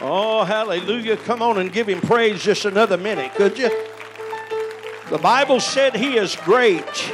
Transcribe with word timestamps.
Oh, 0.00 0.44
hallelujah. 0.44 1.16
Come 1.16 1.42
on 1.42 1.58
and 1.58 1.72
give 1.72 1.88
him 1.88 2.00
praise 2.00 2.42
just 2.42 2.64
another 2.64 2.96
minute, 2.96 3.34
could 3.34 3.58
you? 3.58 3.68
The 5.10 5.18
Bible 5.18 5.58
said 5.58 5.96
he 5.96 6.16
is 6.16 6.36
great 6.36 7.12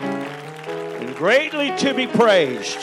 and 0.00 1.14
greatly 1.16 1.76
to 1.76 1.92
be 1.92 2.06
praised. 2.06 2.80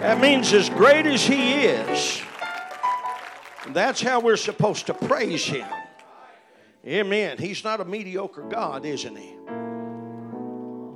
That 0.00 0.20
means 0.20 0.52
as 0.52 0.68
great 0.68 1.06
as 1.06 1.24
he 1.24 1.64
is, 1.64 2.22
that's 3.68 4.00
how 4.00 4.20
we're 4.20 4.36
supposed 4.36 4.86
to 4.86 4.94
praise 4.94 5.44
him. 5.44 5.66
Amen. 6.86 7.38
He's 7.38 7.62
not 7.62 7.80
a 7.80 7.84
mediocre 7.84 8.42
God, 8.42 8.84
isn't 8.84 9.16
he? 9.16 9.36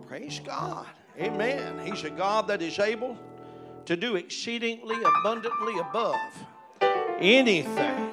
Praise 0.07 0.41
God. 0.41 0.87
Amen. 1.19 1.79
He's 1.85 2.05
a 2.05 2.11
God 2.11 2.49
that 2.49 2.61
is 2.63 2.79
able 2.79 3.17
to 3.87 3.97
do 3.97 4.17
exceedingly 4.17 4.97
abundantly 5.03 5.79
above 5.79 6.15
anything. 7.19 8.11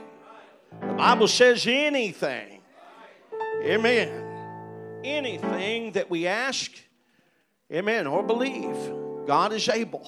The 0.82 0.94
Bible 0.94 1.28
says 1.28 1.66
anything. 1.68 2.62
Amen. 3.64 5.02
Anything 5.04 5.92
that 5.94 6.10
we 6.10 6.28
ask, 6.28 6.72
amen, 7.72 8.08
or 8.08 8.24
believe, 8.24 8.76
God 9.26 9.54
is 9.54 9.68
able. 9.70 10.08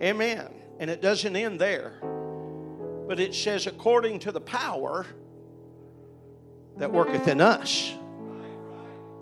Amen. 0.00 0.48
And 0.78 0.90
it 0.90 1.00
doesn't 1.00 1.34
end 1.34 1.60
there, 1.60 1.94
but 3.08 3.18
it 3.18 3.34
says, 3.34 3.66
according 3.66 4.20
to 4.20 4.32
the 4.32 4.40
power 4.40 5.06
that 6.76 6.92
worketh 6.92 7.28
in 7.28 7.40
us. 7.40 7.94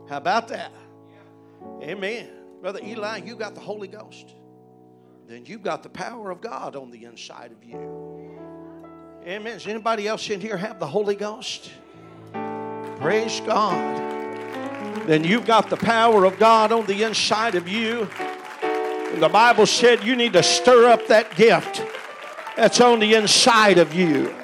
How 0.09 0.17
about 0.17 0.49
that? 0.49 0.73
Amen. 1.83 2.29
Brother 2.61 2.81
Eli, 2.83 3.19
you 3.19 3.37
got 3.37 3.55
the 3.55 3.61
Holy 3.61 3.89
Ghost. 3.89 4.35
Then 5.27 5.47
you've 5.47 5.63
got 5.63 5.83
the 5.83 5.89
power 5.89 6.31
of 6.31 6.41
God 6.41 6.77
on 6.77 6.91
the 6.91 7.05
inside 7.05 7.51
of 7.53 7.65
you. 7.65 8.39
Amen. 9.27 9.55
Does 9.55 9.67
anybody 9.67 10.07
else 10.07 10.29
in 10.29 10.41
here 10.41 10.57
have 10.57 10.79
the 10.79 10.87
Holy 10.87 11.15
Ghost? 11.15 11.71
Praise 13.01 13.41
God. 13.41 14.13
Then 15.07 15.25
you've 15.25 15.47
got 15.47 15.71
the 15.71 15.77
power 15.77 16.25
of 16.25 16.39
God 16.39 16.73
on 16.73 16.85
the 16.87 17.03
inside 17.03 17.55
of 17.55 17.67
you. 17.67 18.09
And 18.63 19.23
the 19.23 19.29
Bible 19.29 19.67
said 19.67 20.05
you 20.05 20.15
need 20.15 20.35
to 20.35 20.43
stir 20.43 20.89
up 20.89 21.07
that 21.07 21.35
gift 21.37 21.83
that's 22.57 22.81
on 22.81 23.01
the 23.01 23.15
inside 23.15 23.79
of 23.79 23.95
you. 23.95 24.35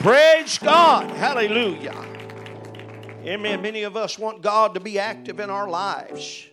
Praise 0.00 0.58
God. 0.58 1.10
Hallelujah. 1.10 1.94
Amen. 3.24 3.62
Many 3.62 3.82
of 3.82 3.96
us 3.96 4.18
want 4.18 4.42
God 4.42 4.74
to 4.74 4.80
be 4.80 4.98
active 4.98 5.40
in 5.40 5.50
our 5.50 5.68
lives. 5.68 6.46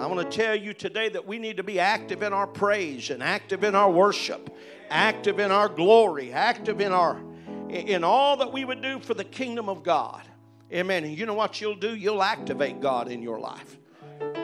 I 0.00 0.06
want 0.06 0.30
to 0.30 0.36
tell 0.36 0.54
you 0.54 0.72
today 0.72 1.08
that 1.10 1.26
we 1.26 1.38
need 1.38 1.58
to 1.58 1.62
be 1.62 1.78
active 1.78 2.22
in 2.22 2.32
our 2.32 2.46
praise 2.46 3.10
and 3.10 3.22
active 3.22 3.64
in 3.64 3.74
our 3.74 3.90
worship 3.90 4.50
active 4.90 5.38
in 5.38 5.52
our 5.52 5.68
glory, 5.68 6.32
active 6.32 6.80
in 6.80 6.92
our 6.92 7.22
in 7.68 8.02
all 8.02 8.36
that 8.36 8.52
we 8.52 8.64
would 8.64 8.82
do 8.82 8.98
for 8.98 9.14
the 9.14 9.24
kingdom 9.24 9.68
of 9.68 9.84
God. 9.84 10.22
Amen. 10.72 11.04
And 11.04 11.16
you 11.16 11.24
know 11.24 11.34
what 11.34 11.60
you'll 11.60 11.76
do? 11.76 11.94
You'll 11.94 12.22
activate 12.22 12.80
God 12.80 13.08
in 13.08 13.22
your 13.22 13.38
life. 13.38 13.78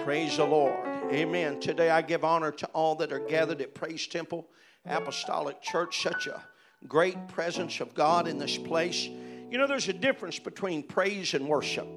Praise 0.04 0.36
the 0.36 0.44
Lord. 0.44 0.78
Amen. 1.12 1.58
Today 1.58 1.90
I 1.90 2.02
give 2.02 2.24
honor 2.24 2.52
to 2.52 2.66
all 2.68 2.94
that 2.96 3.12
are 3.12 3.18
gathered 3.18 3.60
at 3.60 3.74
Praise 3.74 4.06
Temple 4.06 4.46
Apostolic 4.86 5.60
Church. 5.60 6.02
Such 6.02 6.28
a 6.28 6.40
great 6.86 7.26
presence 7.28 7.80
of 7.80 7.94
God 7.94 8.28
in 8.28 8.38
this 8.38 8.56
place. 8.56 9.08
You 9.50 9.58
know, 9.58 9.66
there's 9.66 9.88
a 9.88 9.92
difference 9.92 10.38
between 10.38 10.84
praise 10.84 11.34
and 11.34 11.48
worship. 11.48 11.88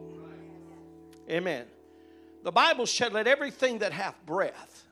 Amen. 1.29 1.65
The 2.43 2.51
Bible 2.51 2.85
said, 2.85 3.13
Let 3.13 3.27
everything 3.27 3.79
that 3.79 3.91
hath 3.91 4.15
breath 4.25 4.85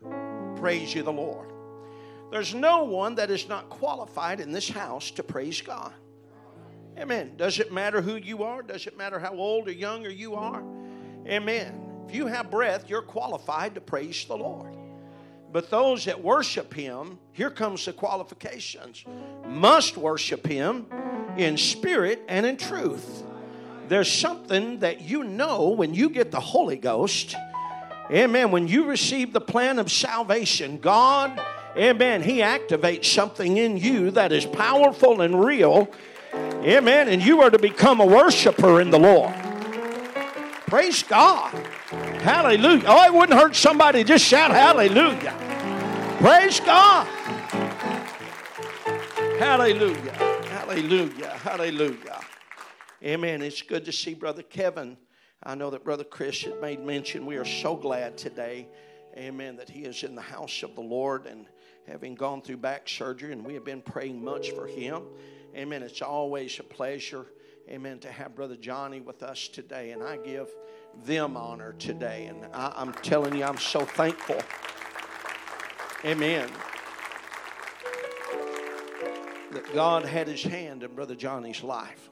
praise 0.55 0.93
you, 0.93 1.03
the 1.03 1.13
Lord. 1.13 1.51
There's 2.31 2.53
no 2.53 2.83
one 2.83 3.15
that 3.15 3.31
is 3.31 3.47
not 3.47 3.69
qualified 3.69 4.39
in 4.39 4.51
this 4.51 4.69
house 4.69 5.11
to 5.11 5.23
praise 5.23 5.61
God. 5.61 5.93
Amen. 6.97 7.33
Does 7.37 7.59
it 7.59 7.71
matter 7.71 8.01
who 8.01 8.15
you 8.15 8.43
are? 8.43 8.61
Does 8.61 8.87
it 8.87 8.97
matter 8.97 9.19
how 9.19 9.33
old 9.35 9.67
or 9.67 9.71
young 9.71 10.05
or 10.05 10.09
you 10.09 10.35
are? 10.35 10.63
Amen. 11.25 11.79
If 12.07 12.15
you 12.15 12.27
have 12.27 12.49
breath, 12.49 12.89
you're 12.89 13.01
qualified 13.01 13.75
to 13.75 13.81
praise 13.81 14.25
the 14.25 14.37
Lord. 14.37 14.75
But 15.51 15.69
those 15.69 16.05
that 16.05 16.21
worship 16.21 16.73
Him, 16.73 17.19
here 17.31 17.49
comes 17.49 17.85
the 17.85 17.93
qualifications, 17.93 19.05
must 19.45 19.95
worship 19.95 20.45
Him 20.45 20.87
in 21.37 21.55
spirit 21.55 22.23
and 22.27 22.45
in 22.45 22.57
truth. 22.57 23.23
There's 23.87 24.11
something 24.11 24.79
that 24.79 25.01
you 25.01 25.23
know 25.23 25.69
when 25.69 25.93
you 25.93 26.09
get 26.09 26.31
the 26.31 26.39
Holy 26.39 26.77
Ghost. 26.77 27.35
Amen. 28.11 28.51
When 28.51 28.67
you 28.67 28.85
receive 28.85 29.33
the 29.33 29.41
plan 29.41 29.79
of 29.79 29.91
salvation, 29.91 30.77
God 30.77 31.39
Amen. 31.77 32.23
He 32.23 32.39
activates 32.39 33.05
something 33.05 33.57
in 33.57 33.77
you 33.77 34.09
that 34.11 34.31
is 34.31 34.47
powerful 34.47 35.21
and 35.21 35.45
real. 35.45 35.87
Amen. 36.33 37.07
And 37.07 37.23
you 37.23 37.41
are 37.41 37.51
to 37.51 37.59
become 37.59 37.99
a 37.99 38.05
worshiper 38.05 38.81
in 38.81 38.89
the 38.89 38.97
Lord. 38.97 39.33
Praise 40.65 41.03
God. 41.03 41.53
Hallelujah. 42.21 42.83
Oh, 42.87 43.05
it 43.05 43.13
wouldn't 43.13 43.39
hurt 43.39 43.55
somebody 43.55 44.03
just 44.03 44.25
shout 44.25 44.49
hallelujah. 44.49 45.35
Praise 46.19 46.59
God. 46.59 47.05
Hallelujah. 49.37 50.11
Hallelujah. 50.49 51.29
Hallelujah. 51.43 52.26
Amen. 53.03 53.43
It's 53.43 53.61
good 53.61 53.85
to 53.85 53.91
see 53.91 54.15
Brother 54.15 54.41
Kevin. 54.41 54.97
I 55.43 55.53
know 55.53 55.69
that 55.69 55.83
Brother 55.83 56.03
Chris 56.03 56.41
had 56.41 56.59
made 56.59 56.83
mention. 56.83 57.27
We 57.27 57.37
are 57.37 57.45
so 57.45 57.75
glad 57.75 58.17
today, 58.17 58.67
amen, 59.15 59.57
that 59.57 59.69
he 59.69 59.81
is 59.81 60.01
in 60.01 60.15
the 60.15 60.21
house 60.21 60.63
of 60.63 60.73
the 60.73 60.81
Lord 60.81 61.27
and 61.27 61.45
having 61.85 62.15
gone 62.15 62.41
through 62.41 62.57
back 62.57 62.89
surgery, 62.89 63.33
and 63.33 63.45
we 63.45 63.53
have 63.53 63.63
been 63.63 63.83
praying 63.83 64.23
much 64.23 64.49
for 64.49 64.65
him. 64.65 65.03
Amen. 65.55 65.83
It's 65.83 66.01
always 66.01 66.59
a 66.59 66.63
pleasure, 66.63 67.27
amen, 67.69 67.99
to 67.99 68.11
have 68.11 68.35
Brother 68.35 68.55
Johnny 68.55 68.99
with 68.99 69.21
us 69.21 69.47
today, 69.47 69.91
and 69.91 70.01
I 70.01 70.17
give 70.17 70.47
them 71.05 71.37
honor 71.37 71.73
today. 71.73 72.25
And 72.25 72.47
I, 72.51 72.73
I'm 72.75 72.93
telling 72.93 73.35
you, 73.35 73.43
I'm 73.43 73.59
so 73.59 73.85
thankful. 73.85 74.41
Amen. 76.03 76.49
That 79.51 79.71
God 79.75 80.03
had 80.03 80.27
his 80.27 80.41
hand 80.41 80.81
in 80.81 80.95
Brother 80.95 81.15
Johnny's 81.15 81.61
life. 81.61 82.09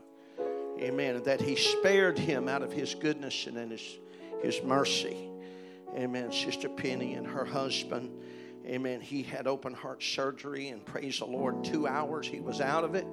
Amen. 0.85 1.21
That 1.23 1.41
he 1.41 1.55
spared 1.55 2.17
him 2.17 2.47
out 2.47 2.61
of 2.61 2.71
his 2.71 2.95
goodness 2.95 3.47
and 3.47 3.57
in 3.57 3.71
his, 3.71 3.97
his 4.41 4.63
mercy. 4.63 5.29
Amen. 5.95 6.31
Sister 6.31 6.69
Penny 6.69 7.15
and 7.15 7.25
her 7.25 7.45
husband 7.45 8.11
Amen. 8.67 8.99
He 8.99 9.21
had 9.21 9.45
open 9.45 9.73
heart 9.73 10.01
surgery, 10.01 10.69
and 10.69 10.83
praise 10.83 11.19
the 11.19 11.25
Lord, 11.25 11.63
two 11.63 11.87
hours 11.87 12.25
he 12.25 12.39
was 12.39 12.61
out 12.61 12.83
of 12.83 12.95
it 12.95 13.05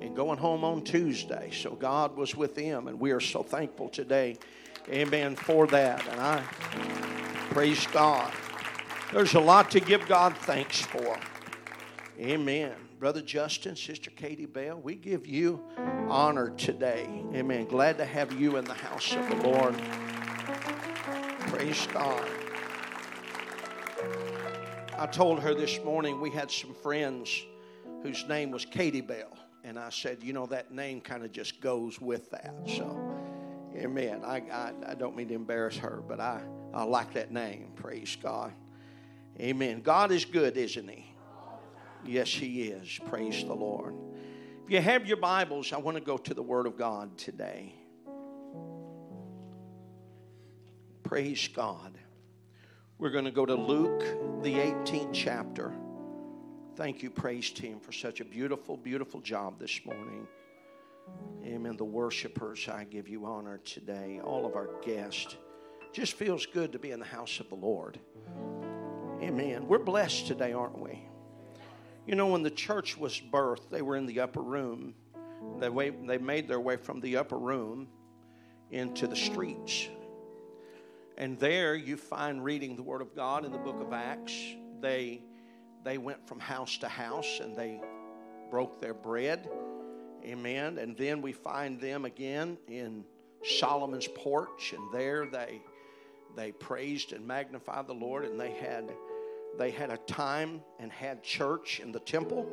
and 0.00 0.16
going 0.16 0.38
home 0.38 0.64
on 0.64 0.82
Tuesday. 0.82 1.50
So 1.52 1.72
God 1.72 2.16
was 2.16 2.34
with 2.34 2.56
him, 2.56 2.88
and 2.88 2.98
we 2.98 3.10
are 3.10 3.20
so 3.20 3.42
thankful 3.42 3.90
today, 3.90 4.38
amen, 4.88 5.36
for 5.36 5.66
that. 5.68 6.06
And 6.08 6.20
I 6.20 6.42
praise 7.50 7.86
God. 7.88 8.32
There's 9.12 9.34
a 9.34 9.40
lot 9.40 9.70
to 9.72 9.80
give 9.80 10.06
God 10.08 10.36
thanks 10.38 10.80
for. 10.80 11.18
Amen. 12.18 12.74
Brother 12.98 13.20
Justin, 13.20 13.76
Sister 13.76 14.10
Katie 14.10 14.46
Bell, 14.46 14.80
we 14.80 14.94
give 14.94 15.26
you 15.26 15.62
honor 16.08 16.50
today. 16.50 17.24
Amen. 17.34 17.66
Glad 17.66 17.98
to 17.98 18.04
have 18.04 18.32
you 18.32 18.56
in 18.56 18.64
the 18.64 18.74
house 18.74 19.14
of 19.14 19.28
the 19.28 19.36
Lord. 19.48 19.74
Praise 21.48 21.86
God. 21.92 22.28
I 24.96 25.06
told 25.06 25.40
her 25.40 25.54
this 25.54 25.82
morning 25.84 26.20
we 26.20 26.30
had 26.30 26.50
some 26.50 26.72
friends 26.72 27.44
whose 28.02 28.26
name 28.28 28.50
was 28.50 28.64
Katie 28.64 29.00
Bell. 29.00 29.36
And 29.64 29.78
I 29.78 29.90
said, 29.90 30.22
you 30.22 30.32
know, 30.32 30.46
that 30.46 30.72
name 30.72 31.00
kind 31.00 31.24
of 31.24 31.32
just 31.32 31.60
goes 31.60 32.00
with 32.00 32.30
that. 32.30 32.54
So, 32.66 32.98
amen. 33.76 34.22
I, 34.24 34.36
I, 34.52 34.72
I 34.88 34.94
don't 34.94 35.16
mean 35.16 35.28
to 35.28 35.34
embarrass 35.34 35.76
her, 35.78 36.02
but 36.06 36.20
I, 36.20 36.42
I 36.72 36.84
like 36.84 37.14
that 37.14 37.32
name. 37.32 37.72
Praise 37.74 38.16
God. 38.22 38.52
Amen. 39.40 39.80
God 39.80 40.12
is 40.12 40.24
good, 40.24 40.56
isn't 40.56 40.88
He? 40.88 41.13
Yes, 42.06 42.28
He 42.28 42.64
is. 42.64 43.00
Praise 43.06 43.44
the 43.44 43.54
Lord. 43.54 43.94
If 44.64 44.70
you 44.70 44.80
have 44.80 45.06
your 45.06 45.16
Bibles, 45.16 45.72
I 45.72 45.78
want 45.78 45.96
to 45.96 46.02
go 46.02 46.16
to 46.16 46.34
the 46.34 46.42
Word 46.42 46.66
of 46.66 46.76
God 46.76 47.16
today. 47.16 47.74
Praise 51.02 51.48
God. 51.48 51.98
We're 52.98 53.10
going 53.10 53.24
to 53.24 53.30
go 53.30 53.44
to 53.44 53.54
Luke, 53.54 54.00
the 54.42 54.54
18th 54.54 55.10
chapter. 55.12 55.72
Thank 56.76 57.02
you, 57.02 57.10
praise 57.10 57.50
team, 57.50 57.78
for 57.80 57.92
such 57.92 58.20
a 58.20 58.24
beautiful, 58.24 58.76
beautiful 58.76 59.20
job 59.20 59.58
this 59.58 59.80
morning. 59.84 60.26
Amen. 61.44 61.76
The 61.76 61.84
worshipers, 61.84 62.68
I 62.68 62.84
give 62.84 63.08
you 63.08 63.26
honor 63.26 63.58
today. 63.58 64.20
All 64.22 64.46
of 64.46 64.56
our 64.56 64.70
guests. 64.84 65.36
Just 65.92 66.14
feels 66.14 66.46
good 66.46 66.72
to 66.72 66.78
be 66.78 66.90
in 66.90 66.98
the 66.98 67.06
house 67.06 67.38
of 67.38 67.48
the 67.48 67.54
Lord. 67.54 67.98
Amen. 69.22 69.68
We're 69.68 69.78
blessed 69.78 70.26
today, 70.26 70.52
aren't 70.52 70.78
we? 70.78 71.06
You 72.06 72.14
know, 72.14 72.26
when 72.26 72.42
the 72.42 72.50
church 72.50 72.98
was 72.98 73.18
birthed, 73.18 73.70
they 73.70 73.82
were 73.82 73.96
in 73.96 74.06
the 74.06 74.20
upper 74.20 74.42
room. 74.42 74.94
They, 75.58 75.90
they 75.90 76.18
made 76.18 76.48
their 76.48 76.60
way 76.60 76.76
from 76.76 77.00
the 77.00 77.16
upper 77.16 77.38
room 77.38 77.88
into 78.70 79.06
the 79.06 79.16
streets. 79.16 79.88
And 81.16 81.38
there 81.38 81.74
you 81.74 81.96
find 81.96 82.42
reading 82.42 82.76
the 82.76 82.82
Word 82.82 83.00
of 83.00 83.14
God 83.14 83.44
in 83.44 83.52
the 83.52 83.58
book 83.58 83.80
of 83.80 83.92
Acts. 83.92 84.34
They 84.80 85.22
they 85.84 85.98
went 85.98 86.26
from 86.26 86.40
house 86.40 86.78
to 86.78 86.88
house 86.88 87.40
and 87.40 87.54
they 87.54 87.80
broke 88.50 88.80
their 88.80 88.94
bread. 88.94 89.48
Amen. 90.24 90.78
And 90.78 90.96
then 90.96 91.20
we 91.20 91.32
find 91.32 91.78
them 91.78 92.06
again 92.06 92.56
in 92.68 93.04
Solomon's 93.44 94.08
porch, 94.08 94.74
and 94.74 94.92
there 94.92 95.26
they 95.26 95.60
they 96.34 96.50
praised 96.50 97.12
and 97.12 97.26
magnified 97.26 97.86
the 97.86 97.94
Lord, 97.94 98.24
and 98.24 98.40
they 98.40 98.52
had 98.52 98.92
they 99.58 99.70
had 99.70 99.90
a 99.90 99.96
time 99.98 100.62
and 100.78 100.90
had 100.90 101.22
church 101.22 101.80
in 101.80 101.92
the 101.92 102.00
temple. 102.00 102.46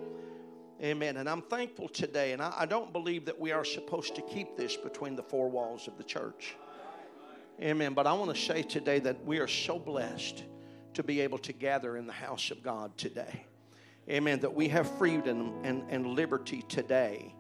Amen. 0.81 1.18
And 1.18 1.30
I'm 1.30 1.44
thankful 1.44 1.88
today, 1.88 2.31
and 2.31 2.42
I, 2.42 2.53
I 2.59 2.65
don't 2.65 2.92
believe 2.92 3.25
that 3.25 3.39
we 3.39 3.51
are 3.51 3.63
supposed 3.63 4.15
to 4.15 4.21
keep 4.24 4.57
this 4.57 4.75
between 4.75 5.15
the 5.15 5.24
four 5.24 5.50
walls 5.50 5.88
of 5.88 5.98
the 5.98 6.03
church. 6.03 6.56
Amen. 7.62 7.94
But 7.94 8.07
I 8.07 8.13
want 8.13 8.36
to 8.36 8.42
say 8.42 8.63
today 8.63 9.00
that 9.00 9.24
we 9.24 9.38
are 9.38 9.48
so 9.48 9.77
blessed 9.77 10.44
to 10.95 11.03
be 11.03 11.21
able 11.21 11.38
to 11.39 11.53
gather 11.53 11.98
in 11.98 12.07
the 12.07 12.13
house 12.13 12.50
of 12.50 12.63
God 12.63 12.98
today. 12.98 13.45
Amen. 14.09 14.39
That 14.39 14.53
we 14.53 14.68
have 14.69 14.89
freedom 14.98 15.53
and, 15.63 15.83
and 15.89 16.07
liberty 16.07 16.63
today 16.63 17.36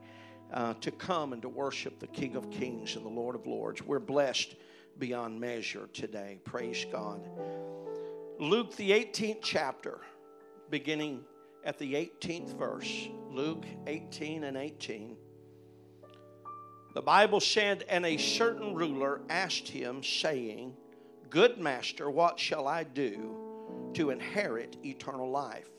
uh, 0.53 0.75
to 0.75 0.91
come 0.91 1.33
and 1.33 1.41
to 1.41 1.49
worship 1.49 1.99
the 1.99 2.07
King 2.07 2.35
of 2.35 2.51
Kings 2.51 2.95
and 2.95 3.03
the 3.03 3.09
Lord 3.09 3.35
of 3.35 3.47
Lords. 3.47 3.81
We're 3.81 3.99
blessed 3.99 4.55
beyond 4.99 5.39
measure 5.39 5.89
today. 5.93 6.39
Praise 6.43 6.85
God. 6.91 7.27
Luke, 8.41 8.75
the 8.75 8.89
18th 8.89 9.37
chapter, 9.43 9.99
beginning 10.71 11.23
at 11.63 11.77
the 11.77 11.93
18th 11.93 12.57
verse. 12.57 13.07
Luke 13.29 13.65
18 13.85 14.45
and 14.45 14.57
18. 14.57 15.15
The 16.95 17.01
Bible 17.03 17.39
said, 17.39 17.85
And 17.87 18.03
a 18.03 18.17
certain 18.17 18.73
ruler 18.73 19.21
asked 19.29 19.67
him, 19.67 20.01
saying, 20.01 20.75
Good 21.29 21.59
master, 21.59 22.09
what 22.09 22.39
shall 22.39 22.67
I 22.67 22.83
do 22.83 23.91
to 23.93 24.09
inherit 24.09 24.75
eternal 24.83 25.29
life? 25.29 25.69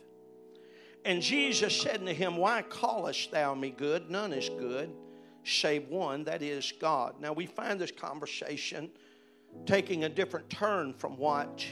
And 1.05 1.21
Jesus 1.21 1.83
said 1.83 1.99
unto 1.99 2.15
him, 2.15 2.37
Why 2.37 2.63
callest 2.63 3.33
thou 3.33 3.57
me 3.57 3.71
good? 3.71 4.09
None 4.09 4.33
is 4.33 4.49
good, 4.49 4.95
save 5.43 5.89
one, 5.89 6.23
that 6.25 6.43
is 6.43 6.73
God. 6.81 7.17
Now 7.21 7.33
we 7.33 7.47
find 7.47 7.81
this 7.81 7.91
conversation 7.91 8.89
taking 9.67 10.05
a 10.05 10.09
different 10.09 10.49
turn 10.49 10.95
from 10.95 11.17
what 11.17 11.67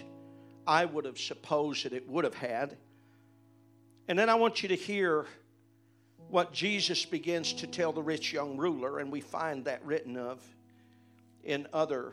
I 0.66 0.84
would 0.84 1.04
have 1.04 1.18
supposed 1.18 1.84
that 1.84 1.92
it 1.92 2.08
would 2.08 2.24
have 2.24 2.34
had. 2.34 2.76
And 4.08 4.18
then 4.18 4.28
I 4.28 4.34
want 4.34 4.62
you 4.62 4.68
to 4.70 4.76
hear 4.76 5.26
what 6.28 6.52
Jesus 6.52 7.04
begins 7.04 7.52
to 7.54 7.66
tell 7.66 7.92
the 7.92 8.02
rich 8.02 8.32
young 8.32 8.56
ruler, 8.56 8.98
and 8.98 9.10
we 9.10 9.20
find 9.20 9.64
that 9.64 9.84
written 9.84 10.16
of 10.16 10.42
in 11.42 11.66
other 11.72 12.12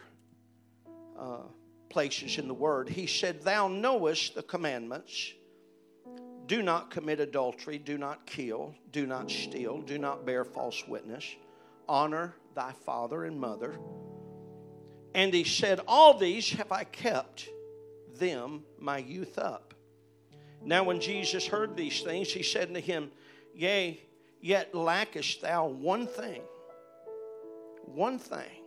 uh, 1.18 1.42
places 1.90 2.38
in 2.38 2.48
the 2.48 2.54
Word. 2.54 2.90
He 2.90 3.08
said, 3.08 3.42
Thou 3.42 3.68
knowest 3.68 4.36
the 4.36 4.44
commandments 4.44 5.34
do 6.48 6.62
not 6.62 6.90
commit 6.90 7.20
adultery, 7.20 7.78
do 7.78 7.98
not 7.98 8.26
kill, 8.26 8.74
do 8.92 9.06
not 9.06 9.30
steal, 9.30 9.82
do 9.82 9.98
not 9.98 10.26
bear 10.26 10.46
false 10.46 10.88
witness, 10.88 11.26
honor 11.88 12.34
thy 12.56 12.72
father 12.72 13.26
and 13.26 13.40
mother. 13.40 13.78
And 15.14 15.34
he 15.34 15.44
said, 15.44 15.82
All 15.88 16.18
these 16.18 16.52
have 16.52 16.72
I 16.72 16.86
kept 16.86 17.50
them 18.20 18.64
my 18.80 18.98
youth 18.98 19.38
up. 19.38 19.74
Now, 20.64 20.84
when 20.84 21.00
Jesus 21.00 21.48
heard 21.48 21.76
these 21.76 22.02
things, 22.02 22.32
he 22.32 22.44
said 22.44 22.68
unto 22.70 22.82
him, 22.82 23.12
Yea, 23.56 24.02
yet 24.42 24.74
lackest 24.74 25.42
thou 25.42 25.68
one 25.68 26.08
thing. 26.08 26.42
One 27.86 28.20
thing. 28.20 28.64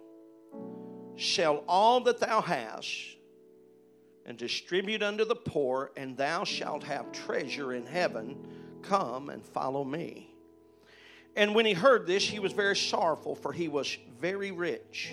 Sell 1.16 1.64
all 1.68 2.00
that 2.02 2.20
thou 2.20 2.40
hast 2.40 3.16
and 4.24 4.38
distribute 4.38 5.02
unto 5.02 5.24
the 5.24 5.36
poor, 5.36 5.90
and 5.96 6.16
thou 6.16 6.44
shalt 6.44 6.84
have 6.84 7.12
treasure 7.12 7.74
in 7.74 7.84
heaven. 7.84 8.36
Come 8.82 9.28
and 9.28 9.44
follow 9.44 9.84
me. 9.84 10.32
And 11.36 11.54
when 11.54 11.66
he 11.66 11.72
heard 11.72 12.06
this, 12.06 12.26
he 12.26 12.38
was 12.38 12.52
very 12.52 12.76
sorrowful, 12.76 13.34
for 13.34 13.52
he 13.52 13.68
was 13.68 13.96
very 14.18 14.50
rich. 14.50 15.12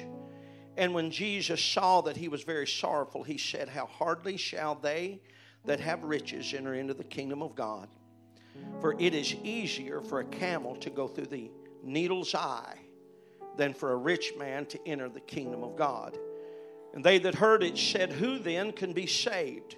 And 0.77 0.93
when 0.93 1.09
Jesus 1.09 1.61
saw 1.61 2.01
that 2.01 2.15
he 2.15 2.27
was 2.27 2.43
very 2.43 2.67
sorrowful, 2.67 3.23
he 3.23 3.39
said, 3.39 3.67
How 3.67 3.87
hardly 3.87 4.37
shall 4.37 4.75
they 4.75 5.19
that 5.65 5.79
have 5.79 6.03
riches 6.03 6.53
enter 6.53 6.75
into 6.75 6.93
the 6.93 7.03
kingdom 7.03 7.41
of 7.41 7.55
God? 7.55 7.89
For 8.79 8.95
it 8.99 9.15
is 9.15 9.35
easier 9.43 10.01
for 10.01 10.19
a 10.19 10.25
camel 10.25 10.75
to 10.77 10.89
go 10.89 11.07
through 11.07 11.27
the 11.27 11.51
needle's 11.83 12.35
eye 12.35 12.77
than 13.57 13.73
for 13.73 13.91
a 13.91 13.95
rich 13.95 14.33
man 14.37 14.67
to 14.67 14.87
enter 14.87 15.09
the 15.09 15.19
kingdom 15.19 15.63
of 15.63 15.75
God. 15.75 16.17
And 16.93 17.03
they 17.03 17.17
that 17.19 17.35
heard 17.35 17.63
it 17.63 17.77
said, 17.77 18.13
Who 18.13 18.37
then 18.37 18.71
can 18.71 18.93
be 18.93 19.07
saved? 19.07 19.75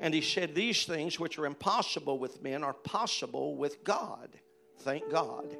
And 0.00 0.14
he 0.14 0.20
said, 0.20 0.54
These 0.54 0.84
things 0.84 1.18
which 1.18 1.38
are 1.38 1.46
impossible 1.46 2.20
with 2.20 2.40
men 2.40 2.62
are 2.62 2.72
possible 2.72 3.56
with 3.56 3.82
God. 3.82 4.30
Thank 4.78 5.10
God. 5.10 5.56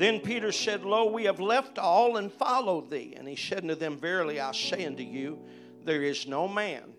Then 0.00 0.18
Peter 0.18 0.50
said, 0.50 0.82
Lo, 0.82 1.12
we 1.12 1.24
have 1.24 1.40
left 1.40 1.78
all 1.78 2.16
and 2.16 2.32
followed 2.32 2.88
thee. 2.88 3.12
And 3.18 3.28
he 3.28 3.36
said 3.36 3.64
unto 3.64 3.74
them, 3.74 3.98
Verily 3.98 4.40
I 4.40 4.50
say 4.52 4.86
unto 4.86 5.02
you, 5.02 5.38
there 5.84 6.02
is 6.02 6.26
no 6.26 6.48
man 6.48 6.94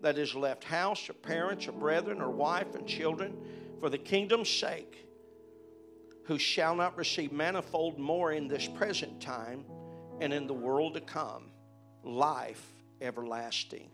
that 0.00 0.16
has 0.16 0.34
left 0.34 0.64
house 0.64 1.08
or 1.08 1.12
parents 1.12 1.68
or 1.68 1.72
brethren 1.72 2.20
or 2.20 2.30
wife 2.30 2.74
and 2.74 2.84
children 2.84 3.36
for 3.78 3.88
the 3.88 3.96
kingdom's 3.96 4.50
sake 4.50 5.06
who 6.24 6.36
shall 6.36 6.74
not 6.74 6.98
receive 6.98 7.30
manifold 7.30 7.96
more 7.96 8.32
in 8.32 8.48
this 8.48 8.66
present 8.66 9.20
time 9.20 9.64
and 10.20 10.32
in 10.32 10.48
the 10.48 10.52
world 10.52 10.94
to 10.94 11.00
come 11.00 11.44
life 12.02 12.66
everlasting. 13.00 13.88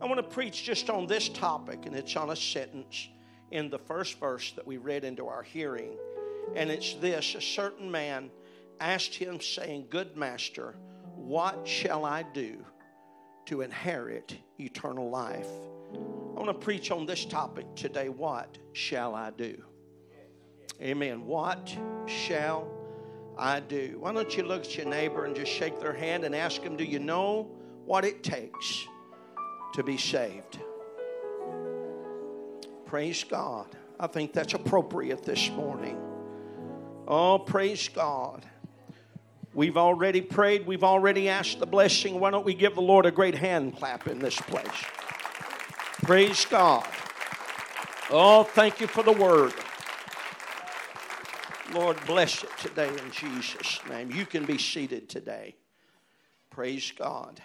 I 0.00 0.06
want 0.06 0.18
to 0.18 0.34
preach 0.34 0.62
just 0.62 0.88
on 0.88 1.08
this 1.08 1.28
topic, 1.28 1.84
and 1.86 1.96
it's 1.96 2.14
on 2.14 2.30
a 2.30 2.36
sentence 2.36 3.08
in 3.50 3.70
the 3.70 3.78
first 3.80 4.20
verse 4.20 4.52
that 4.52 4.64
we 4.64 4.76
read 4.76 5.02
into 5.02 5.26
our 5.26 5.42
hearing. 5.42 5.96
And 6.54 6.70
it's 6.70 6.94
this 6.94 7.34
A 7.34 7.40
certain 7.40 7.90
man 7.90 8.30
asked 8.80 9.14
him, 9.14 9.40
saying, 9.40 9.86
Good 9.90 10.16
master, 10.16 10.74
what 11.14 11.66
shall 11.66 12.04
I 12.04 12.22
do 12.22 12.64
to 13.46 13.62
inherit 13.62 14.36
eternal 14.58 15.10
life? 15.10 15.48
I 15.92 16.42
want 16.42 16.46
to 16.46 16.54
preach 16.54 16.90
on 16.90 17.06
this 17.06 17.24
topic 17.24 17.66
today. 17.74 18.08
What 18.08 18.58
shall 18.72 19.14
I 19.14 19.30
do? 19.30 19.62
Amen. 20.80 21.26
What 21.26 21.76
shall 22.06 22.80
I 23.40 23.60
do. 23.60 23.96
Why 24.00 24.12
don't 24.12 24.36
you 24.36 24.42
look 24.42 24.64
at 24.64 24.76
your 24.76 24.86
neighbor 24.86 25.24
and 25.24 25.34
just 25.34 25.50
shake 25.50 25.80
their 25.80 25.94
hand 25.94 26.24
and 26.24 26.34
ask 26.34 26.62
them, 26.62 26.76
Do 26.76 26.84
you 26.84 26.98
know 26.98 27.50
what 27.86 28.04
it 28.04 28.22
takes 28.22 28.86
to 29.72 29.82
be 29.82 29.96
saved? 29.96 30.58
Praise 32.84 33.24
God. 33.24 33.66
I 33.98 34.08
think 34.08 34.34
that's 34.34 34.52
appropriate 34.52 35.24
this 35.24 35.50
morning. 35.50 35.98
Oh, 37.12 37.40
praise 37.40 37.88
God. 37.88 38.46
We've 39.52 39.76
already 39.76 40.20
prayed, 40.20 40.64
we've 40.64 40.84
already 40.84 41.28
asked 41.28 41.58
the 41.58 41.66
blessing. 41.66 42.20
Why 42.20 42.30
don't 42.30 42.44
we 42.44 42.54
give 42.54 42.76
the 42.76 42.82
Lord 42.82 43.04
a 43.04 43.10
great 43.10 43.34
hand 43.34 43.76
clap 43.76 44.06
in 44.06 44.20
this 44.20 44.40
place? 44.40 44.64
Praise 46.04 46.44
God. 46.44 46.86
Oh, 48.10 48.44
thank 48.44 48.80
you 48.80 48.86
for 48.86 49.02
the 49.02 49.10
word. 49.10 49.52
Lord, 51.74 51.98
bless 52.06 52.44
it 52.44 52.56
today 52.58 52.88
in 52.88 53.10
Jesus' 53.10 53.80
name. 53.88 54.12
You 54.12 54.24
can 54.24 54.44
be 54.44 54.56
seated 54.56 55.08
today. 55.08 55.56
Praise 56.48 56.92
God. 56.96 57.42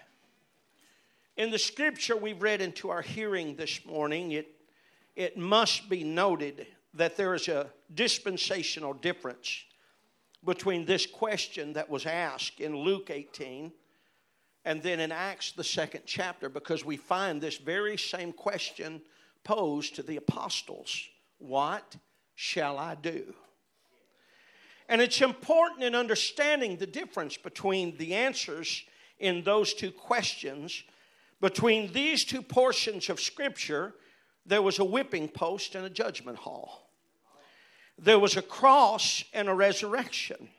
In 1.37 1.49
the 1.49 1.57
scripture 1.57 2.15
we've 2.15 2.43
read 2.43 2.61
into 2.61 2.91
our 2.91 3.01
hearing 3.01 3.55
this 3.55 3.83
morning, 3.83 4.33
it, 4.33 4.47
it 5.15 5.37
must 5.37 5.89
be 5.89 6.03
noted 6.03 6.67
that 6.95 7.17
there 7.17 7.33
is 7.33 7.47
a 7.47 7.69
dispensational 7.93 8.93
difference 8.93 9.63
between 10.43 10.85
this 10.85 11.05
question 11.05 11.73
that 11.73 11.89
was 11.89 12.05
asked 12.05 12.59
in 12.59 12.75
Luke 12.75 13.09
18 13.09 13.71
and 14.65 14.81
then 14.81 14.99
in 14.99 15.11
Acts, 15.11 15.51
the 15.51 15.63
second 15.63 16.01
chapter, 16.07 16.49
because 16.49 16.83
we 16.83 16.97
find 16.97 17.39
this 17.39 17.57
very 17.57 17.97
same 17.97 18.33
question 18.33 19.01
posed 19.43 19.95
to 19.95 20.03
the 20.03 20.17
apostles 20.17 21.07
What 21.37 21.95
shall 22.33 22.79
I 22.79 22.95
do? 22.95 23.33
And 24.89 25.01
it's 25.01 25.21
important 25.21 25.83
in 25.83 25.95
understanding 25.95 26.77
the 26.77 26.87
difference 26.87 27.37
between 27.37 27.97
the 27.97 28.15
answers 28.15 28.83
in 29.19 29.43
those 29.43 29.73
two 29.73 29.91
questions. 29.91 30.83
Between 31.41 31.91
these 31.91 32.23
two 32.23 32.41
portions 32.41 33.09
of 33.09 33.19
Scripture, 33.19 33.93
there 34.45 34.61
was 34.61 34.79
a 34.79 34.85
whipping 34.85 35.27
post 35.27 35.75
and 35.75 35.85
a 35.85 35.89
judgment 35.89 36.37
hall. 36.39 36.84
There 37.97 38.19
was 38.19 38.37
a 38.37 38.41
cross 38.41 39.23
and 39.33 39.47
a 39.47 39.53
resurrection. 39.53 40.49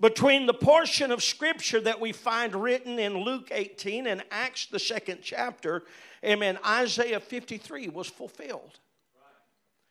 Between 0.00 0.46
the 0.46 0.54
portion 0.54 1.10
of 1.10 1.22
Scripture 1.22 1.80
that 1.82 2.00
we 2.00 2.12
find 2.12 2.54
written 2.54 2.98
in 2.98 3.18
Luke 3.18 3.48
18 3.50 4.06
and 4.06 4.24
Acts, 4.30 4.66
the 4.66 4.78
second 4.78 5.18
chapter, 5.22 5.82
amen, 6.24 6.58
Isaiah 6.64 7.20
53 7.20 7.88
was 7.88 8.06
fulfilled 8.06 8.78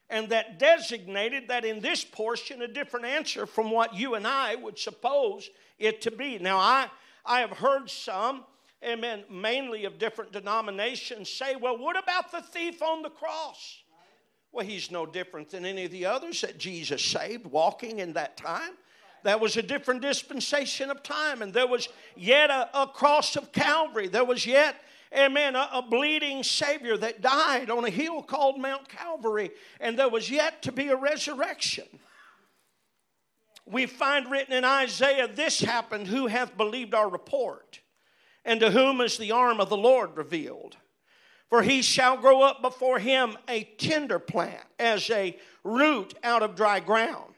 and 0.09 0.29
that 0.29 0.57
designated 0.57 1.47
that 1.49 1.63
in 1.63 1.79
this 1.79 2.03
portion 2.03 2.63
a 2.63 2.67
different 2.67 3.05
answer 3.05 3.45
from 3.45 3.69
what 3.69 3.93
you 3.93 4.15
and 4.15 4.25
I 4.25 4.55
would 4.55 4.79
suppose 4.79 5.49
it 5.77 6.01
to 6.01 6.11
be. 6.11 6.39
Now, 6.39 6.57
I, 6.57 6.87
I 7.25 7.41
have 7.41 7.51
heard 7.51 7.89
some 7.89 8.43
amen, 8.83 9.23
mainly 9.29 9.85
of 9.85 9.99
different 9.99 10.31
denominations, 10.31 11.29
say, 11.29 11.55
well, 11.55 11.77
what 11.77 12.01
about 12.01 12.31
the 12.31 12.41
thief 12.41 12.81
on 12.81 13.01
the 13.01 13.09
cross? 13.09 13.83
Well, 14.51 14.65
he's 14.65 14.91
no 14.91 15.05
different 15.05 15.49
than 15.49 15.65
any 15.65 15.85
of 15.85 15.91
the 15.91 16.05
others 16.05 16.41
that 16.41 16.57
Jesus 16.57 17.03
saved 17.03 17.45
walking 17.45 17.99
in 17.99 18.13
that 18.13 18.37
time. 18.37 18.71
That 19.23 19.39
was 19.39 19.57
a 19.57 19.61
different 19.61 20.01
dispensation 20.01 20.89
of 20.89 21.03
time, 21.03 21.41
and 21.41 21.53
there 21.53 21.67
was 21.67 21.89
yet 22.15 22.49
a, 22.49 22.83
a 22.83 22.87
cross 22.87 23.35
of 23.35 23.51
Calvary. 23.51 24.07
There 24.07 24.23
was 24.23 24.45
yet, 24.45 24.75
amen, 25.15 25.55
a, 25.55 25.69
a 25.73 25.81
bleeding 25.81 26.41
Savior 26.41 26.97
that 26.97 27.21
died 27.21 27.69
on 27.69 27.85
a 27.85 27.89
hill 27.89 28.23
called 28.23 28.59
Mount 28.59 28.87
Calvary, 28.87 29.51
and 29.79 29.99
there 29.99 30.09
was 30.09 30.29
yet 30.29 30.61
to 30.63 30.71
be 30.71 30.87
a 30.87 30.95
resurrection 30.95 31.85
we 33.69 33.85
find 33.85 34.29
written 34.29 34.53
in 34.53 34.65
Isaiah, 34.65 35.27
This 35.27 35.59
happened, 35.59 36.07
who 36.07 36.27
hath 36.27 36.57
believed 36.57 36.93
our 36.93 37.09
report? 37.09 37.79
And 38.45 38.59
to 38.61 38.71
whom 38.71 39.01
is 39.01 39.17
the 39.17 39.31
arm 39.31 39.59
of 39.59 39.69
the 39.69 39.77
Lord 39.77 40.17
revealed? 40.17 40.77
For 41.49 41.63
he 41.63 41.81
shall 41.81 42.17
grow 42.17 42.41
up 42.41 42.61
before 42.61 42.99
him 42.99 43.35
a 43.47 43.63
tender 43.63 44.19
plant, 44.19 44.63
as 44.77 45.09
a 45.09 45.35
root 45.63 46.13
out 46.23 46.43
of 46.43 46.55
dry 46.55 46.79
ground. 46.79 47.33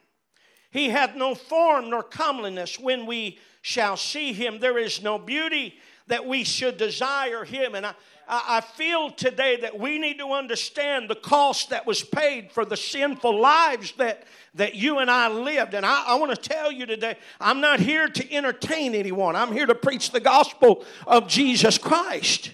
He 0.70 0.90
hath 0.90 1.16
no 1.16 1.36
form 1.36 1.90
nor 1.90 2.04
comeliness 2.04 2.80
when 2.80 3.06
we 3.06 3.40
shall 3.62 3.98
see 3.98 4.34
him. 4.34 4.60
There 4.60 4.78
is 4.78 5.02
no 5.02 5.18
beauty 5.18 5.76
that 6.08 6.26
we 6.26 6.44
should 6.44 6.78
desire 6.78 7.46
him. 7.46 7.76
And 7.76 7.86
I, 7.86 7.94
I 8.28 8.62
feel 8.62 9.12
today 9.12 9.58
that 9.62 9.80
we 9.80 9.98
need 10.00 10.20
to 10.20 10.32
understand 10.32 11.10
the 11.10 11.16
cost 11.16 11.70
that 11.70 11.86
was 11.86 12.04
paid 12.04 12.52
for 12.52 12.66
the 12.66 12.78
sinful 12.78 13.40
lives 13.40 13.94
that, 13.94 14.24
that 14.56 14.76
you 14.76 15.00
and 15.00 15.12
I 15.12 15.30
lived. 15.30 15.74
And 15.74 15.86
I, 15.86 16.04
I 16.08 16.16
want 16.16 16.32
to 16.32 16.50
tell 16.50 16.72
you 16.72 16.86
today, 16.86 17.18
I'm 17.40 17.62
not 17.62 17.80
here 17.80 18.08
to 18.08 18.34
entertain 18.34 18.96
anyone, 18.96 19.36
I'm 19.36 19.52
here 19.52 19.66
to 19.66 19.76
preach 19.76 20.12
the 20.12 20.20
gospel 20.20 20.86
of 21.08 21.28
Jesus 21.28 21.78
Christ. 21.78 22.52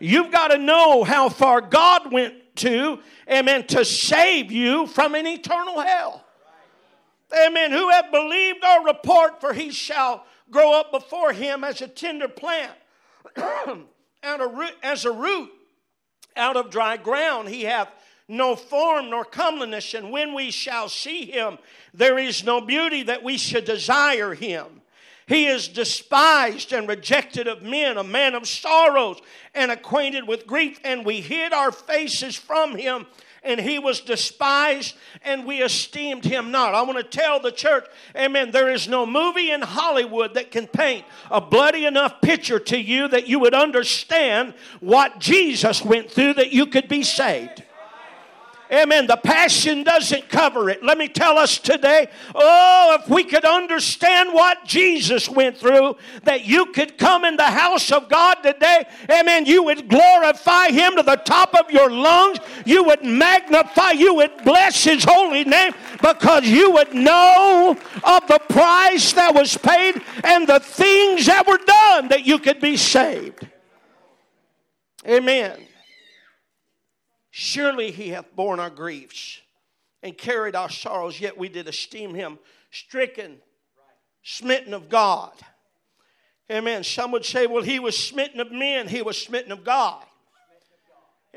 You've 0.00 0.32
got 0.32 0.48
to 0.48 0.58
know 0.58 1.04
how 1.04 1.28
far 1.28 1.60
God 1.60 2.10
went 2.10 2.34
to, 2.56 2.98
amen, 3.30 3.66
to 3.68 3.84
save 3.84 4.50
you 4.50 4.86
from 4.86 5.14
an 5.14 5.26
eternal 5.26 5.80
hell. 5.80 6.24
Amen. 7.46 7.70
Who 7.70 7.90
have 7.90 8.10
believed 8.10 8.64
our 8.64 8.86
report, 8.86 9.40
for 9.40 9.52
he 9.52 9.70
shall 9.70 10.24
grow 10.50 10.72
up 10.72 10.90
before 10.90 11.32
him 11.32 11.62
as 11.62 11.80
a 11.80 11.86
tender 11.86 12.26
plant. 12.26 12.72
out 13.36 14.40
of 14.40 14.52
root, 14.54 14.72
as 14.82 15.04
a 15.04 15.12
root 15.12 15.50
out 16.36 16.56
of 16.56 16.70
dry 16.70 16.96
ground. 16.96 17.48
He 17.48 17.62
hath 17.62 17.88
no 18.28 18.56
form 18.56 19.10
nor 19.10 19.24
comeliness, 19.24 19.94
and 19.94 20.10
when 20.10 20.34
we 20.34 20.50
shall 20.50 20.88
see 20.88 21.30
him, 21.30 21.58
there 21.92 22.18
is 22.18 22.44
no 22.44 22.60
beauty 22.60 23.02
that 23.04 23.22
we 23.22 23.36
should 23.36 23.64
desire 23.64 24.34
him. 24.34 24.79
He 25.30 25.46
is 25.46 25.68
despised 25.68 26.72
and 26.72 26.88
rejected 26.88 27.46
of 27.46 27.62
men, 27.62 27.98
a 27.98 28.02
man 28.02 28.34
of 28.34 28.48
sorrows 28.48 29.20
and 29.54 29.70
acquainted 29.70 30.26
with 30.26 30.44
grief, 30.44 30.80
and 30.82 31.06
we 31.06 31.20
hid 31.20 31.52
our 31.52 31.70
faces 31.70 32.34
from 32.34 32.74
him 32.74 33.06
and 33.44 33.60
he 33.60 33.78
was 33.78 34.00
despised 34.00 34.96
and 35.22 35.46
we 35.46 35.62
esteemed 35.62 36.24
him 36.24 36.50
not. 36.50 36.74
I 36.74 36.82
want 36.82 36.98
to 36.98 37.04
tell 37.04 37.38
the 37.38 37.52
church, 37.52 37.86
amen, 38.16 38.50
there 38.50 38.72
is 38.72 38.88
no 38.88 39.06
movie 39.06 39.52
in 39.52 39.62
Hollywood 39.62 40.34
that 40.34 40.50
can 40.50 40.66
paint 40.66 41.04
a 41.30 41.40
bloody 41.40 41.86
enough 41.86 42.20
picture 42.20 42.58
to 42.58 42.76
you 42.76 43.06
that 43.06 43.28
you 43.28 43.38
would 43.38 43.54
understand 43.54 44.54
what 44.80 45.20
Jesus 45.20 45.84
went 45.84 46.10
through 46.10 46.34
that 46.34 46.50
you 46.50 46.66
could 46.66 46.88
be 46.88 47.04
saved. 47.04 47.59
Amen. 48.72 49.08
The 49.08 49.16
passion 49.16 49.82
doesn't 49.82 50.28
cover 50.28 50.70
it. 50.70 50.82
Let 50.82 50.96
me 50.96 51.08
tell 51.08 51.38
us 51.38 51.58
today 51.58 52.08
oh, 52.34 52.98
if 53.00 53.08
we 53.08 53.24
could 53.24 53.44
understand 53.44 54.32
what 54.32 54.64
Jesus 54.64 55.28
went 55.28 55.56
through, 55.56 55.96
that 56.22 56.44
you 56.44 56.66
could 56.66 56.96
come 56.96 57.24
in 57.24 57.36
the 57.36 57.42
house 57.42 57.90
of 57.90 58.08
God 58.08 58.34
today. 58.42 58.84
Amen. 59.10 59.44
You 59.44 59.64
would 59.64 59.88
glorify 59.88 60.68
Him 60.68 60.94
to 60.96 61.02
the 61.02 61.16
top 61.16 61.54
of 61.54 61.70
your 61.70 61.90
lungs. 61.90 62.38
You 62.64 62.84
would 62.84 63.04
magnify, 63.04 63.92
you 63.92 64.14
would 64.14 64.44
bless 64.44 64.84
His 64.84 65.02
holy 65.02 65.44
name 65.44 65.72
because 66.00 66.46
you 66.46 66.70
would 66.72 66.94
know 66.94 67.76
of 68.04 68.26
the 68.28 68.40
price 68.48 69.12
that 69.14 69.34
was 69.34 69.56
paid 69.56 70.00
and 70.22 70.46
the 70.46 70.60
things 70.60 71.26
that 71.26 71.46
were 71.46 71.58
done 71.58 72.08
that 72.08 72.24
you 72.24 72.38
could 72.38 72.60
be 72.60 72.76
saved. 72.76 73.48
Amen. 75.06 75.66
Surely 77.30 77.90
he 77.90 78.08
hath 78.08 78.34
borne 78.34 78.58
our 78.58 78.70
griefs 78.70 79.40
and 80.02 80.16
carried 80.16 80.56
our 80.56 80.70
sorrows, 80.70 81.20
yet 81.20 81.38
we 81.38 81.48
did 81.48 81.68
esteem 81.68 82.14
him 82.14 82.38
stricken, 82.70 83.38
smitten 84.22 84.74
of 84.74 84.88
God. 84.88 85.32
Amen. 86.50 86.82
Some 86.82 87.12
would 87.12 87.24
say, 87.24 87.46
well, 87.46 87.62
he 87.62 87.78
was 87.78 87.96
smitten 87.96 88.40
of 88.40 88.50
men, 88.50 88.88
he 88.88 89.02
was 89.02 89.20
smitten 89.20 89.52
of 89.52 89.64
God. 89.64 90.04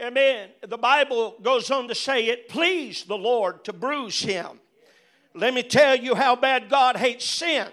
Amen. 0.02 0.50
The 0.68 0.78
Bible 0.78 1.36
goes 1.44 1.70
on 1.70 1.88
to 1.88 1.96
say 1.96 2.26
it 2.26 2.50
pleased 2.50 3.08
the 3.08 3.18
Lord 3.18 3.64
to 3.66 3.74
bruise 3.74 4.22
him. 4.22 4.60
Let 5.36 5.54
me 5.54 5.62
tell 5.62 5.96
you 5.96 6.16
how 6.16 6.36
bad 6.36 6.70
God 6.70 6.98
hates 6.98 7.26
sin. 7.26 7.68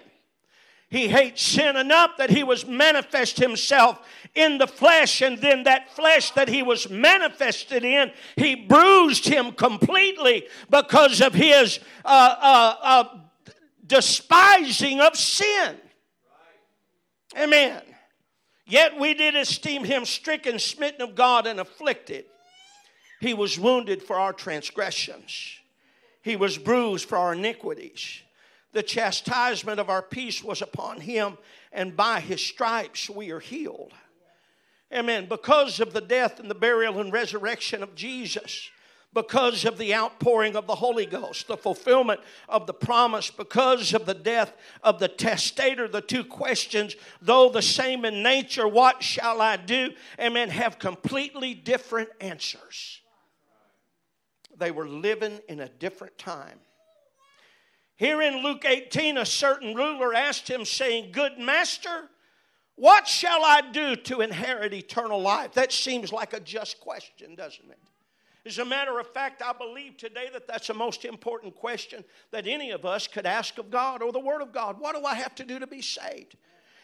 He 0.89 1.07
hates 1.07 1.41
sin 1.41 1.77
enough 1.77 2.17
that 2.17 2.29
he 2.29 2.43
was 2.43 2.65
manifest 2.65 3.37
himself 3.37 3.99
in 4.33 4.57
the 4.57 4.67
flesh, 4.67 5.21
and 5.21 5.37
then 5.39 5.63
that 5.63 5.93
flesh 5.93 6.31
that 6.31 6.47
he 6.47 6.63
was 6.63 6.89
manifested 6.89 7.83
in, 7.83 8.11
he 8.37 8.55
bruised 8.55 9.27
him 9.27 9.51
completely 9.51 10.47
because 10.69 11.21
of 11.21 11.33
his 11.33 11.79
uh, 12.05 12.35
uh, 12.39 12.75
uh, 12.81 13.03
despising 13.85 15.01
of 15.01 15.17
sin. 15.17 15.75
Amen. 17.37 17.81
Yet 18.65 18.97
we 18.97 19.13
did 19.13 19.35
esteem 19.35 19.83
him 19.83 20.05
stricken, 20.05 20.59
smitten 20.59 21.01
of 21.01 21.15
God, 21.15 21.45
and 21.45 21.59
afflicted. 21.59 22.25
He 23.19 23.33
was 23.33 23.59
wounded 23.59 24.01
for 24.01 24.17
our 24.17 24.33
transgressions, 24.33 25.59
he 26.23 26.35
was 26.35 26.57
bruised 26.57 27.07
for 27.07 27.17
our 27.17 27.33
iniquities. 27.33 28.21
The 28.73 28.83
chastisement 28.83 29.81
of 29.81 29.89
our 29.89 30.01
peace 30.01 30.41
was 30.41 30.61
upon 30.61 31.01
him, 31.01 31.37
and 31.73 31.97
by 31.97 32.21
his 32.21 32.41
stripes 32.41 33.09
we 33.09 33.31
are 33.31 33.41
healed. 33.41 33.91
Amen. 34.93 35.27
Because 35.27 35.79
of 35.79 35.93
the 35.93 36.01
death 36.01 36.39
and 36.39 36.49
the 36.49 36.55
burial 36.55 36.99
and 36.99 37.13
resurrection 37.13 37.81
of 37.81 37.95
Jesus, 37.95 38.69
because 39.13 39.65
of 39.65 39.77
the 39.77 39.93
outpouring 39.93 40.55
of 40.55 40.67
the 40.67 40.75
Holy 40.75 41.05
Ghost, 41.05 41.47
the 41.47 41.57
fulfillment 41.57 42.19
of 42.47 42.65
the 42.65 42.73
promise, 42.73 43.29
because 43.29 43.93
of 43.93 44.05
the 44.05 44.13
death 44.13 44.53
of 44.83 44.99
the 44.99 45.07
testator, 45.07 45.87
the 45.87 46.01
two 46.01 46.23
questions, 46.23 46.95
though 47.21 47.49
the 47.49 47.61
same 47.61 48.05
in 48.05 48.23
nature, 48.23 48.67
what 48.67 49.03
shall 49.03 49.41
I 49.41 49.57
do? 49.57 49.91
Amen, 50.19 50.49
have 50.49 50.79
completely 50.79 51.53
different 51.53 52.09
answers. 52.21 53.01
They 54.57 54.71
were 54.71 54.87
living 54.87 55.39
in 55.49 55.59
a 55.59 55.69
different 55.69 56.17
time. 56.17 56.59
Here 57.95 58.21
in 58.21 58.43
Luke 58.43 58.65
18, 58.65 59.17
a 59.17 59.25
certain 59.25 59.75
ruler 59.75 60.13
asked 60.13 60.49
him, 60.49 60.65
saying, 60.65 61.11
Good 61.11 61.37
master, 61.37 62.09
what 62.81 63.07
shall 63.07 63.45
I 63.45 63.61
do 63.61 63.95
to 63.95 64.21
inherit 64.21 64.73
eternal 64.73 65.21
life? 65.21 65.53
That 65.53 65.71
seems 65.71 66.11
like 66.11 66.33
a 66.33 66.39
just 66.39 66.79
question, 66.79 67.35
doesn't 67.35 67.69
it? 67.69 67.77
As 68.43 68.57
a 68.57 68.65
matter 68.65 68.99
of 68.99 69.05
fact, 69.13 69.43
I 69.45 69.53
believe 69.53 69.97
today 69.97 70.29
that 70.33 70.47
that's 70.47 70.65
the 70.65 70.73
most 70.73 71.05
important 71.05 71.55
question 71.55 72.03
that 72.31 72.47
any 72.47 72.71
of 72.71 72.83
us 72.83 73.05
could 73.05 73.27
ask 73.27 73.59
of 73.59 73.69
God 73.69 74.01
or 74.01 74.11
the 74.11 74.19
Word 74.19 74.41
of 74.41 74.51
God. 74.51 74.79
What 74.79 74.95
do 74.95 75.05
I 75.05 75.13
have 75.13 75.35
to 75.35 75.43
do 75.43 75.59
to 75.59 75.67
be 75.67 75.83
saved? 75.83 76.37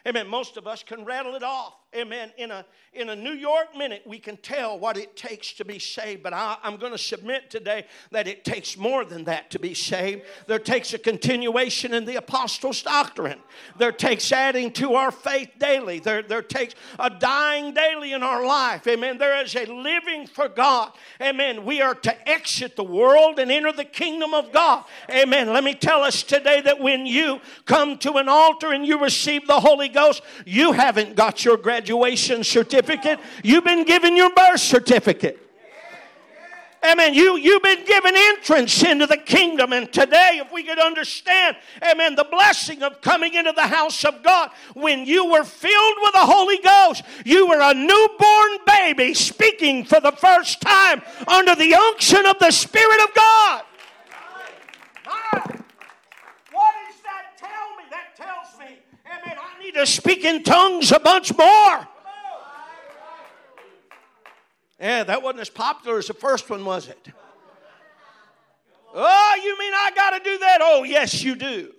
Amen. 0.07 0.27
Most 0.27 0.55
of 0.55 0.67
us 0.67 0.83
can 0.83 1.03
rattle 1.03 1.33
it 1.33 1.41
off. 1.41 1.73
Amen. 1.97 2.31
In 2.37 2.51
a, 2.51 2.63
in 2.93 3.09
a 3.09 3.15
New 3.15 3.31
York 3.31 3.75
minute, 3.75 4.03
we 4.05 4.19
can 4.19 4.37
tell 4.37 4.77
what 4.77 4.97
it 4.97 5.15
takes 5.15 5.51
to 5.53 5.65
be 5.65 5.79
saved. 5.79 6.21
But 6.21 6.31
I, 6.31 6.57
am 6.63 6.77
going 6.77 6.91
to 6.91 6.97
submit 6.97 7.49
today 7.49 7.85
that 8.11 8.27
it 8.27 8.45
takes 8.45 8.77
more 8.77 9.03
than 9.03 9.23
that 9.23 9.49
to 9.51 9.59
be 9.59 9.73
saved. 9.73 10.21
There 10.45 10.59
takes 10.59 10.93
a 10.93 10.99
continuation 10.99 11.95
in 11.95 12.05
the 12.05 12.17
apostles' 12.17 12.83
doctrine. 12.83 13.39
There 13.79 13.91
takes 13.91 14.31
adding 14.31 14.71
to 14.73 14.93
our 14.93 15.09
faith 15.09 15.49
daily. 15.57 15.97
There, 15.97 16.21
there 16.21 16.43
takes 16.43 16.75
a 16.99 17.09
dying 17.09 17.73
daily 17.73 18.13
in 18.13 18.21
our 18.21 18.45
life. 18.45 18.85
Amen. 18.85 19.17
There 19.17 19.43
is 19.43 19.55
a 19.55 19.65
living 19.65 20.27
for 20.27 20.49
God. 20.49 20.91
Amen. 21.19 21.65
We 21.65 21.81
are 21.81 21.95
to 21.95 22.29
exit 22.29 22.75
the 22.75 22.83
world 22.83 23.39
and 23.39 23.51
enter 23.51 23.71
the 23.71 23.85
kingdom 23.85 24.35
of 24.35 24.51
God. 24.51 24.85
Amen. 25.09 25.51
Let 25.51 25.63
me 25.63 25.73
tell 25.73 26.03
us 26.03 26.21
today 26.21 26.61
that 26.61 26.79
when 26.79 27.07
you 27.07 27.41
come 27.65 27.97
to 27.99 28.17
an 28.17 28.29
altar 28.29 28.71
and 28.71 28.85
you 28.85 29.01
receive 29.01 29.47
the 29.47 29.59
Holy 29.59 29.89
Ghost, 29.89 30.21
you 30.45 30.73
haven't 30.73 31.15
got 31.15 31.43
your 31.43 31.57
graduation 31.57 31.86
certificate, 32.43 33.19
you've 33.43 33.63
been 33.63 33.83
given 33.85 34.15
your 34.15 34.29
birth 34.33 34.59
certificate. 34.59 35.47
Amen. 36.85 37.15
You, 37.15 37.37
you've 37.37 37.63
been 37.63 37.85
given 37.85 38.13
entrance 38.15 38.83
into 38.83 39.07
the 39.07 39.17
kingdom. 39.17 39.73
And 39.73 39.91
today, 39.91 40.39
if 40.43 40.51
we 40.51 40.63
could 40.63 40.79
understand, 40.79 41.57
amen, 41.83 42.15
the 42.15 42.23
blessing 42.25 42.83
of 42.83 43.01
coming 43.01 43.33
into 43.33 43.51
the 43.51 43.67
house 43.67 44.05
of 44.05 44.21
God, 44.21 44.51
when 44.75 45.05
you 45.05 45.25
were 45.25 45.43
filled 45.43 45.95
with 46.01 46.13
the 46.13 46.19
Holy 46.19 46.59
Ghost, 46.59 47.03
you 47.25 47.47
were 47.47 47.59
a 47.59 47.73
newborn 47.73 48.57
baby 48.65 49.13
speaking 49.15 49.85
for 49.85 49.99
the 49.99 50.11
first 50.11 50.61
time 50.61 51.01
under 51.27 51.55
the 51.55 51.73
unction 51.73 52.25
of 52.25 52.37
the 52.39 52.51
Spirit 52.51 53.01
of 53.01 53.13
God. 53.15 53.63
To 59.73 59.85
speak 59.85 60.23
in 60.23 60.43
tongues 60.43 60.91
a 60.91 60.99
bunch 60.99 61.35
more. 61.37 61.87
Yeah, 64.79 65.03
that 65.03 65.23
wasn't 65.23 65.41
as 65.41 65.49
popular 65.49 65.97
as 65.97 66.07
the 66.07 66.13
first 66.13 66.49
one, 66.49 66.63
was 66.63 66.87
it? 66.87 67.07
Oh, 68.93 69.41
you 69.43 69.57
mean 69.59 69.73
I 69.73 69.91
got 69.95 70.17
to 70.17 70.23
do 70.23 70.37
that? 70.39 70.59
Oh, 70.61 70.83
yes, 70.83 71.23
you 71.23 71.35
do. 71.35 71.73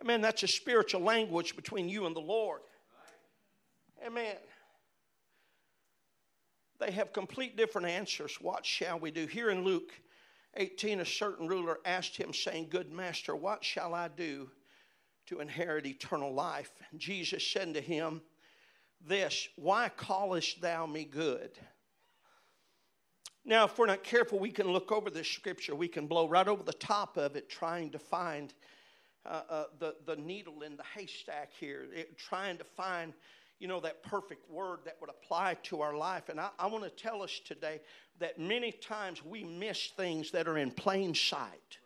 Amen. 0.00 0.20
That's 0.20 0.42
a 0.42 0.48
spiritual 0.48 1.00
language 1.00 1.56
between 1.56 1.88
you 1.88 2.06
and 2.06 2.14
the 2.14 2.20
Lord. 2.20 2.60
Amen. 4.06 4.36
They 6.78 6.90
have 6.90 7.12
complete 7.12 7.56
different 7.56 7.86
answers. 7.86 8.36
What 8.40 8.66
shall 8.66 8.98
we 8.98 9.10
do? 9.10 9.26
Here 9.26 9.50
in 9.50 9.64
Luke 9.64 9.92
18, 10.56 11.00
a 11.00 11.06
certain 11.06 11.48
ruler 11.48 11.78
asked 11.86 12.16
him, 12.16 12.34
saying, 12.34 12.68
Good 12.70 12.92
master, 12.92 13.34
what 13.34 13.64
shall 13.64 13.94
I 13.94 14.08
do 14.08 14.50
to 15.26 15.40
inherit 15.40 15.86
eternal 15.86 16.32
life? 16.32 16.70
Jesus 16.96 17.46
said 17.46 17.74
to 17.74 17.80
him, 17.80 18.22
This, 19.06 19.48
why 19.56 19.88
callest 19.88 20.60
thou 20.60 20.86
me 20.86 21.04
good? 21.04 21.50
Now, 23.46 23.64
if 23.64 23.78
we're 23.78 23.86
not 23.86 24.02
careful, 24.02 24.38
we 24.38 24.50
can 24.50 24.68
look 24.68 24.90
over 24.90 25.10
this 25.10 25.28
scripture. 25.28 25.74
We 25.74 25.88
can 25.88 26.06
blow 26.06 26.26
right 26.26 26.48
over 26.48 26.62
the 26.62 26.72
top 26.72 27.18
of 27.18 27.36
it, 27.36 27.50
trying 27.50 27.90
to 27.90 27.98
find 27.98 28.54
uh, 29.26 29.42
uh, 29.48 29.64
the, 29.78 29.94
the 30.06 30.16
needle 30.16 30.62
in 30.62 30.76
the 30.76 30.82
haystack 30.94 31.50
here, 31.58 31.86
it, 31.94 32.16
trying 32.18 32.56
to 32.58 32.64
find, 32.64 33.12
you 33.58 33.68
know, 33.68 33.80
that 33.80 34.02
perfect 34.02 34.50
word 34.50 34.80
that 34.86 34.96
would 35.00 35.10
apply 35.10 35.54
to 35.62 35.82
our 35.82 35.94
life. 35.94 36.30
And 36.30 36.40
I, 36.40 36.48
I 36.58 36.66
want 36.66 36.84
to 36.84 36.90
tell 36.90 37.22
us 37.22 37.40
today 37.44 37.80
that 38.18 38.38
many 38.38 38.72
times 38.72 39.22
we 39.22 39.44
miss 39.44 39.88
things 39.96 40.30
that 40.30 40.48
are 40.48 40.58
in 40.58 40.70
plain 40.70 41.14
sight. 41.14 41.78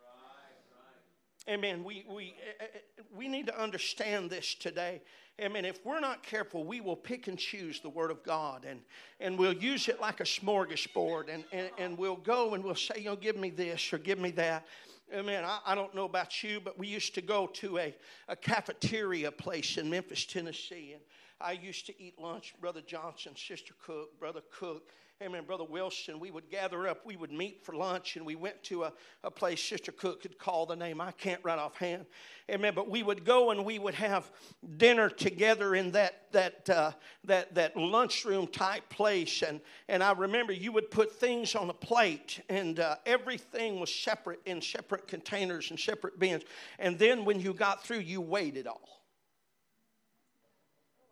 Amen. 1.49 1.83
We, 1.83 2.05
we, 2.07 2.35
eh, 2.45 2.63
eh, 2.63 2.65
eh, 2.73 3.01
we 3.17 3.27
need 3.27 3.47
to 3.47 3.59
understand 3.59 4.29
this 4.29 4.53
today. 4.53 5.01
Amen. 5.41 5.65
If 5.65 5.83
we're 5.83 5.99
not 5.99 6.21
careful, 6.21 6.63
we 6.63 6.79
will 6.79 6.95
pick 6.95 7.27
and 7.27 7.39
choose 7.39 7.79
the 7.79 7.89
Word 7.89 8.11
of 8.11 8.23
God 8.23 8.65
and, 8.65 8.81
and 9.19 9.35
we'll 9.35 9.53
use 9.53 9.87
it 9.87 9.99
like 9.99 10.19
a 10.19 10.25
smorgasbord 10.25 11.33
and, 11.33 11.43
and, 11.51 11.71
and 11.79 11.97
we'll 11.97 12.17
go 12.17 12.53
and 12.53 12.63
we'll 12.63 12.75
say, 12.75 12.95
you 12.97 13.05
know, 13.05 13.15
give 13.15 13.35
me 13.35 13.49
this 13.49 13.91
or 13.91 13.97
give 13.97 14.19
me 14.19 14.29
that. 14.31 14.67
Amen. 15.11 15.43
I, 15.43 15.59
I 15.65 15.73
don't 15.73 15.95
know 15.95 16.05
about 16.05 16.43
you, 16.43 16.59
but 16.59 16.77
we 16.77 16.85
used 16.85 17.15
to 17.15 17.21
go 17.21 17.47
to 17.47 17.79
a, 17.79 17.95
a 18.27 18.35
cafeteria 18.35 19.31
place 19.31 19.77
in 19.77 19.89
Memphis, 19.89 20.25
Tennessee. 20.25 20.91
And 20.93 21.01
I 21.41 21.53
used 21.53 21.87
to 21.87 21.99
eat 21.99 22.19
lunch, 22.19 22.53
Brother 22.61 22.81
Johnson, 22.85 23.31
Sister 23.35 23.73
Cook, 23.83 24.19
Brother 24.19 24.41
Cook, 24.51 24.91
Amen. 25.21 25.43
Brother 25.43 25.65
Wilson, 25.65 26.17
we 26.17 26.31
would 26.31 26.49
gather 26.49 26.87
up, 26.87 27.05
we 27.05 27.17
would 27.17 27.31
meet 27.33 27.61
for 27.65 27.75
lunch, 27.75 28.15
and 28.15 28.25
we 28.25 28.35
went 28.35 28.63
to 28.63 28.85
a, 28.85 28.93
a 29.25 29.29
place 29.29 29.61
Sister 29.61 29.91
Cook 29.91 30.21
could 30.21 30.39
call 30.39 30.65
the 30.65 30.77
name. 30.77 31.01
I 31.01 31.11
can't 31.11 31.41
right 31.43 31.59
offhand. 31.59 32.05
Amen. 32.49 32.71
But 32.73 32.89
we 32.89 33.03
would 33.03 33.25
go 33.25 33.51
and 33.51 33.65
we 33.65 33.79
would 33.79 33.95
have 33.95 34.31
dinner 34.77 35.09
together 35.09 35.75
in 35.75 35.91
that 35.91 36.31
that 36.31 36.69
uh, 36.69 36.91
that 37.25 37.53
that 37.53 37.75
lunchroom 37.75 38.47
type 38.47 38.87
place. 38.87 39.41
And 39.41 39.59
and 39.89 40.01
I 40.01 40.13
remember 40.13 40.53
you 40.53 40.71
would 40.71 40.89
put 40.89 41.11
things 41.11 41.53
on 41.53 41.69
a 41.69 41.73
plate, 41.73 42.39
and 42.47 42.79
uh, 42.79 42.95
everything 43.05 43.81
was 43.81 43.93
separate 43.93 44.39
in 44.45 44.61
separate 44.61 45.05
containers 45.05 45.69
and 45.69 45.77
separate 45.77 46.17
bins. 46.17 46.43
And 46.79 46.97
then 46.97 47.25
when 47.25 47.41
you 47.41 47.53
got 47.53 47.83
through, 47.83 47.99
you 47.99 48.21
weighed 48.21 48.55
it 48.55 48.67
all. 48.67 49.03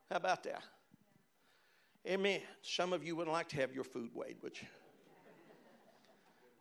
How 0.09 0.15
about 0.15 0.43
that? 0.43 0.63
Amen. 2.07 2.39
Some 2.61 2.93
of 2.93 3.03
you 3.03 3.17
wouldn't 3.17 3.33
like 3.33 3.49
to 3.49 3.57
have 3.57 3.73
your 3.73 3.83
food 3.83 4.11
weighed, 4.13 4.37
would 4.41 4.55
you? 4.61 4.67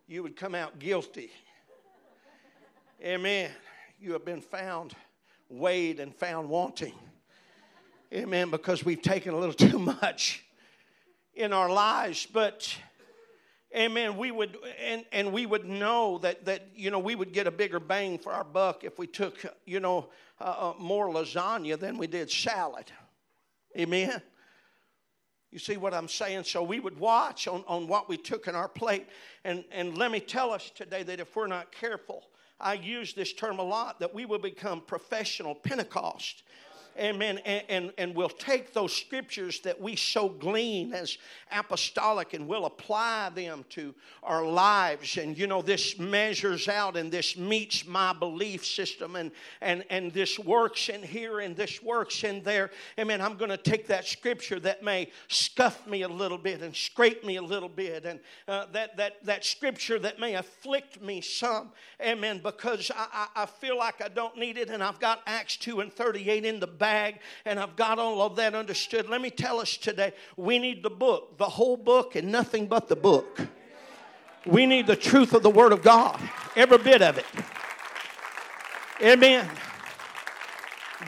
You 0.09 0.25
would 0.25 0.35
come 0.35 0.57
out 0.57 0.81
guilty. 0.81 1.31
Amen. 3.01 3.53
You 4.01 4.13
have 4.15 4.25
been 4.25 4.41
found 4.41 4.95
weighed 5.49 6.01
and 6.01 6.13
found 6.13 6.49
wanting. 6.49 6.95
Amen. 8.13 8.51
Because 8.51 8.85
we've 8.85 9.01
taken 9.01 9.35
a 9.35 9.39
little 9.39 9.55
too 9.71 9.79
much 9.79 10.45
in 11.33 11.53
our 11.53 11.71
lives. 11.71 12.27
But 12.27 12.77
amen 13.75 14.17
we 14.17 14.31
would 14.31 14.57
and, 14.81 15.05
and 15.11 15.33
we 15.33 15.45
would 15.45 15.65
know 15.65 16.19
that 16.19 16.45
that 16.45 16.69
you 16.75 16.89
know 16.89 17.01
we 17.01 17.17
would 17.17 17.33
get 17.33 17.49
a 17.49 17.51
bigger 17.51 17.81
bang 17.81 18.17
for 18.17 18.33
our 18.33 18.45
buck 18.45 18.85
if 18.85 18.97
we 18.97 19.09
took 19.09 19.45
you 19.67 19.81
know 19.81 20.09
uh, 20.41 20.45
uh, 20.45 20.75
more 20.79 21.09
lasagna 21.09 21.77
than 21.77 21.99
we 21.99 22.07
did 22.07 22.31
salad 22.31 22.91
amen 23.77 24.23
you 25.57 25.61
see 25.61 25.79
what 25.79 25.95
I'm 25.95 26.07
saying? 26.07 26.45
So 26.45 26.63
we 26.63 26.81
would 26.81 27.01
watch 27.01 27.49
on, 27.49 27.65
on 27.67 27.89
what 27.89 28.11
we 28.11 28.19
took 28.19 28.47
in 28.47 28.55
our 28.55 28.69
plate. 28.69 29.07
And, 29.43 29.65
and 29.73 29.97
let 29.97 30.11
me 30.11 30.21
tell 30.21 30.53
us 30.53 30.71
today 30.75 31.03
that 31.05 31.19
if 31.19 31.35
we're 31.35 31.47
not 31.47 31.73
careful, 31.73 32.25
I 32.61 32.75
use 32.75 33.15
this 33.15 33.33
term 33.33 33.59
a 33.59 33.63
lot, 33.63 33.99
that 34.01 34.15
we 34.15 34.27
will 34.27 34.39
become 34.39 34.83
professional 34.83 35.55
Pentecost 35.55 36.43
amen, 36.99 37.39
and, 37.45 37.65
and, 37.69 37.93
and 37.99 38.15
we'll 38.15 38.29
take 38.29 38.73
those 38.73 38.93
scriptures 38.93 39.61
that 39.61 39.81
we 39.81 39.97
so 39.97 40.29
glean 40.29 40.95
as 40.95 41.19
apostolic 41.53 42.33
and 42.35 42.49
we'll 42.49 42.65
apply 42.65 43.31
them 43.35 43.65
to 43.71 43.95
our 44.23 44.45
lives. 44.45 45.17
And 45.17 45.37
you 45.37 45.47
know, 45.47 45.63
this 45.63 45.99
measures 45.99 46.69
out 46.69 46.97
and 46.97 47.13
this 47.13 47.37
meets 47.37 47.87
my 47.87 48.13
belief 48.13 48.65
system, 48.65 49.17
and, 49.17 49.31
and, 49.61 49.85
and 49.91 50.13
this 50.13 50.39
works 50.39 50.89
in 50.89 51.03
here 51.03 51.41
and 51.41 51.55
this 51.55 51.83
works 51.83 52.25
in 52.25 52.43
there. 52.43 52.71
Amen. 52.99 53.21
I'm 53.21 53.37
going 53.37 53.51
to 53.51 53.57
take 53.57 53.87
that 53.89 54.07
scripture 54.07 54.59
that 54.61 54.83
may 54.83 55.11
scuff 55.29 55.87
me 55.87 56.03
a 56.03 56.09
little 56.09 56.39
bit 56.39 56.63
and 56.63 56.75
scrape 56.75 57.25
me 57.25 57.37
a 57.37 57.43
little 57.43 57.69
bit, 57.69 58.05
and 58.05 58.21
uh, 58.49 58.67
that, 58.73 58.97
that, 58.97 59.25
that 59.25 59.45
scripture 59.45 59.99
that 59.99 60.19
may 60.19 60.35
afflict 60.35 61.01
me 61.03 61.21
some. 61.21 61.73
Amen. 62.01 62.41
Because 62.43 62.91
I, 62.95 63.29
I, 63.37 63.43
I 63.43 63.47
feel 63.47 63.77
like 63.77 64.03
I 64.03 64.09
don't 64.09 64.37
need 64.37 64.57
it, 64.57 64.71
and 64.71 64.83
I've 64.83 64.99
got 64.99 65.21
Acts 65.27 65.57
2 65.59 65.81
and 65.81 65.93
38 65.93 66.45
in 66.45 66.61
the 66.61 66.67
back 66.67 66.86
bag 66.87 67.19
and 67.45 67.59
I've 67.59 67.75
got 67.75 67.99
all 67.99 68.23
of 68.23 68.37
that 68.37 68.55
understood. 68.55 69.09
Let 69.09 69.21
me 69.21 69.31
tell 69.31 69.59
us 69.59 69.77
today 69.77 70.13
we 70.37 70.61
need 70.61 70.85
the 70.85 70.91
book, 70.91 71.37
the 71.37 71.49
whole 71.49 71.77
book, 71.77 72.15
and 72.15 72.31
nothing 72.31 72.69
but 72.69 72.87
the 72.87 72.95
book. 72.95 73.41
We 74.45 74.67
need 74.67 74.87
the 74.87 74.95
truth 74.95 75.35
of 75.35 75.43
the 75.43 75.51
Word 75.51 75.73
of 75.73 75.83
God, 75.83 76.21
every 76.55 76.79
bit 76.79 77.03
of 77.03 77.19
it. 77.19 77.27
Amen. 79.03 79.51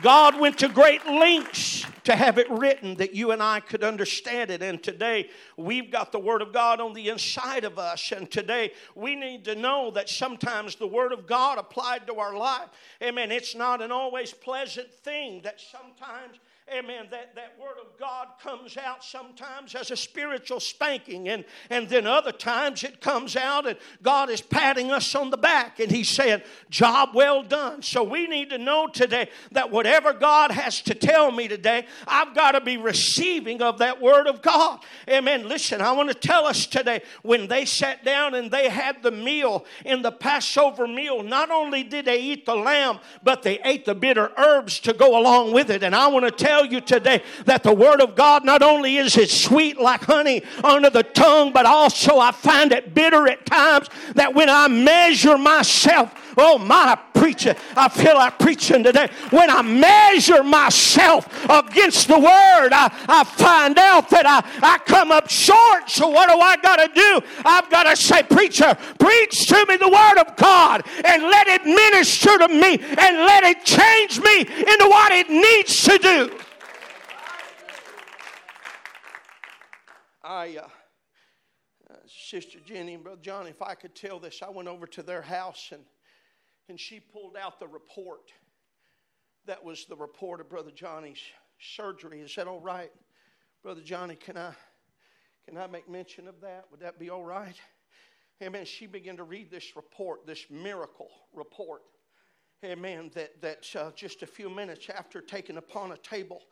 God 0.02 0.40
went 0.40 0.58
to 0.58 0.68
great 0.68 1.06
lengths 1.06 1.86
to 2.08 2.16
have 2.16 2.38
it 2.38 2.50
written 2.50 2.94
that 2.94 3.14
you 3.14 3.32
and 3.32 3.42
I 3.42 3.60
could 3.60 3.84
understand 3.84 4.50
it. 4.50 4.62
And 4.62 4.82
today 4.82 5.28
we've 5.58 5.90
got 5.90 6.10
the 6.10 6.18
Word 6.18 6.40
of 6.40 6.54
God 6.54 6.80
on 6.80 6.94
the 6.94 7.10
inside 7.10 7.64
of 7.64 7.78
us. 7.78 8.12
And 8.12 8.30
today 8.30 8.72
we 8.94 9.14
need 9.14 9.44
to 9.44 9.54
know 9.54 9.90
that 9.90 10.08
sometimes 10.08 10.76
the 10.76 10.86
Word 10.86 11.12
of 11.12 11.26
God 11.26 11.58
applied 11.58 12.06
to 12.06 12.14
our 12.14 12.34
life, 12.34 12.70
amen, 13.02 13.30
it's 13.30 13.54
not 13.54 13.82
an 13.82 13.92
always 13.92 14.32
pleasant 14.32 14.90
thing 14.90 15.42
that 15.42 15.60
sometimes 15.60 16.38
amen, 16.76 17.06
that, 17.10 17.34
that 17.34 17.54
word 17.60 17.76
of 17.80 17.98
God 17.98 18.28
comes 18.42 18.76
out 18.76 19.02
sometimes 19.04 19.74
as 19.74 19.90
a 19.90 19.96
spiritual 19.96 20.60
spanking, 20.60 21.28
and, 21.28 21.44
and 21.70 21.88
then 21.88 22.06
other 22.06 22.32
times 22.32 22.84
it 22.84 23.00
comes 23.00 23.36
out 23.36 23.66
and 23.66 23.78
God 24.02 24.30
is 24.30 24.40
patting 24.40 24.90
us 24.90 25.14
on 25.14 25.30
the 25.30 25.36
back 25.36 25.80
and 25.80 25.90
He's 25.90 26.08
saying, 26.08 26.42
Job 26.70 27.10
well 27.14 27.42
done. 27.42 27.82
So 27.82 28.02
we 28.02 28.26
need 28.26 28.50
to 28.50 28.58
know 28.58 28.86
today 28.86 29.28
that 29.52 29.70
whatever 29.70 30.12
God 30.12 30.50
has 30.50 30.80
to 30.82 30.94
tell 30.94 31.30
me 31.30 31.48
today, 31.48 31.86
I've 32.06 32.34
got 32.34 32.52
to 32.52 32.60
be 32.60 32.76
receiving 32.76 33.62
of 33.62 33.78
that 33.78 34.00
word 34.00 34.26
of 34.26 34.42
God. 34.42 34.80
Amen. 35.08 35.48
Listen, 35.48 35.80
I 35.80 35.92
want 35.92 36.08
to 36.08 36.14
tell 36.14 36.46
us 36.46 36.66
today 36.66 37.02
when 37.22 37.48
they 37.48 37.64
sat 37.64 38.04
down 38.04 38.34
and 38.34 38.50
they 38.50 38.68
had 38.68 39.02
the 39.02 39.10
meal 39.10 39.64
in 39.84 40.02
the 40.02 40.12
Passover 40.12 40.86
meal, 40.86 41.22
not 41.22 41.50
only 41.50 41.82
did 41.82 42.04
they 42.04 42.20
eat 42.20 42.46
the 42.46 42.56
lamb, 42.56 42.98
but 43.22 43.42
they 43.42 43.58
ate 43.64 43.84
the 43.84 43.94
bitter 43.94 44.30
herbs 44.36 44.80
to 44.80 44.92
go 44.92 45.18
along 45.18 45.52
with 45.52 45.70
it. 45.70 45.82
And 45.82 45.94
I 45.94 46.08
want 46.08 46.24
to 46.24 46.30
tell 46.30 46.57
tell 46.58 46.66
you 46.66 46.80
today 46.80 47.22
that 47.44 47.62
the 47.62 47.72
Word 47.72 48.00
of 48.00 48.16
God 48.16 48.44
not 48.44 48.62
only 48.62 48.96
is 48.96 49.16
it 49.16 49.30
sweet 49.30 49.78
like 49.78 50.02
honey 50.02 50.42
under 50.64 50.90
the 50.90 51.04
tongue, 51.04 51.52
but 51.52 51.66
also 51.66 52.18
I 52.18 52.32
find 52.32 52.72
it 52.72 52.94
bitter 52.94 53.28
at 53.28 53.46
times 53.46 53.88
that 54.14 54.34
when 54.34 54.50
I 54.50 54.66
measure 54.66 55.38
myself, 55.38 56.12
oh 56.36 56.58
my 56.58 56.98
preacher, 57.14 57.54
I 57.76 57.88
feel 57.88 58.14
like 58.14 58.38
preaching 58.38 58.82
today. 58.82 59.08
When 59.30 59.50
I 59.50 59.62
measure 59.62 60.42
myself 60.42 61.26
against 61.48 62.08
the 62.08 62.18
Word, 62.18 62.70
I, 62.72 62.92
I 63.08 63.22
find 63.24 63.78
out 63.78 64.10
that 64.10 64.26
I, 64.26 64.42
I 64.62 64.78
come 64.78 65.12
up 65.12 65.30
short. 65.30 65.90
So 65.90 66.08
what 66.08 66.28
do 66.28 66.38
I 66.38 66.56
got 66.56 66.76
to 66.76 66.88
do? 66.92 67.20
I've 67.44 67.70
got 67.70 67.84
to 67.84 67.96
say, 67.96 68.24
preacher, 68.24 68.76
preach 68.98 69.46
to 69.46 69.66
me 69.68 69.76
the 69.76 69.88
Word 69.88 70.18
of 70.18 70.34
God 70.36 70.82
and 71.04 71.22
let 71.22 71.46
it 71.46 71.64
minister 71.64 72.36
to 72.38 72.48
me 72.48 72.78
and 72.78 73.16
let 73.18 73.44
it 73.44 73.64
change 73.64 74.20
me 74.20 74.40
into 74.40 74.86
what 74.88 75.12
it 75.12 75.30
needs 75.30 75.84
to 75.84 75.98
do. 75.98 76.38
I, 80.28 80.58
uh, 80.58 80.68
uh, 81.90 81.96
Sister 82.06 82.58
Jenny 82.60 82.92
and 82.92 83.02
Brother 83.02 83.22
John, 83.22 83.46
if 83.46 83.62
I 83.62 83.74
could 83.74 83.94
tell 83.94 84.18
this, 84.18 84.42
I 84.46 84.50
went 84.50 84.68
over 84.68 84.86
to 84.88 85.02
their 85.02 85.22
house 85.22 85.70
and, 85.72 85.82
and 86.68 86.78
she 86.78 87.00
pulled 87.00 87.34
out 87.34 87.58
the 87.58 87.66
report. 87.66 88.30
That 89.46 89.64
was 89.64 89.86
the 89.86 89.96
report 89.96 90.42
of 90.42 90.50
Brother 90.50 90.70
Johnny's 90.70 91.22
surgery. 91.58 92.20
Is 92.20 92.34
that 92.34 92.46
all 92.46 92.60
right? 92.60 92.90
Brother 93.62 93.80
Johnny, 93.80 94.16
can 94.16 94.36
I, 94.36 94.52
can 95.48 95.56
I 95.56 95.66
make 95.66 95.88
mention 95.88 96.28
of 96.28 96.42
that? 96.42 96.66
Would 96.70 96.80
that 96.80 96.98
be 96.98 97.08
all 97.08 97.24
right? 97.24 97.56
Amen. 98.42 98.66
She 98.66 98.86
began 98.86 99.16
to 99.16 99.24
read 99.24 99.50
this 99.50 99.76
report, 99.76 100.26
this 100.26 100.44
miracle 100.50 101.08
report. 101.32 101.84
Amen. 102.62 103.10
That, 103.14 103.40
that 103.40 103.66
uh, 103.74 103.92
just 103.96 104.22
a 104.22 104.26
few 104.26 104.50
minutes 104.50 104.90
after 104.94 105.22
taken 105.22 105.56
upon 105.56 105.92
a 105.92 105.96
table 105.96 106.42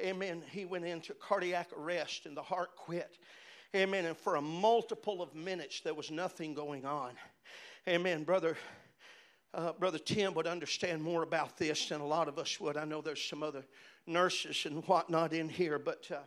amen, 0.00 0.42
he 0.50 0.64
went 0.64 0.84
into 0.84 1.14
cardiac 1.14 1.68
arrest 1.76 2.26
and 2.26 2.36
the 2.36 2.42
heart 2.42 2.76
quit. 2.76 3.18
Amen. 3.74 4.06
And 4.06 4.16
for 4.16 4.36
a 4.36 4.40
multiple 4.40 5.20
of 5.20 5.34
minutes, 5.34 5.80
there 5.80 5.94
was 5.94 6.10
nothing 6.10 6.54
going 6.54 6.86
on. 6.86 7.12
Amen. 7.86 8.24
Brother, 8.24 8.56
uh, 9.54 9.72
Brother 9.72 9.98
Tim 9.98 10.34
would 10.34 10.46
understand 10.46 11.02
more 11.02 11.22
about 11.22 11.56
this 11.56 11.88
than 11.88 12.00
a 12.00 12.06
lot 12.06 12.28
of 12.28 12.38
us 12.38 12.58
would. 12.60 12.76
I 12.76 12.84
know 12.84 13.00
there's 13.00 13.22
some 13.22 13.42
other 13.42 13.64
nurses 14.06 14.64
and 14.64 14.82
whatnot 14.86 15.32
in 15.32 15.48
here, 15.48 15.78
but 15.78 16.06
uh, 16.10 16.18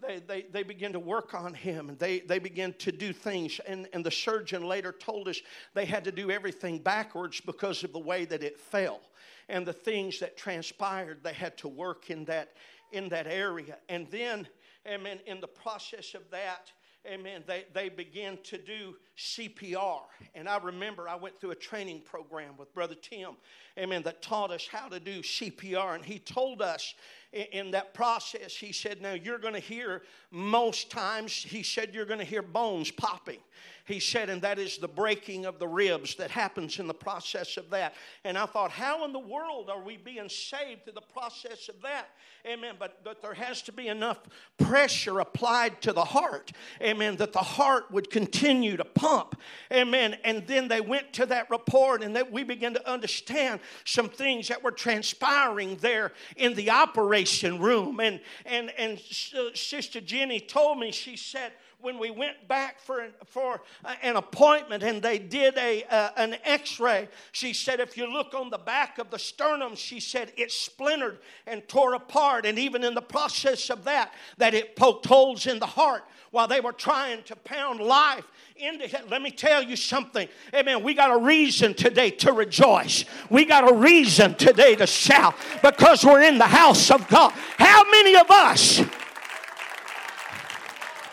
they, 0.00 0.18
they, 0.18 0.42
they 0.50 0.62
begin 0.62 0.92
to 0.92 0.98
work 0.98 1.32
on 1.32 1.54
him 1.54 1.88
and 1.88 1.98
they, 1.98 2.20
they 2.20 2.38
begin 2.38 2.74
to 2.80 2.92
do 2.92 3.12
things. 3.12 3.60
And, 3.66 3.88
and 3.92 4.04
the 4.04 4.10
surgeon 4.10 4.64
later 4.64 4.92
told 4.92 5.28
us 5.28 5.40
they 5.74 5.84
had 5.84 6.04
to 6.04 6.12
do 6.12 6.30
everything 6.30 6.78
backwards 6.78 7.40
because 7.40 7.84
of 7.84 7.92
the 7.92 8.00
way 8.00 8.24
that 8.24 8.42
it 8.42 8.58
fell 8.58 9.00
and 9.48 9.66
the 9.66 9.72
things 9.72 10.18
that 10.20 10.36
transpired. 10.36 11.22
They 11.22 11.32
had 11.32 11.56
to 11.58 11.68
work 11.68 12.10
in 12.10 12.24
that, 12.26 12.54
in 12.92 13.08
that 13.10 13.26
area. 13.26 13.76
And 13.88 14.06
then, 14.10 14.46
amen, 14.86 15.20
in 15.26 15.40
the 15.40 15.48
process 15.48 16.14
of 16.14 16.22
that, 16.30 16.70
amen, 17.10 17.42
they, 17.46 17.64
they 17.74 17.88
began 17.88 18.38
to 18.44 18.58
do 18.58 18.94
CPR. 19.18 20.02
And 20.34 20.48
I 20.48 20.58
remember 20.58 21.08
I 21.08 21.16
went 21.16 21.40
through 21.40 21.50
a 21.50 21.56
training 21.56 22.02
program 22.04 22.56
with 22.56 22.72
Brother 22.74 22.94
Tim, 22.94 23.32
amen, 23.78 24.02
that 24.02 24.22
taught 24.22 24.50
us 24.50 24.66
how 24.70 24.88
to 24.88 25.00
do 25.00 25.20
CPR. 25.20 25.94
And 25.94 26.04
he 26.04 26.18
told 26.18 26.62
us 26.62 26.94
in, 27.32 27.46
in 27.52 27.70
that 27.72 27.94
process, 27.94 28.54
he 28.54 28.72
said, 28.72 29.02
Now 29.02 29.14
you're 29.14 29.38
going 29.38 29.54
to 29.54 29.60
hear 29.60 30.02
most 30.30 30.90
times, 30.90 31.32
he 31.32 31.62
said, 31.62 31.94
you're 31.94 32.06
going 32.06 32.20
to 32.20 32.24
hear 32.24 32.42
bones 32.42 32.90
popping. 32.90 33.40
He 33.84 33.98
said, 33.98 34.30
and 34.30 34.42
that 34.42 34.58
is 34.58 34.78
the 34.78 34.88
breaking 34.88 35.44
of 35.44 35.58
the 35.58 35.66
ribs 35.66 36.14
that 36.16 36.30
happens 36.30 36.78
in 36.78 36.86
the 36.86 36.94
process 36.94 37.56
of 37.56 37.70
that. 37.70 37.94
And 38.24 38.38
I 38.38 38.46
thought, 38.46 38.70
how 38.70 39.04
in 39.04 39.12
the 39.12 39.18
world 39.18 39.68
are 39.70 39.82
we 39.82 39.96
being 39.96 40.28
saved 40.28 40.84
through 40.84 40.92
the 40.92 41.00
process 41.00 41.68
of 41.68 41.80
that? 41.82 42.08
Amen. 42.46 42.76
But, 42.78 43.02
but 43.04 43.22
there 43.22 43.34
has 43.34 43.62
to 43.62 43.72
be 43.72 43.88
enough 43.88 44.18
pressure 44.58 45.20
applied 45.20 45.80
to 45.82 45.92
the 45.92 46.04
heart. 46.04 46.52
Amen. 46.80 47.16
That 47.16 47.32
the 47.32 47.40
heart 47.40 47.90
would 47.90 48.10
continue 48.10 48.76
to 48.76 48.84
pump. 48.84 49.40
Amen. 49.72 50.16
And 50.24 50.46
then 50.46 50.68
they 50.68 50.80
went 50.80 51.12
to 51.14 51.26
that 51.26 51.50
report 51.50 52.02
and 52.02 52.14
that 52.16 52.30
we 52.30 52.44
began 52.44 52.74
to 52.74 52.90
understand 52.90 53.60
some 53.84 54.08
things 54.08 54.48
that 54.48 54.62
were 54.62 54.72
transpiring 54.72 55.76
there 55.76 56.12
in 56.36 56.54
the 56.54 56.70
operation 56.70 57.60
room. 57.60 58.00
And, 58.00 58.20
and, 58.46 58.70
and 58.78 58.98
uh, 59.36 59.50
Sister 59.54 60.00
Jenny 60.00 60.40
told 60.40 60.78
me, 60.78 60.92
she 60.92 61.16
said, 61.16 61.52
when 61.82 61.98
we 61.98 62.10
went 62.10 62.48
back 62.48 62.80
for 62.80 63.00
an, 63.00 63.12
for 63.26 63.60
an 64.02 64.16
appointment 64.16 64.82
and 64.82 65.02
they 65.02 65.18
did 65.18 65.58
a 65.58 65.84
uh, 65.84 66.10
an 66.16 66.36
X-ray, 66.44 67.08
she 67.32 67.52
said, 67.52 67.80
if 67.80 67.96
you 67.96 68.10
look 68.10 68.34
on 68.34 68.50
the 68.50 68.58
back 68.58 68.98
of 68.98 69.10
the 69.10 69.18
sternum, 69.18 69.74
she 69.74 70.00
said 70.00 70.32
it 70.36 70.50
splintered 70.52 71.18
and 71.46 71.66
tore 71.68 71.94
apart, 71.94 72.46
and 72.46 72.58
even 72.58 72.84
in 72.84 72.94
the 72.94 73.02
process 73.02 73.68
of 73.68 73.84
that, 73.84 74.12
that 74.38 74.54
it 74.54 74.76
poked 74.76 75.06
holes 75.06 75.46
in 75.46 75.58
the 75.58 75.66
heart 75.66 76.04
while 76.30 76.48
they 76.48 76.60
were 76.60 76.72
trying 76.72 77.22
to 77.24 77.36
pound 77.36 77.80
life 77.80 78.24
into 78.56 78.84
it. 78.84 79.10
Let 79.10 79.20
me 79.20 79.30
tell 79.30 79.62
you 79.62 79.76
something. 79.76 80.28
Amen. 80.54 80.82
We 80.82 80.94
got 80.94 81.14
a 81.14 81.18
reason 81.18 81.74
today 81.74 82.10
to 82.10 82.32
rejoice. 82.32 83.04
We 83.28 83.44
got 83.44 83.70
a 83.70 83.74
reason 83.74 84.34
today 84.34 84.74
to 84.76 84.86
shout 84.86 85.34
because 85.62 86.04
we're 86.04 86.22
in 86.22 86.38
the 86.38 86.46
house 86.46 86.90
of 86.90 87.06
God. 87.08 87.32
How 87.58 87.90
many 87.90 88.16
of 88.16 88.30
us? 88.30 88.80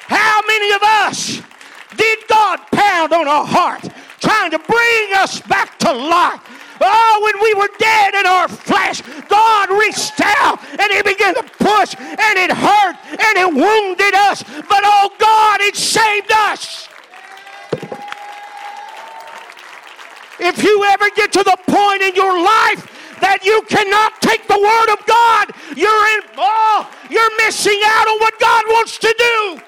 How 0.09 0.41
many 0.47 0.71
of 0.71 0.81
us 0.81 1.41
did 1.95 2.19
God 2.27 2.59
pound 2.71 3.13
on 3.13 3.27
our 3.27 3.45
heart, 3.45 3.87
trying 4.19 4.49
to 4.49 4.57
bring 4.57 5.13
us 5.13 5.39
back 5.41 5.77
to 5.79 5.93
life? 5.93 6.41
Oh, 6.81 7.19
when 7.21 7.43
we 7.43 7.53
were 7.53 7.69
dead 7.77 8.15
in 8.15 8.25
our 8.25 8.47
flesh, 8.47 9.03
God 9.27 9.69
reached 9.69 10.19
out 10.19 10.57
and 10.79 10.91
He 10.91 11.03
began 11.03 11.35
to 11.35 11.43
push, 11.43 11.93
and 11.99 12.39
it 12.39 12.51
hurt 12.51 12.95
and 13.05 13.37
it 13.37 13.53
wounded 13.53 14.15
us. 14.15 14.43
But 14.43 14.81
oh, 14.83 15.13
God, 15.19 15.61
it 15.61 15.75
saved 15.75 16.31
us. 16.31 16.89
If 20.39 20.63
you 20.63 20.83
ever 20.85 21.09
get 21.11 21.31
to 21.33 21.43
the 21.43 21.57
point 21.67 22.01
in 22.01 22.15
your 22.15 22.33
life 22.41 22.87
that 23.19 23.43
you 23.43 23.61
cannot 23.67 24.21
take 24.21 24.47
the 24.47 24.57
word 24.57 24.89
of 24.89 25.05
God, 25.05 25.51
you're 25.75 26.07
in 26.17 26.21
oh, 26.37 26.89
you're 27.11 27.37
missing 27.37 27.79
out 27.83 28.07
on 28.07 28.19
what 28.19 28.39
God 28.39 28.63
wants 28.69 28.97
to 28.99 29.13
do. 29.17 29.61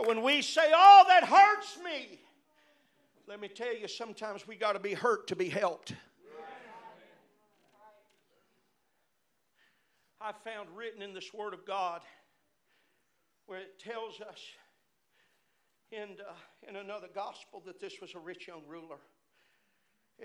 So 0.00 0.08
when 0.08 0.22
we 0.22 0.40
say, 0.40 0.72
oh, 0.74 1.04
that 1.08 1.24
hurts 1.24 1.78
me, 1.84 2.18
let 3.26 3.38
me 3.38 3.48
tell 3.48 3.76
you, 3.76 3.86
sometimes 3.86 4.46
we 4.46 4.56
got 4.56 4.72
to 4.72 4.78
be 4.78 4.94
hurt 4.94 5.26
to 5.26 5.36
be 5.36 5.50
helped. 5.50 5.92
I 10.18 10.32
found 10.32 10.70
written 10.74 11.02
in 11.02 11.12
this 11.12 11.34
Word 11.34 11.52
of 11.52 11.66
God 11.66 12.00
where 13.44 13.58
it 13.58 13.78
tells 13.78 14.22
us 14.22 14.38
in, 15.92 16.16
uh, 16.26 16.32
in 16.66 16.76
another 16.76 17.08
gospel 17.14 17.62
that 17.66 17.78
this 17.78 18.00
was 18.00 18.14
a 18.14 18.18
rich 18.18 18.48
young 18.48 18.62
ruler. 18.66 18.98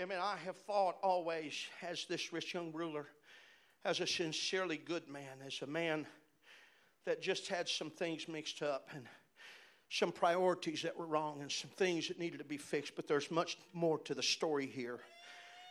I 0.02 0.06
mean, 0.06 0.20
I 0.22 0.38
have 0.46 0.58
thought 0.58 0.96
always 1.04 1.54
as 1.82 2.06
this 2.08 2.32
rich 2.32 2.54
young 2.54 2.72
ruler, 2.72 3.08
as 3.84 4.00
a 4.00 4.08
sincerely 4.08 4.78
good 4.78 5.10
man, 5.10 5.40
as 5.46 5.60
a 5.62 5.68
man 5.68 6.08
that 7.06 7.22
just 7.22 7.50
had 7.50 7.68
some 7.68 7.90
things 7.90 8.30
mixed 8.30 8.62
up 8.62 8.88
and 8.96 9.06
some 9.90 10.12
priorities 10.12 10.82
that 10.82 10.98
were 10.98 11.06
wrong 11.06 11.42
and 11.42 11.52
some 11.52 11.70
things 11.72 12.08
that 12.08 12.20
needed 12.20 12.40
to 12.40 12.46
be 12.46 12.58
fixed, 12.58 12.96
but 12.96 13.08
there's 13.08 13.32
much 13.32 13.58
more 13.74 14.00
to 14.00 14.14
the 14.14 14.24
story 14.24 14.66
here, 14.66 15.00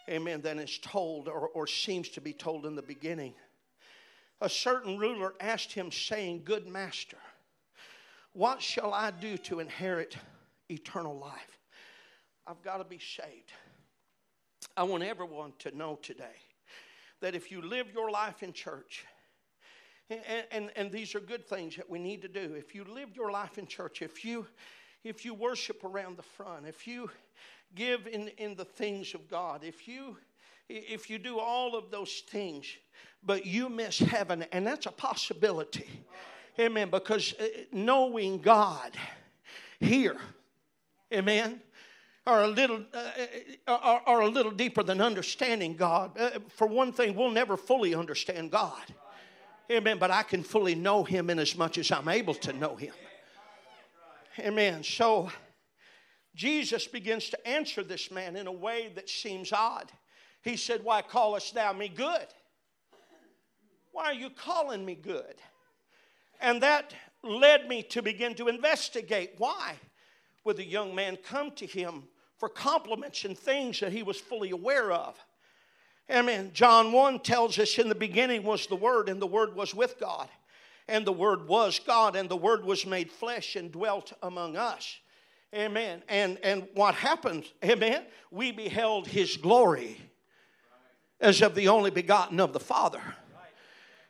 amen, 0.08 0.40
than 0.40 0.58
is 0.58 0.78
told 0.78 1.28
or, 1.28 1.48
or 1.48 1.66
seems 1.66 2.08
to 2.10 2.20
be 2.20 2.32
told 2.32 2.66
in 2.66 2.74
the 2.74 2.82
beginning. 2.82 3.34
A 4.40 4.48
certain 4.48 4.98
ruler 4.98 5.34
asked 5.40 5.72
him, 5.72 5.90
saying, 5.90 6.42
Good 6.44 6.66
master, 6.66 7.18
what 8.32 8.60
shall 8.60 8.92
I 8.92 9.10
do 9.10 9.36
to 9.38 9.60
inherit 9.60 10.16
eternal 10.68 11.18
life? 11.18 11.58
I've 12.46 12.62
got 12.62 12.78
to 12.78 12.84
be 12.84 12.98
saved. 12.98 13.52
I 14.76 14.82
want 14.82 15.02
everyone 15.02 15.52
to 15.60 15.76
know 15.76 15.98
today 16.02 16.36
that 17.20 17.34
if 17.34 17.50
you 17.50 17.62
live 17.62 17.92
your 17.94 18.10
life 18.10 18.42
in 18.42 18.52
church, 18.52 19.04
and, 20.10 20.44
and, 20.50 20.70
and 20.76 20.92
these 20.92 21.14
are 21.14 21.20
good 21.20 21.46
things 21.46 21.76
that 21.76 21.88
we 21.88 21.98
need 21.98 22.22
to 22.22 22.28
do. 22.28 22.54
If 22.54 22.74
you 22.74 22.84
live 22.84 23.16
your 23.16 23.30
life 23.30 23.58
in 23.58 23.66
church, 23.66 24.02
if 24.02 24.24
you, 24.24 24.46
if 25.02 25.24
you 25.24 25.34
worship 25.34 25.82
around 25.84 26.16
the 26.16 26.22
front, 26.22 26.66
if 26.66 26.86
you 26.86 27.10
give 27.74 28.06
in, 28.06 28.28
in 28.38 28.54
the 28.54 28.64
things 28.64 29.14
of 29.14 29.28
God, 29.30 29.64
if 29.64 29.88
you, 29.88 30.16
if 30.68 31.08
you 31.08 31.18
do 31.18 31.38
all 31.38 31.74
of 31.74 31.90
those 31.90 32.22
things, 32.28 32.66
but 33.22 33.46
you 33.46 33.68
miss 33.68 33.98
heaven, 33.98 34.44
and 34.52 34.66
that's 34.66 34.86
a 34.86 34.92
possibility. 34.92 35.88
Amen. 36.58 36.90
Because 36.90 37.34
uh, 37.40 37.46
knowing 37.72 38.38
God 38.38 38.92
here, 39.80 40.18
amen, 41.12 41.60
are 42.26 42.44
a 42.44 42.48
little 42.48 42.84
uh, 42.94 43.10
uh, 43.66 43.78
are, 43.82 44.02
are, 44.06 44.20
a 44.20 44.28
little 44.28 44.52
deeper 44.52 44.82
than 44.82 45.00
understanding 45.00 45.74
God. 45.74 46.18
Uh, 46.18 46.38
for 46.48 46.66
one 46.66 46.92
thing, 46.92 47.14
we'll 47.16 47.30
never 47.30 47.56
fully 47.56 47.94
understand 47.94 48.50
God. 48.50 48.82
Amen. 49.70 49.98
But 49.98 50.10
I 50.10 50.22
can 50.22 50.42
fully 50.42 50.74
know 50.74 51.04
him 51.04 51.30
in 51.30 51.38
as 51.38 51.56
much 51.56 51.78
as 51.78 51.90
I'm 51.90 52.08
able 52.08 52.34
to 52.34 52.52
know 52.52 52.76
him. 52.76 52.92
Amen. 54.38 54.82
So 54.82 55.30
Jesus 56.34 56.86
begins 56.86 57.30
to 57.30 57.48
answer 57.48 57.82
this 57.82 58.10
man 58.10 58.36
in 58.36 58.46
a 58.46 58.52
way 58.52 58.90
that 58.94 59.08
seems 59.08 59.52
odd. 59.52 59.90
He 60.42 60.56
said, 60.56 60.84
Why 60.84 61.02
callest 61.02 61.54
thou 61.54 61.72
me 61.72 61.88
good? 61.88 62.26
Why 63.92 64.06
are 64.06 64.14
you 64.14 64.30
calling 64.30 64.84
me 64.84 64.96
good? 64.96 65.36
And 66.40 66.62
that 66.62 66.92
led 67.22 67.68
me 67.68 67.82
to 67.84 68.02
begin 68.02 68.34
to 68.34 68.48
investigate 68.48 69.34
why 69.38 69.76
would 70.44 70.56
the 70.56 70.64
young 70.64 70.94
man 70.94 71.16
come 71.16 71.52
to 71.52 71.66
him 71.66 72.04
for 72.36 72.48
compliments 72.48 73.24
and 73.24 73.38
things 73.38 73.80
that 73.80 73.92
he 73.92 74.02
was 74.02 74.20
fully 74.20 74.50
aware 74.50 74.92
of. 74.92 75.18
Amen. 76.10 76.50
John 76.52 76.92
1 76.92 77.20
tells 77.20 77.58
us 77.58 77.78
in 77.78 77.88
the 77.88 77.94
beginning 77.94 78.42
was 78.42 78.66
the 78.66 78.76
Word, 78.76 79.08
and 79.08 79.20
the 79.20 79.26
Word 79.26 79.54
was 79.54 79.74
with 79.74 79.98
God. 79.98 80.28
And 80.86 81.06
the 81.06 81.12
Word 81.12 81.48
was 81.48 81.80
God, 81.84 82.14
and 82.14 82.28
the 82.28 82.36
Word 82.36 82.64
was 82.64 82.84
made 82.84 83.10
flesh 83.10 83.56
and 83.56 83.72
dwelt 83.72 84.12
among 84.22 84.56
us. 84.56 84.98
Amen. 85.54 86.02
And, 86.08 86.38
and 86.42 86.68
what 86.74 86.94
happened, 86.94 87.44
amen, 87.64 88.04
we 88.30 88.52
beheld 88.52 89.06
His 89.06 89.36
glory 89.36 89.98
as 91.20 91.40
of 91.40 91.54
the 91.54 91.68
only 91.68 91.90
begotten 91.90 92.40
of 92.40 92.52
the 92.52 92.60
Father 92.60 93.00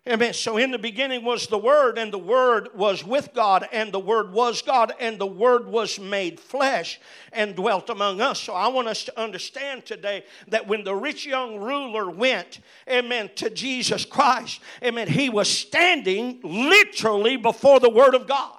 Amen. 0.06 0.34
So 0.34 0.58
in 0.58 0.70
the 0.70 0.78
beginning 0.78 1.24
was 1.24 1.46
the 1.46 1.56
Word, 1.56 1.96
and 1.96 2.12
the 2.12 2.18
Word 2.18 2.68
was 2.74 3.02
with 3.02 3.30
God, 3.32 3.66
and 3.72 3.90
the 3.90 3.98
Word 3.98 4.32
was 4.32 4.60
God, 4.60 4.92
and 5.00 5.18
the 5.18 5.26
Word 5.26 5.66
was 5.66 5.98
made 5.98 6.38
flesh 6.38 7.00
and 7.32 7.56
dwelt 7.56 7.88
among 7.88 8.20
us. 8.20 8.38
So 8.38 8.52
I 8.52 8.68
want 8.68 8.86
us 8.86 9.04
to 9.04 9.18
understand 9.18 9.86
today 9.86 10.24
that 10.48 10.68
when 10.68 10.84
the 10.84 10.94
rich 10.94 11.24
young 11.24 11.58
ruler 11.58 12.10
went, 12.10 12.60
amen, 12.86 13.30
to 13.36 13.48
Jesus 13.48 14.04
Christ, 14.04 14.60
amen, 14.82 15.08
he 15.08 15.30
was 15.30 15.48
standing 15.48 16.38
literally 16.42 17.38
before 17.38 17.80
the 17.80 17.88
Word 17.88 18.14
of 18.14 18.26
God. 18.26 18.58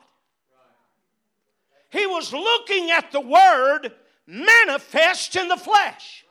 He 1.91 2.07
was 2.07 2.33
looking 2.33 2.89
at 2.89 3.11
the 3.11 3.21
Word 3.21 3.91
manifest 4.25 5.35
in 5.35 5.47
the 5.47 5.57
flesh. 5.57 6.24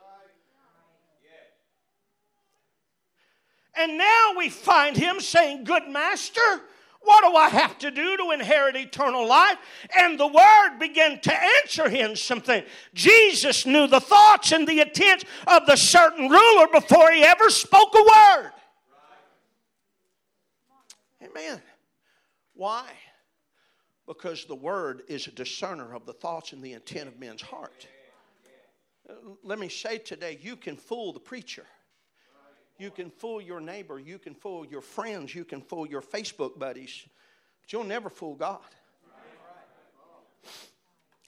And 3.77 3.97
now 3.97 4.33
we 4.37 4.49
find 4.49 4.95
him 4.95 5.19
saying, 5.19 5.63
Good 5.63 5.87
master, 5.89 6.61
what 7.05 7.23
do 7.23 7.35
I 7.35 7.49
have 7.49 7.77
to 7.79 7.91
do 7.91 8.17
to 8.17 8.31
inherit 8.31 8.75
eternal 8.75 9.27
life? 9.27 9.57
And 9.95 10.19
the 10.19 10.27
word 10.27 10.79
began 10.79 11.19
to 11.21 11.43
answer 11.61 11.87
him 11.87 12.15
something. 12.15 12.63
Jesus 12.93 13.65
knew 13.65 13.87
the 13.87 13.99
thoughts 13.99 14.51
and 14.51 14.67
the 14.67 14.81
intent 14.81 15.25
of 15.45 15.65
the 15.67 15.75
certain 15.75 16.29
ruler 16.29 16.67
before 16.67 17.11
he 17.11 17.23
ever 17.23 17.49
spoke 17.49 17.93
a 17.93 18.01
word. 18.01 18.51
Amen. 21.23 21.61
Why? 22.55 22.89
Because 24.07 24.45
the 24.45 24.55
word 24.55 25.03
is 25.07 25.27
a 25.27 25.31
discerner 25.31 25.93
of 25.93 26.05
the 26.05 26.13
thoughts 26.13 26.53
and 26.53 26.63
the 26.63 26.73
intent 26.73 27.07
of 27.07 27.19
men's 27.19 27.41
heart. 27.41 27.87
Let 29.43 29.59
me 29.59 29.69
say 29.69 29.99
today, 29.99 30.39
you 30.41 30.55
can 30.55 30.75
fool 30.75 31.13
the 31.13 31.19
preacher. 31.19 31.65
You 32.77 32.91
can 32.91 33.09
fool 33.09 33.41
your 33.41 33.61
neighbor. 33.61 33.99
You 33.99 34.19
can 34.19 34.33
fool 34.33 34.65
your 34.65 34.81
friends. 34.81 35.33
You 35.33 35.45
can 35.45 35.61
fool 35.61 35.87
your 35.87 36.01
Facebook 36.01 36.59
buddies. 36.59 37.05
But 37.61 37.73
you'll 37.73 37.83
never 37.83 38.09
fool 38.09 38.35
God. 38.35 38.59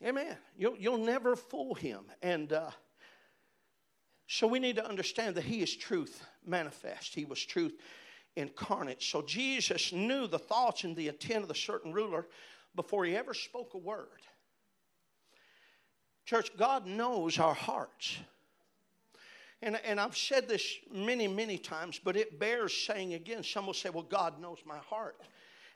Amen. 0.05 0.37
You'll, 0.57 0.77
you'll 0.77 0.97
never 0.97 1.35
fool 1.35 1.73
him. 1.73 2.01
And 2.21 2.53
uh, 2.53 2.69
so 4.27 4.45
we 4.45 4.59
need 4.59 4.75
to 4.75 4.85
understand 4.85 5.35
that 5.35 5.45
he 5.45 5.61
is 5.61 5.75
truth 5.75 6.23
manifest. 6.45 7.15
He 7.15 7.25
was 7.25 7.43
truth 7.43 7.73
incarnate. 8.35 9.01
So 9.01 9.21
Jesus 9.21 9.91
knew 9.91 10.27
the 10.27 10.37
thoughts 10.37 10.83
and 10.83 10.95
the 10.95 11.07
intent 11.07 11.43
of 11.43 11.47
the 11.47 11.55
certain 11.55 11.91
ruler 11.91 12.27
before 12.75 13.05
he 13.05 13.15
ever 13.15 13.33
spoke 13.33 13.73
a 13.73 13.79
word. 13.79 14.21
Church, 16.25 16.51
God 16.57 16.85
knows 16.85 17.39
our 17.39 17.53
hearts. 17.53 18.17
And, 19.61 19.79
and 19.83 19.99
I've 19.99 20.15
said 20.15 20.47
this 20.47 20.63
many, 20.93 21.27
many 21.27 21.57
times, 21.57 21.99
but 22.03 22.15
it 22.15 22.39
bears 22.39 22.73
saying 22.73 23.13
again. 23.15 23.43
Some 23.43 23.65
will 23.65 23.73
say, 23.73 23.89
Well, 23.89 24.03
God 24.03 24.39
knows 24.39 24.59
my 24.65 24.77
heart. 24.77 25.17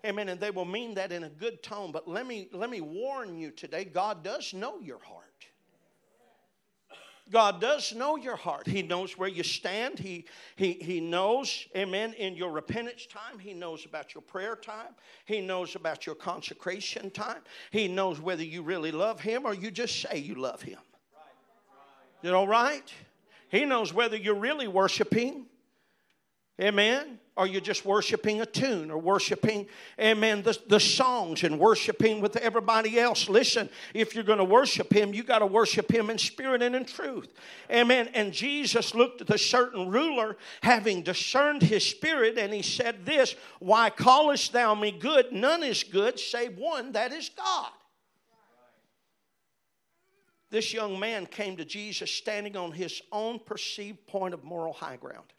Amen. 0.06 0.30
And 0.30 0.40
they 0.40 0.52
will 0.52 0.66
mean 0.66 0.96
that 0.96 1.12
in 1.12 1.24
a 1.24 1.30
good 1.30 1.62
tone. 1.62 1.92
But 1.92 2.08
let 2.08 2.26
me, 2.26 2.50
let 2.52 2.70
me 2.70 2.82
warn 2.82 3.38
you 3.38 3.52
today 3.52 3.86
God 3.86 4.24
does 4.24 4.54
know 4.54 4.80
your 4.80 5.00
heart. 5.00 5.26
God 7.32 7.62
does 7.62 7.96
know 7.96 8.18
your 8.18 8.36
heart. 8.36 8.68
He 8.68 8.82
knows 8.82 9.18
where 9.18 9.30
you 9.30 9.42
stand. 9.42 9.98
He, 9.98 10.26
he, 10.58 10.74
he 10.74 11.00
knows, 11.00 11.66
amen, 11.76 12.14
in 12.14 12.36
your 12.36 12.52
repentance 12.52 13.06
time. 13.06 13.40
He 13.40 13.54
knows 13.54 13.86
about 13.86 14.14
your 14.14 14.22
prayer 14.22 14.58
time. 14.58 14.94
He 15.26 15.40
knows 15.40 15.76
about 15.76 16.06
your 16.06 16.16
consecration 16.16 17.10
time. 17.10 17.42
He 17.72 17.88
knows 17.88 18.20
whether 18.20 18.44
you 18.44 18.64
really 18.64 18.92
love 18.92 19.22
Him 19.22 19.46
or 19.46 19.54
you 19.54 19.72
just 19.72 20.02
say 20.02 20.18
you 20.18 20.36
love 20.36 20.62
Him. 20.62 20.80
You 22.22 22.32
know, 22.32 22.46
right? 22.46 22.92
He 23.52 23.66
knows 23.66 23.94
whether 23.94 24.16
you're 24.16 24.34
really 24.34 24.70
worshiping, 24.70 25.46
amen, 26.60 27.20
or 27.36 27.46
you're 27.46 27.60
just 27.60 27.86
worshiping 27.86 28.40
a 28.40 28.46
tune 28.46 28.90
or 28.90 28.98
worshiping, 28.98 29.68
amen, 30.00 30.42
the, 30.44 30.58
the 30.68 30.80
songs 30.80 31.44
and 31.44 31.60
worshiping 31.60 32.22
with 32.22 32.38
everybody 32.38 32.98
else. 32.98 33.28
Listen, 33.28 33.70
if 33.94 34.16
you're 34.16 34.24
going 34.24 34.38
to 34.38 34.46
worship 34.46 34.94
Him, 34.94 35.14
you 35.14 35.24
got 35.24 35.40
to 35.40 35.46
worship 35.46 35.92
Him 35.92 36.10
in 36.10 36.18
spirit 36.18 36.62
and 36.62 36.76
in 36.76 36.86
truth. 36.86 37.34
Amen. 37.70 38.10
And 38.14 38.32
Jesus 38.32 38.96
looked 38.96 39.20
at 39.20 39.28
the 39.28 39.38
certain 39.38 39.90
ruler, 39.90 40.38
having 40.64 41.02
discerned 41.02 41.62
his 41.62 41.86
spirit, 41.86 42.38
and 42.38 42.54
he 42.54 42.62
said, 42.62 43.06
This, 43.06 43.36
why 43.60 43.90
callest 43.90 44.54
thou 44.54 44.76
me 44.76 44.92
good? 44.92 45.34
None 45.34 45.64
is 45.64 45.84
good 45.84 46.20
save 46.20 46.58
one, 46.58 46.94
that 46.94 47.12
is 47.12 47.30
God 47.30 47.72
this 50.52 50.74
young 50.74 51.00
man 51.00 51.26
came 51.26 51.58
to 51.58 51.66
Jesus 51.66 52.12
standing 52.12 52.56
on 52.56 52.74
his 52.74 53.02
own 53.12 53.40
perceived 53.40 54.06
point 54.06 54.34
of 54.34 54.44
moral 54.44 54.74
high 54.74 54.98
ground 54.98 55.34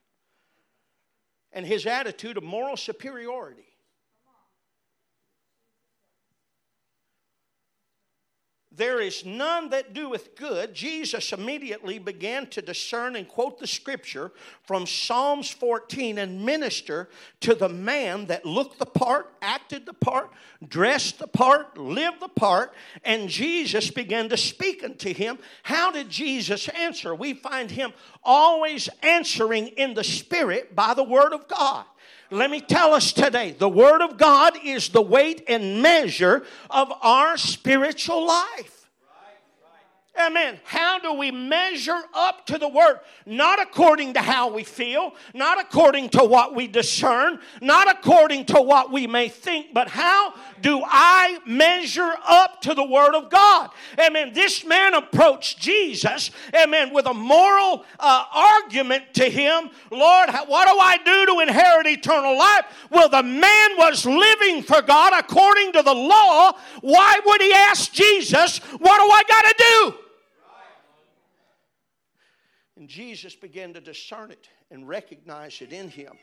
and 1.53 1.66
his 1.66 1.87
attitude 1.87 2.38
of 2.38 2.42
moral 2.42 2.77
superiority. 2.77 3.71
There 8.74 9.00
is 9.00 9.26
none 9.26 9.68
that 9.70 9.92
doeth 9.92 10.35
good. 10.35 10.72
Jesus 10.72 11.32
immediately 11.32 11.98
began 11.98 12.46
to 12.48 12.62
discern 12.62 13.16
and 13.16 13.28
quote 13.28 13.58
the 13.58 13.66
scripture 13.66 14.32
from 14.62 14.87
Psalms 14.87 15.50
14 15.50 16.16
and 16.16 16.42
minister 16.42 17.11
to 17.40 17.54
the 17.54 17.68
man 17.68 18.26
that 18.26 18.46
looked 18.46 18.78
the 18.78 18.87
part, 18.87 19.35
acted 19.42 19.85
the 19.85 19.92
part, 19.92 20.30
dressed 20.66 21.18
the 21.18 21.26
part, 21.26 21.76
lived 21.76 22.20
the 22.20 22.28
part, 22.28 22.72
and 23.04 23.28
Jesus 23.28 23.90
began 23.90 24.30
to 24.30 24.38
speak 24.38 24.82
unto 24.82 25.12
him. 25.12 25.38
How 25.62 25.90
did 25.90 26.08
Jesus 26.08 26.68
answer? 26.68 27.14
We 27.14 27.35
find 27.35 27.70
him 27.70 27.92
always 28.24 28.88
answering 29.02 29.68
in 29.68 29.92
the 29.92 30.04
Spirit 30.04 30.74
by 30.74 30.94
the 30.94 31.04
Word 31.04 31.35
of 31.35 31.46
God. 31.46 31.85
Let 32.33 32.51
me 32.51 32.62
tell 32.62 32.95
us 32.95 33.12
today 33.12 33.55
the 33.59 33.68
Word 33.68 34.01
of 34.01 34.16
God 34.16 34.55
is 34.64 34.88
the 34.88 35.03
weight 35.03 35.45
and 35.49 35.83
measure 35.83 36.45
of 36.71 36.90
our 37.03 37.37
spiritual 37.37 38.27
life. 38.27 38.82
Amen. 40.20 40.61
How 40.64 40.98
do 40.98 41.14
we 41.14 41.31
measure 41.31 42.01
up 42.12 42.44
to 42.46 42.59
the 42.59 42.68
word? 42.68 43.01
Not 43.25 43.62
according 43.62 44.12
to 44.12 44.20
how 44.20 44.53
we 44.53 44.62
feel, 44.62 45.14
not 45.33 45.59
according 45.59 46.11
to 46.11 46.22
what 46.22 46.55
we 46.55 46.66
discern, 46.66 47.40
not 47.62 47.90
according 47.90 48.44
to 48.46 48.61
what 48.61 48.92
we 48.92 49.07
may 49.07 49.31
think, 49.31 49.72
but 49.72 49.88
how 49.88 50.35
do 50.61 50.83
I 50.85 51.38
measure 51.46 52.12
up 52.29 52.61
to 52.61 52.75
the 52.75 52.85
word 52.85 53.14
of 53.14 53.31
God? 53.31 53.70
Amen. 53.98 54.33
This 54.35 54.66
man 54.66 54.92
approached 54.92 55.59
Jesus, 55.59 56.31
amen, 56.55 56.92
with 56.92 57.07
a 57.07 57.14
moral 57.14 57.87
uh, 57.98 58.25
argument 58.33 59.14
to 59.14 59.25
him 59.25 59.70
Lord, 59.90 60.31
what 60.46 60.68
do 60.68 60.79
I 60.79 60.98
do 61.05 61.27
to 61.27 61.40
inherit 61.40 61.87
eternal 61.87 62.37
life? 62.37 62.64
Well, 62.90 63.09
the 63.09 63.22
man 63.22 63.77
was 63.77 64.07
living 64.07 64.62
for 64.62 64.83
God 64.83 65.12
according 65.14 65.72
to 65.72 65.83
the 65.83 65.94
law. 65.94 66.53
Why 66.81 67.20
would 67.25 67.40
he 67.40 67.53
ask 67.53 67.92
Jesus, 67.92 68.59
What 68.59 68.81
do 68.81 69.11
I 69.11 69.22
got 69.29 69.42
to 69.42 69.55
do? 69.59 70.02
And 72.83 72.88
Jesus 72.88 73.37
began 73.37 73.73
to 73.75 73.81
discern 73.81 74.33
it 74.33 74.49
and 74.73 74.88
recognize 74.88 75.62
it 75.62 75.73
in 75.73 75.88
him. 75.88 76.14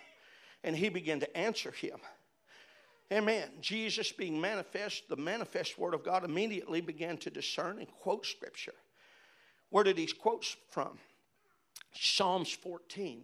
And 0.65 0.75
he 0.75 0.89
began 0.89 1.21
to 1.21 1.37
answer 1.37 1.71
him. 1.71 1.99
Amen. 3.13 3.47
Jesus 3.61 4.11
being 4.11 4.41
manifest, 4.41 5.07
the 5.07 5.15
manifest 5.15 5.79
word 5.79 5.93
of 5.93 6.03
God 6.03 6.25
immediately 6.25 6.81
began 6.81 7.15
to 7.19 7.29
discern 7.29 7.77
and 7.77 7.87
quote 7.89 8.25
scripture. 8.25 8.73
Where 9.69 9.85
did 9.85 9.97
he 9.97 10.07
quote 10.07 10.57
from? 10.69 10.99
Psalms 11.93 12.51
14. 12.51 13.21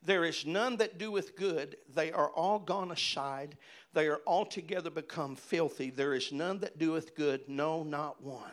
There 0.00 0.24
is 0.24 0.46
none 0.46 0.76
that 0.76 0.98
doeth 0.98 1.34
good, 1.34 1.78
they 1.92 2.12
are 2.12 2.30
all 2.30 2.60
gone 2.60 2.92
aside, 2.92 3.56
they 3.92 4.06
are 4.06 4.20
altogether 4.24 4.90
become 4.90 5.34
filthy. 5.34 5.90
There 5.90 6.14
is 6.14 6.30
none 6.30 6.60
that 6.60 6.78
doeth 6.78 7.16
good, 7.16 7.40
no, 7.48 7.82
not 7.82 8.22
one. 8.22 8.52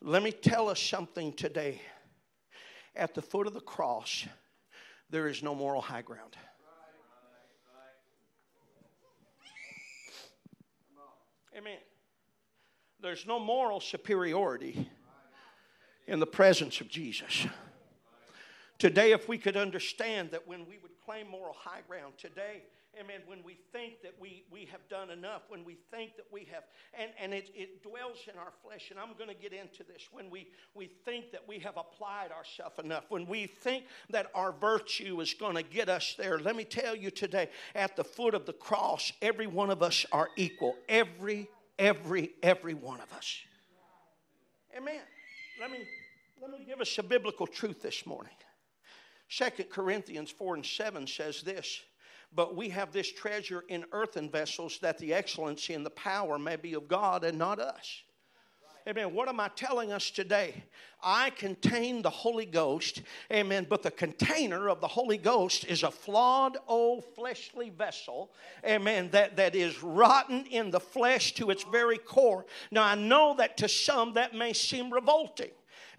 Let 0.00 0.22
me 0.22 0.32
tell 0.32 0.70
us 0.70 0.80
something 0.80 1.34
today 1.34 1.78
at 2.94 3.14
the 3.14 3.22
foot 3.22 3.46
of 3.46 3.54
the 3.54 3.60
cross, 3.60 4.26
there 5.10 5.26
is 5.26 5.42
no 5.42 5.54
moral 5.54 5.80
high 5.80 6.02
ground. 6.02 6.36
Amen. 11.56 11.78
There's 13.00 13.26
no 13.26 13.38
moral 13.38 13.80
superiority 13.80 14.88
in 16.06 16.18
the 16.18 16.26
presence 16.26 16.80
of 16.80 16.88
Jesus. 16.88 17.46
Today, 18.78 19.12
if 19.12 19.28
we 19.28 19.38
could 19.38 19.56
understand 19.56 20.30
that 20.30 20.48
when 20.48 20.66
we 20.66 20.78
would 20.78 20.92
claim 21.04 21.28
moral 21.28 21.54
high 21.54 21.82
ground, 21.86 22.14
today, 22.16 22.62
amen, 23.00 23.20
when 23.26 23.42
we 23.42 23.56
think 23.72 24.02
that 24.02 24.14
we, 24.20 24.44
we 24.50 24.66
have 24.66 24.86
done 24.88 25.10
enough, 25.10 25.42
when 25.48 25.64
we 25.64 25.78
think 25.90 26.16
that 26.16 26.26
we 26.30 26.46
have, 26.52 26.64
and, 26.92 27.10
and 27.20 27.32
it, 27.32 27.50
it 27.54 27.82
dwells 27.82 28.18
in 28.30 28.38
our 28.38 28.52
flesh, 28.62 28.90
and 28.90 28.98
I'm 28.98 29.16
going 29.16 29.28
to 29.28 29.40
get 29.40 29.52
into 29.52 29.82
this, 29.84 30.08
when 30.12 30.30
we, 30.30 30.48
we 30.74 30.90
think 31.04 31.32
that 31.32 31.46
we 31.48 31.58
have 31.60 31.76
applied 31.76 32.30
ourselves 32.30 32.78
enough, 32.78 33.04
when 33.08 33.26
we 33.26 33.46
think 33.46 33.84
that 34.10 34.30
our 34.34 34.52
virtue 34.52 35.20
is 35.20 35.32
going 35.34 35.56
to 35.56 35.62
get 35.62 35.88
us 35.88 36.14
there, 36.18 36.38
let 36.38 36.54
me 36.54 36.64
tell 36.64 36.94
you 36.94 37.10
today, 37.10 37.48
at 37.74 37.96
the 37.96 38.04
foot 38.04 38.34
of 38.34 38.46
the 38.46 38.52
cross, 38.52 39.12
every 39.22 39.46
one 39.46 39.70
of 39.70 39.82
us 39.82 40.04
are 40.12 40.28
equal. 40.36 40.76
Every, 40.88 41.48
every, 41.78 42.32
every 42.42 42.74
one 42.74 43.00
of 43.00 43.12
us. 43.14 43.38
Amen. 44.76 45.00
Let 45.60 45.70
me, 45.70 45.78
let 46.40 46.50
me 46.50 46.64
give 46.66 46.80
us 46.80 46.96
a 46.98 47.02
biblical 47.02 47.46
truth 47.46 47.82
this 47.82 48.04
morning. 48.04 48.32
Second 49.28 49.70
Corinthians 49.70 50.30
4 50.30 50.56
and 50.56 50.66
7 50.66 51.06
says 51.06 51.40
this 51.42 51.80
but 52.34 52.56
we 52.56 52.68
have 52.70 52.92
this 52.92 53.10
treasure 53.10 53.64
in 53.68 53.84
earthen 53.92 54.30
vessels 54.30 54.78
that 54.80 54.98
the 54.98 55.12
excellency 55.12 55.74
and 55.74 55.84
the 55.84 55.90
power 55.90 56.38
may 56.38 56.56
be 56.56 56.74
of 56.74 56.88
God 56.88 57.24
and 57.24 57.38
not 57.38 57.58
us. 57.58 58.02
Amen. 58.88 59.14
What 59.14 59.28
am 59.28 59.38
I 59.38 59.48
telling 59.54 59.92
us 59.92 60.10
today? 60.10 60.64
I 61.04 61.30
contain 61.30 62.02
the 62.02 62.10
Holy 62.10 62.46
Ghost. 62.46 63.02
Amen. 63.32 63.66
But 63.68 63.82
the 63.82 63.92
container 63.92 64.68
of 64.68 64.80
the 64.80 64.88
Holy 64.88 65.18
Ghost 65.18 65.64
is 65.66 65.84
a 65.84 65.90
flawed, 65.90 66.58
old, 66.66 67.04
fleshly 67.14 67.70
vessel. 67.70 68.32
Amen. 68.66 69.08
That, 69.12 69.36
that 69.36 69.54
is 69.54 69.82
rotten 69.84 70.46
in 70.46 70.72
the 70.72 70.80
flesh 70.80 71.34
to 71.34 71.50
its 71.50 71.62
very 71.62 71.98
core. 71.98 72.44
Now, 72.72 72.82
I 72.82 72.96
know 72.96 73.36
that 73.38 73.56
to 73.58 73.68
some 73.68 74.14
that 74.14 74.34
may 74.34 74.52
seem 74.52 74.92
revolting. 74.92 75.50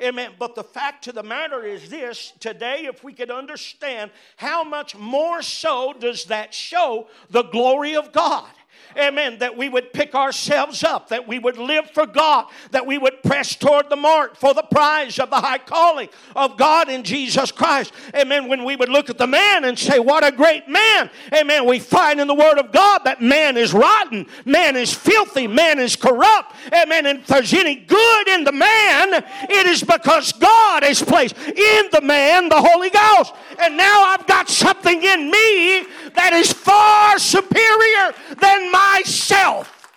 Amen. 0.04 0.32
But 0.38 0.56
the 0.56 0.64
fact 0.64 1.08
of 1.08 1.16
the 1.16 1.24
matter 1.24 1.64
is 1.64 1.90
this 1.90 2.34
today, 2.40 2.86
if 2.86 3.04
we 3.04 3.14
could 3.14 3.32
understand 3.32 4.12
how 4.36 4.64
much 4.64 4.96
more 4.96 5.42
so 5.42 5.94
does 5.94 6.26
that 6.26 6.54
show 6.54 7.08
the 7.30 7.44
glory 7.44 7.96
of 7.96 8.12
God 8.12 8.50
amen, 8.98 9.40
that 9.40 9.58
we 9.58 9.70
would 9.70 9.94
pick 9.94 10.16
ourselves 10.16 10.84
up, 10.84 11.10
that 11.10 11.28
we 11.28 11.40
would 11.40 11.58
live 11.58 11.90
for 11.92 12.06
God, 12.06 12.46
that 12.72 12.86
we 12.86 12.98
would 12.98 13.22
press 13.24 13.56
toward 13.56 13.90
the 13.90 13.96
mark 13.96 14.36
for 14.36 14.54
the 14.54 14.64
prize 14.64 15.20
of 15.20 15.30
the 15.30 15.38
high 15.38 15.58
calling 15.58 16.10
of 16.36 16.58
God 16.58 16.90
in 16.90 17.04
Jesus 17.04 17.52
Christ. 17.52 17.94
Amen. 18.16 18.48
When 18.48 18.64
we 18.64 18.76
would 18.76 18.90
look 18.90 19.10
at 19.10 19.18
the 19.18 19.28
man 19.28 19.66
and 19.66 19.78
say, 19.78 20.00
What 20.00 20.26
a 20.26 20.32
great 20.32 20.68
man. 20.68 21.10
Amen. 21.34 21.66
We 21.66 21.80
find 21.80 22.20
in 22.20 22.28
the 22.28 22.36
Word 22.36 22.58
of 22.58 22.72
God 22.72 23.02
that 23.06 23.22
man 23.22 23.58
is 23.58 23.74
rotten, 23.74 24.28
man 24.46 24.76
is 24.76 24.94
filthy, 24.94 25.48
man 25.48 25.80
is 25.80 25.96
corrupt. 25.96 26.56
Amen. 26.74 27.06
And 27.06 27.20
if 27.20 27.28
there's 27.28 27.54
any 27.54 27.76
good 27.76 28.28
in 28.30 28.44
the 28.44 28.52
man, 28.52 29.14
it 29.14 29.66
is 29.68 29.84
because 29.84 30.32
God 30.34 30.84
has 30.84 31.02
placed 31.02 31.38
in 31.38 31.90
the 31.92 32.02
man 32.02 32.50
the 32.50 32.62
Holy 32.62 32.90
Ghost. 32.90 33.34
And 33.60 33.78
now 33.78 34.04
I've 34.04 34.28
got 34.28 34.50
something 34.50 35.04
in 35.04 35.32
me 35.32 35.86
that 36.16 36.32
is 36.34 36.52
far 36.52 37.18
superior 37.20 38.14
than 38.40 38.72
myself. 38.84 39.92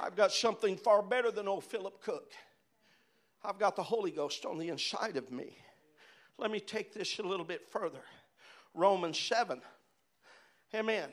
I've 0.00 0.16
got 0.16 0.32
something 0.32 0.76
far 0.76 1.02
better 1.02 1.30
than 1.30 1.48
old 1.48 1.64
Philip 1.64 2.00
Cook. 2.02 2.32
I've 3.42 3.58
got 3.58 3.76
the 3.76 3.82
Holy 3.82 4.10
Ghost 4.10 4.44
on 4.44 4.58
the 4.58 4.68
inside 4.68 5.16
of 5.16 5.30
me. 5.30 5.56
Let 6.38 6.50
me 6.50 6.60
take 6.60 6.92
this 6.92 7.18
a 7.18 7.22
little 7.22 7.44
bit 7.44 7.66
further. 7.68 8.00
Romans 8.74 9.18
7. 9.18 9.60
Amen. 10.74 11.08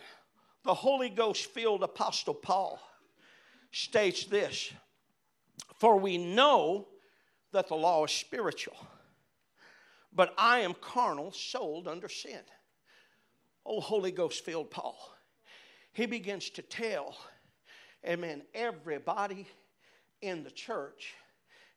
The 0.63 0.73
Holy 0.73 1.09
Ghost 1.09 1.45
filled 1.45 1.83
Apostle 1.83 2.33
Paul 2.33 2.79
states 3.71 4.25
this 4.25 4.71
For 5.75 5.97
we 5.97 6.17
know 6.17 6.87
that 7.51 7.67
the 7.67 7.75
law 7.75 8.03
is 8.05 8.11
spiritual, 8.11 8.77
but 10.13 10.33
I 10.37 10.59
am 10.59 10.73
carnal, 10.73 11.31
sold 11.31 11.87
under 11.87 12.09
sin. 12.09 12.41
Oh, 13.65 13.79
Holy 13.79 14.11
Ghost 14.11 14.43
filled 14.43 14.71
Paul. 14.71 14.97
He 15.93 16.05
begins 16.05 16.49
to 16.51 16.61
tell, 16.61 17.15
amen, 18.05 18.41
everybody 18.53 19.47
in 20.21 20.43
the 20.43 20.51
church, 20.51 21.13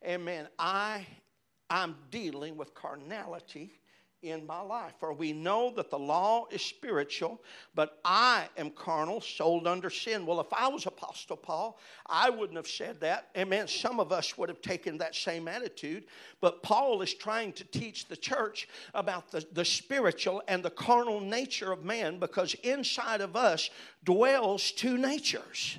amen, 0.06 0.48
I, 0.58 1.06
I'm 1.68 1.96
dealing 2.10 2.56
with 2.56 2.74
carnality 2.74 3.72
in 4.22 4.46
my 4.46 4.60
life. 4.60 4.94
For 4.98 5.12
we 5.12 5.32
know 5.32 5.72
that 5.76 5.90
the 5.90 5.98
law 5.98 6.46
is 6.50 6.62
spiritual, 6.62 7.40
but 7.74 7.98
I 8.04 8.48
am 8.56 8.70
carnal, 8.70 9.20
sold 9.20 9.66
under 9.66 9.90
sin. 9.90 10.26
Well, 10.26 10.40
if 10.40 10.52
I 10.52 10.68
was 10.68 10.86
Apostle 10.86 11.36
Paul, 11.36 11.78
I 12.06 12.30
wouldn't 12.30 12.56
have 12.56 12.66
said 12.66 13.00
that. 13.00 13.28
Amen. 13.36 13.68
Some 13.68 14.00
of 14.00 14.12
us 14.12 14.36
would 14.38 14.48
have 14.48 14.62
taken 14.62 14.98
that 14.98 15.14
same 15.14 15.48
attitude. 15.48 16.04
But 16.40 16.62
Paul 16.62 17.02
is 17.02 17.14
trying 17.14 17.52
to 17.54 17.64
teach 17.64 18.08
the 18.08 18.16
church 18.16 18.68
about 18.94 19.30
the, 19.30 19.44
the 19.52 19.64
spiritual 19.64 20.42
and 20.48 20.62
the 20.62 20.70
carnal 20.70 21.20
nature 21.20 21.72
of 21.72 21.84
man 21.84 22.18
because 22.18 22.54
inside 22.62 23.20
of 23.20 23.36
us 23.36 23.70
dwells 24.04 24.72
two 24.72 24.96
natures. 24.96 25.78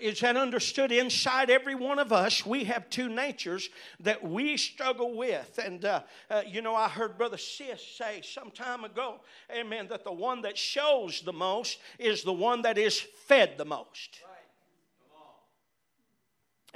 Is 0.00 0.20
that 0.20 0.36
understood? 0.36 0.92
Inside 0.92 1.50
every 1.50 1.74
one 1.74 1.98
of 1.98 2.10
us, 2.10 2.46
we 2.46 2.64
have 2.64 2.88
two 2.88 3.10
natures 3.10 3.68
that 4.00 4.24
we 4.24 4.56
struggle 4.56 5.14
with. 5.14 5.60
And, 5.62 5.84
uh, 5.84 6.00
uh, 6.30 6.40
you 6.46 6.62
know, 6.62 6.74
I 6.74 6.88
heard 6.88 7.18
Brother 7.18 7.36
Sis 7.36 7.82
say 7.98 8.22
some 8.24 8.50
time 8.50 8.84
ago, 8.84 9.20
amen, 9.54 9.88
that 9.88 10.02
the 10.02 10.12
one 10.12 10.40
that 10.42 10.56
shows 10.56 11.20
the 11.20 11.34
most 11.34 11.78
is 11.98 12.22
the 12.22 12.32
one 12.32 12.62
that 12.62 12.78
is 12.78 12.98
fed 12.98 13.58
the 13.58 13.66
most. 13.66 14.20
Right. 14.24 14.30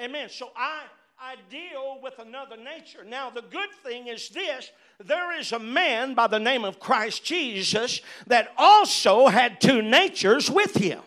Amen. 0.05 0.29
So 0.29 0.51
I, 0.55 0.83
I 1.19 1.37
deal 1.51 2.01
with 2.03 2.19
another 2.19 2.59
nature. 2.59 3.05
Now, 3.07 3.31
the 3.31 3.41
good 3.43 3.71
thing 3.83 4.09
is 4.09 4.29
this 4.29 4.71
there 5.03 5.39
is 5.39 5.53
a 5.53 5.59
man 5.59 6.13
by 6.13 6.27
the 6.27 6.39
name 6.39 6.65
of 6.65 6.79
Christ 6.79 7.25
Jesus 7.25 8.03
that 8.27 8.53
also 8.59 9.29
had 9.29 9.63
two 9.63 9.81
natures 9.81 10.51
with 10.51 10.75
him 10.75 11.01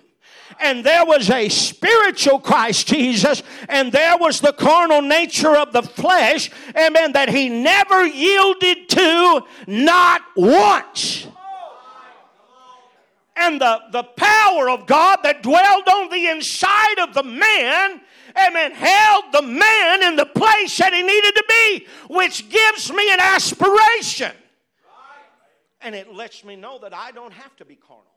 and 0.59 0.83
there 0.83 1.05
was 1.05 1.29
a 1.29 1.49
spiritual 1.49 2.39
Christ 2.39 2.87
Jesus, 2.87 3.43
and 3.69 3.91
there 3.91 4.17
was 4.17 4.41
the 4.41 4.53
carnal 4.53 5.01
nature 5.01 5.55
of 5.55 5.71
the 5.73 5.81
flesh, 5.81 6.49
amen, 6.75 7.13
that 7.13 7.29
he 7.29 7.49
never 7.49 8.05
yielded 8.05 8.89
to, 8.89 9.41
not 9.67 10.21
once. 10.35 11.27
And 13.35 13.59
the, 13.59 13.79
the 13.91 14.03
power 14.03 14.69
of 14.69 14.85
God 14.85 15.19
that 15.23 15.41
dwelled 15.41 15.87
on 15.87 16.09
the 16.09 16.27
inside 16.27 16.99
of 16.99 17.13
the 17.13 17.23
man, 17.23 18.01
amen, 18.37 18.71
held 18.73 19.25
the 19.31 19.41
man 19.41 20.03
in 20.03 20.15
the 20.15 20.25
place 20.25 20.77
that 20.77 20.93
he 20.93 21.01
needed 21.01 21.33
to 21.35 21.43
be, 21.47 21.87
which 22.09 22.49
gives 22.49 22.91
me 22.91 23.11
an 23.11 23.19
aspiration. 23.19 24.31
And 25.81 25.95
it 25.95 26.13
lets 26.13 26.43
me 26.43 26.55
know 26.55 26.77
that 26.79 26.93
I 26.93 27.11
don't 27.11 27.33
have 27.33 27.55
to 27.55 27.65
be 27.65 27.75
carnal. 27.75 28.11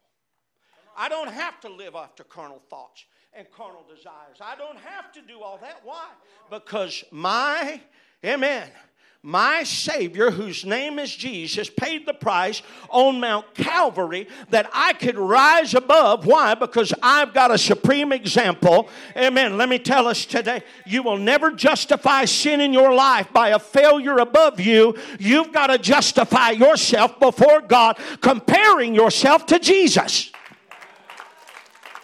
I 0.97 1.09
don't 1.09 1.31
have 1.31 1.61
to 1.61 1.69
live 1.69 1.95
after 1.95 2.25
carnal 2.25 2.63
thoughts 2.71 3.05
and 3.33 3.51
carnal 3.51 3.85
desires. 3.89 4.39
I 4.41 4.57
don't 4.57 4.79
have 4.79 5.13
to 5.13 5.21
do 5.23 5.41
all 5.41 5.59
that. 5.59 5.81
Why? 5.85 6.07
Because 6.51 7.05
my, 7.11 7.81
amen, 8.25 8.69
my 9.27 9.63
Savior, 9.63 10.31
whose 10.31 10.67
name 10.67 10.99
is 10.99 11.17
Jesus, 11.17 11.71
paid 11.71 12.05
the 12.05 12.13
price 12.13 12.61
on 12.91 13.21
Mount 13.21 13.55
Calvary 13.55 14.29
that 14.51 14.69
I 14.71 14.93
could 14.93 15.17
rise 15.17 15.73
above. 15.73 16.27
Why? 16.27 16.55
Because 16.55 16.93
I've 17.03 17.33
got 17.33 17.51
a 17.51 17.57
supreme 17.57 18.13
example. 18.13 18.91
Amen. 19.17 19.57
Let 19.57 19.71
me 19.71 19.79
tell 19.79 20.07
us 20.07 20.27
today 20.27 20.63
you 20.85 21.03
will 21.03 21.17
never 21.17 21.51
justify 21.53 22.27
sin 22.27 22.61
in 22.61 22.75
your 22.75 22.93
life 22.93 23.33
by 23.33 23.49
a 23.49 23.59
failure 23.59 24.19
above 24.19 24.61
you. 24.61 24.95
You've 25.19 25.53
got 25.53 25.69
to 25.69 25.79
justify 25.79 26.51
yourself 26.51 27.19
before 27.19 27.63
God, 27.63 27.99
comparing 28.21 28.95
yourself 28.95 29.47
to 29.47 29.59
Jesus. 29.59 30.33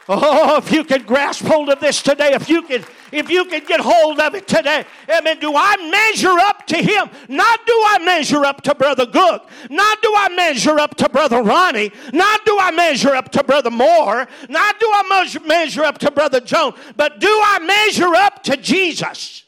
Oh, 0.08 0.56
if 0.56 0.72
you 0.72 0.82
could 0.82 1.06
grasp 1.06 1.44
hold 1.44 1.68
of 1.68 1.78
this 1.78 2.02
today, 2.02 2.32
if 2.32 2.48
you 2.48 2.62
could, 2.62 2.84
if 3.12 3.30
you 3.30 3.44
could 3.44 3.66
get 3.66 3.80
hold 3.80 4.18
of 4.18 4.34
it 4.34 4.48
today. 4.48 4.84
Amen. 5.08 5.38
Do 5.38 5.52
I 5.54 5.76
measure 5.90 6.36
up 6.38 6.66
to 6.68 6.76
him? 6.76 7.08
Not 7.28 7.60
do 7.66 7.72
I 7.72 7.98
measure 8.04 8.44
up 8.44 8.62
to 8.62 8.74
Brother 8.74 9.06
Cook. 9.06 9.48
Not 9.68 10.02
do 10.02 10.12
I 10.16 10.28
measure 10.30 10.80
up 10.80 10.96
to 10.96 11.08
Brother 11.08 11.42
Ronnie. 11.42 11.92
Not 12.12 12.44
do 12.44 12.56
I 12.58 12.70
measure 12.72 13.14
up 13.14 13.30
to 13.32 13.44
Brother 13.44 13.70
Moore. 13.70 14.26
Not 14.48 14.80
do 14.80 14.86
I 14.92 15.06
measure, 15.08 15.40
measure 15.40 15.84
up 15.84 15.98
to 15.98 16.10
Brother 16.10 16.40
Joan. 16.40 16.74
But 16.96 17.20
do 17.20 17.28
I 17.28 17.58
measure 17.60 18.14
up 18.14 18.42
to 18.44 18.56
Jesus? 18.56 19.44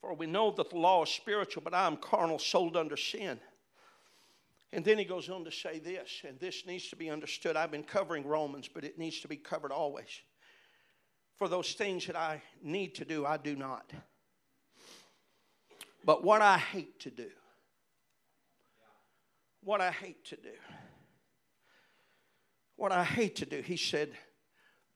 For 0.00 0.12
we 0.12 0.26
know 0.26 0.50
that 0.50 0.68
the 0.68 0.76
law 0.76 1.04
is 1.04 1.08
spiritual, 1.08 1.62
but 1.62 1.72
I 1.72 1.86
am 1.86 1.96
carnal, 1.96 2.38
sold 2.38 2.76
under 2.76 2.96
sin. 2.96 3.40
And 4.74 4.84
then 4.84 4.98
he 4.98 5.04
goes 5.04 5.28
on 5.28 5.44
to 5.44 5.52
say 5.52 5.78
this, 5.78 6.22
and 6.26 6.36
this 6.40 6.66
needs 6.66 6.88
to 6.88 6.96
be 6.96 7.08
understood. 7.08 7.56
I've 7.56 7.70
been 7.70 7.84
covering 7.84 8.26
Romans, 8.26 8.66
but 8.66 8.82
it 8.82 8.98
needs 8.98 9.20
to 9.20 9.28
be 9.28 9.36
covered 9.36 9.70
always. 9.70 10.08
For 11.36 11.46
those 11.46 11.74
things 11.74 12.08
that 12.08 12.16
I 12.16 12.42
need 12.60 12.96
to 12.96 13.04
do, 13.04 13.24
I 13.24 13.36
do 13.36 13.54
not. 13.54 13.92
But 16.04 16.24
what 16.24 16.42
I 16.42 16.58
hate 16.58 16.98
to 17.00 17.10
do, 17.12 17.30
what 19.62 19.80
I 19.80 19.92
hate 19.92 20.24
to 20.26 20.36
do, 20.36 20.56
what 22.74 22.90
I 22.90 23.04
hate 23.04 23.36
to 23.36 23.46
do, 23.46 23.62
he 23.62 23.76
said, 23.76 24.10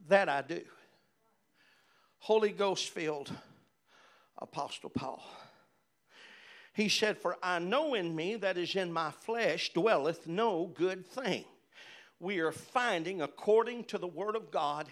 that 0.08 0.28
I 0.28 0.42
do. 0.42 0.62
Holy 2.18 2.50
Ghost 2.50 2.88
filled 2.88 3.30
Apostle 4.38 4.90
Paul. 4.90 5.22
He 6.78 6.88
said, 6.88 7.18
For 7.18 7.36
I 7.42 7.58
know 7.58 7.94
in 7.94 8.14
me 8.14 8.36
that 8.36 8.56
is 8.56 8.76
in 8.76 8.92
my 8.92 9.10
flesh 9.10 9.72
dwelleth 9.72 10.28
no 10.28 10.70
good 10.72 11.04
thing. 11.04 11.44
We 12.20 12.38
are 12.38 12.52
finding, 12.52 13.20
according 13.20 13.86
to 13.86 13.98
the 13.98 14.06
Word 14.06 14.36
of 14.36 14.52
God, 14.52 14.86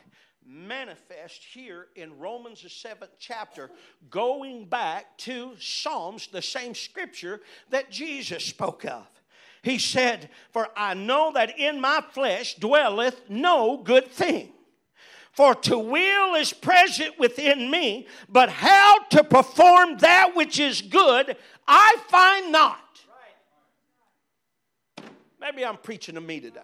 manifest 0.45 1.45
here 1.45 1.87
in 1.95 2.19
Romans, 2.19 2.65
the 2.65 2.71
seventh 2.71 3.13
chapter, 3.21 3.71
going 4.11 4.65
back 4.65 5.17
to 5.19 5.53
Psalms, 5.61 6.27
the 6.27 6.43
same 6.43 6.75
scripture 6.75 7.41
that 7.71 7.89
Jesus 7.89 8.45
spoke 8.45 8.85
of. 8.85 9.07
He 9.63 9.79
said, 9.79 10.29
For 10.51 10.67
I 10.77 10.95
know 10.95 11.31
that 11.35 11.57
in 11.57 11.81
my 11.81 12.03
flesh 12.11 12.57
dwelleth 12.57 13.31
no 13.31 13.77
good 13.77 14.11
thing. 14.11 14.53
For 15.37 15.55
to 15.55 15.79
will 15.79 16.35
is 16.35 16.55
present 16.55 17.19
within 17.19 17.71
me, 17.71 18.07
but 18.27 18.49
how 18.49 19.05
to 19.11 19.23
perform 19.23 19.99
that 19.99 20.35
which 20.35 20.59
is 20.59 20.81
good, 20.81 21.37
I 21.69 21.97
find 22.09 22.51
not. 22.51 22.81
Maybe 25.39 25.63
I'm 25.63 25.77
preaching 25.77 26.15
to 26.15 26.23
me 26.23 26.41
today. 26.41 26.61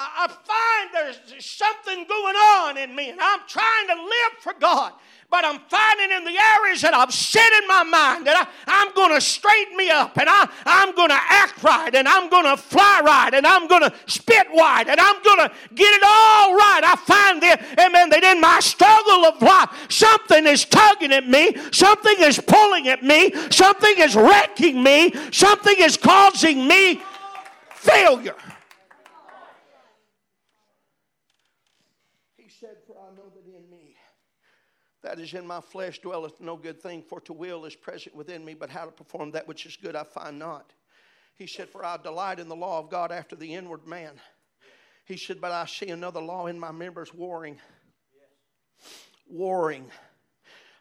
I 0.00 0.28
find 0.28 0.94
there's 0.94 1.44
something 1.44 2.06
going 2.06 2.36
on 2.36 2.78
in 2.78 2.94
me, 2.94 3.10
and 3.10 3.18
I'm 3.20 3.40
trying 3.48 3.88
to 3.88 3.94
live 3.94 4.32
for 4.40 4.54
God. 4.60 4.92
But 5.28 5.44
I'm 5.44 5.58
finding 5.68 6.16
in 6.16 6.24
the 6.24 6.38
areas 6.56 6.80
that 6.82 6.94
I've 6.94 7.12
set 7.12 7.52
in 7.60 7.66
my 7.66 7.82
mind 7.82 8.26
that 8.26 8.48
I, 8.66 8.82
am 8.82 8.94
going 8.94 9.12
to 9.12 9.20
straighten 9.20 9.76
me 9.76 9.90
up, 9.90 10.16
and 10.16 10.28
I, 10.28 10.48
I'm 10.64 10.94
going 10.94 11.08
to 11.08 11.18
act 11.18 11.62
right, 11.64 11.92
and 11.92 12.06
I'm 12.06 12.30
going 12.30 12.44
to 12.44 12.56
fly 12.56 13.02
right, 13.04 13.34
and 13.34 13.44
I'm 13.44 13.66
going 13.66 13.82
to 13.82 13.92
spit 14.06 14.46
wide, 14.52 14.88
and 14.88 15.00
I'm 15.00 15.20
going 15.24 15.48
to 15.48 15.52
get 15.74 15.92
it 15.92 16.02
all 16.04 16.54
right. 16.54 16.80
I 16.84 16.94
find 16.94 17.42
that, 17.42 17.60
amen, 17.78 18.10
that 18.10 18.22
in 18.22 18.40
my 18.40 18.60
struggle 18.60 19.26
of 19.26 19.42
life, 19.42 19.68
something 19.90 20.46
is 20.46 20.64
tugging 20.64 21.12
at 21.12 21.28
me, 21.28 21.56
something 21.72 22.16
is 22.20 22.38
pulling 22.38 22.86
at 22.86 23.02
me, 23.02 23.32
something 23.50 23.94
is 23.98 24.14
wrecking 24.14 24.80
me, 24.80 25.12
something 25.32 25.76
is 25.76 25.96
causing 25.96 26.68
me 26.68 27.02
failure. 27.74 28.36
That 35.02 35.20
is 35.20 35.34
in 35.34 35.46
my 35.46 35.60
flesh 35.60 36.00
dwelleth 36.00 36.40
no 36.40 36.56
good 36.56 36.80
thing, 36.80 37.02
for 37.02 37.20
to 37.22 37.32
will 37.32 37.64
is 37.64 37.76
present 37.76 38.14
within 38.14 38.44
me, 38.44 38.54
but 38.54 38.70
how 38.70 38.84
to 38.84 38.90
perform 38.90 39.30
that 39.32 39.46
which 39.46 39.66
is 39.66 39.76
good 39.76 39.94
I 39.94 40.04
find 40.04 40.38
not. 40.38 40.72
He 41.34 41.46
said, 41.46 41.68
For 41.68 41.84
I 41.84 41.96
delight 41.96 42.40
in 42.40 42.48
the 42.48 42.56
law 42.56 42.80
of 42.80 42.90
God 42.90 43.12
after 43.12 43.36
the 43.36 43.54
inward 43.54 43.86
man. 43.86 44.20
He 45.04 45.16
said, 45.16 45.40
But 45.40 45.52
I 45.52 45.66
see 45.66 45.88
another 45.88 46.20
law 46.20 46.46
in 46.46 46.58
my 46.58 46.72
members 46.72 47.14
warring, 47.14 47.58
warring 49.28 49.90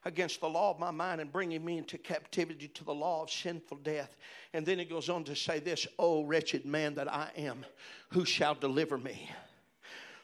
against 0.03 0.39
the 0.39 0.49
law 0.49 0.71
of 0.71 0.79
my 0.79 0.89
mind 0.89 1.21
and 1.21 1.31
bringing 1.31 1.63
me 1.63 1.77
into 1.77 1.97
captivity 1.97 2.69
to 2.69 2.83
the 2.83 2.93
law 2.93 3.23
of 3.23 3.29
sinful 3.29 3.77
death. 3.77 4.17
And 4.53 4.65
then 4.65 4.79
he 4.79 4.85
goes 4.85 5.09
on 5.09 5.25
to 5.25 5.35
say 5.35 5.59
this, 5.59 5.85
O 5.99 6.23
wretched 6.23 6.65
man 6.65 6.95
that 6.95 7.11
I 7.11 7.29
am, 7.35 7.65
who 8.09 8.25
shall 8.25 8.55
deliver 8.55 8.97
me? 8.97 9.29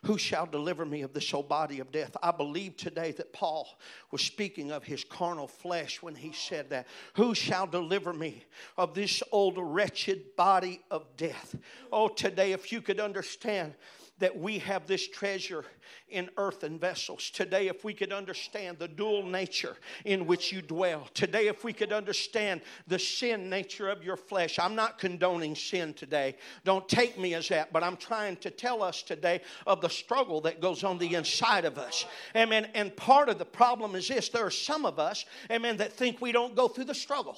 Who 0.05 0.17
shall 0.17 0.45
deliver 0.45 0.85
me 0.85 1.01
of 1.01 1.13
this 1.13 1.33
old 1.33 1.47
body 1.47 1.79
of 1.79 1.91
death? 1.91 2.15
I 2.21 2.31
believe 2.31 2.75
today 2.75 3.11
that 3.13 3.31
Paul 3.31 3.67
was 4.11 4.21
speaking 4.21 4.71
of 4.71 4.83
his 4.83 5.05
carnal 5.05 5.47
flesh 5.47 6.01
when 6.01 6.13
he 6.13 6.33
said 6.33 6.69
that. 6.71 6.87
Who 7.15 7.33
shall 7.33 7.67
deliver 7.67 8.11
me 8.11 8.43
of 8.77 8.93
this 8.93 9.23
old 9.31 9.57
wretched 9.57 10.35
body 10.35 10.81
of 10.91 11.05
death? 11.15 11.55
Oh, 11.91 12.09
today, 12.09 12.51
if 12.51 12.71
you 12.71 12.81
could 12.81 12.99
understand 12.99 13.75
that 14.19 14.37
we 14.37 14.59
have 14.59 14.87
this 14.87 15.07
treasure 15.07 15.65
in 16.07 16.29
earthen 16.37 16.77
vessels. 16.77 17.29
Today, 17.31 17.67
if 17.67 17.83
we 17.83 17.93
could 17.93 18.13
understand 18.13 18.77
the 18.77 18.87
dual 18.87 19.23
nature 19.23 19.75
in 20.05 20.27
which 20.27 20.51
you 20.51 20.61
dwell. 20.61 21.07
Today, 21.13 21.47
if 21.47 21.63
we 21.63 21.73
could 21.73 21.91
understand 21.91 22.61
the 22.87 22.99
sin 22.99 23.49
nature 23.49 23.89
of 23.89 24.03
your 24.03 24.15
flesh. 24.15 24.59
I'm 24.59 24.75
not 24.75 24.99
condoning 24.99 25.55
sin 25.55 25.93
today. 25.93 26.35
Don't 26.63 26.87
take 26.87 27.17
me 27.17 27.33
as 27.33 27.47
that, 27.49 27.73
but 27.73 27.83
I'm 27.83 27.97
trying 27.97 28.37
to 28.37 28.51
tell 28.51 28.83
us 28.83 29.01
today 29.01 29.41
of 29.65 29.81
the 29.81 29.89
struggle 29.89 30.41
that 30.41 30.61
goes 30.61 30.83
on 30.83 30.97
the 30.97 31.15
inside 31.15 31.65
of 31.65 31.77
us. 31.77 32.05
Amen. 32.35 32.67
And 32.75 32.95
part 32.95 33.29
of 33.29 33.39
the 33.39 33.45
problem 33.45 33.95
is 33.95 34.07
this 34.07 34.29
there 34.29 34.45
are 34.45 34.51
some 34.51 34.85
of 34.85 34.99
us, 34.99 35.25
amen, 35.51 35.77
that 35.77 35.93
think 35.93 36.21
we 36.21 36.31
don't 36.31 36.55
go 36.55 36.67
through 36.67 36.85
the 36.85 36.95
struggle. 36.95 37.37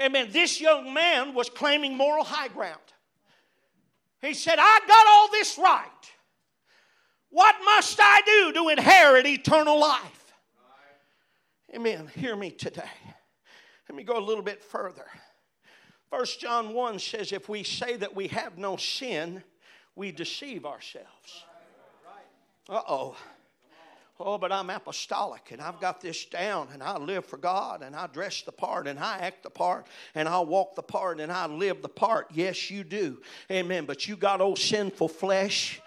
Amen. 0.00 0.28
This 0.30 0.60
young 0.60 0.94
man 0.94 1.34
was 1.34 1.50
claiming 1.50 1.94
moral 1.96 2.24
high 2.24 2.48
ground. 2.48 2.80
He 4.22 4.34
said, 4.34 4.58
I 4.58 4.80
got 4.86 5.06
all 5.08 5.30
this 5.30 5.58
right. 5.58 5.86
What 7.30 7.56
must 7.64 7.98
I 8.00 8.20
do 8.26 8.52
to 8.54 8.68
inherit 8.68 9.26
eternal 9.26 9.78
life? 9.78 10.32
Amen. 11.74 12.10
Hear 12.16 12.36
me 12.36 12.50
today. 12.50 12.82
Let 13.88 13.96
me 13.96 14.02
go 14.02 14.18
a 14.18 14.24
little 14.24 14.42
bit 14.42 14.62
further. 14.62 15.06
First 16.10 16.40
John 16.40 16.74
1 16.74 16.98
says, 16.98 17.32
If 17.32 17.48
we 17.48 17.62
say 17.62 17.96
that 17.96 18.14
we 18.14 18.26
have 18.28 18.58
no 18.58 18.76
sin, 18.76 19.44
we 19.94 20.10
deceive 20.10 20.66
ourselves. 20.66 21.44
Uh 22.68 22.82
oh. 22.88 23.16
Oh, 24.22 24.36
but 24.36 24.52
I'm 24.52 24.68
apostolic 24.68 25.50
and 25.50 25.62
I've 25.62 25.80
got 25.80 26.00
this 26.00 26.26
down 26.26 26.68
and 26.72 26.82
I 26.82 26.98
live 26.98 27.24
for 27.24 27.38
God 27.38 27.82
and 27.82 27.96
I 27.96 28.06
dress 28.06 28.42
the 28.42 28.52
part 28.52 28.86
and 28.86 28.98
I 28.98 29.18
act 29.18 29.42
the 29.42 29.50
part 29.50 29.86
and 30.14 30.28
I 30.28 30.40
walk 30.40 30.74
the 30.74 30.82
part 30.82 31.20
and 31.20 31.32
I 31.32 31.46
live 31.46 31.80
the 31.80 31.88
part. 31.88 32.26
Yes, 32.32 32.70
you 32.70 32.84
do. 32.84 33.20
Amen. 33.50 33.86
But 33.86 34.06
you 34.06 34.16
got 34.16 34.40
old 34.40 34.58
sinful 34.58 35.08
flesh 35.08 35.80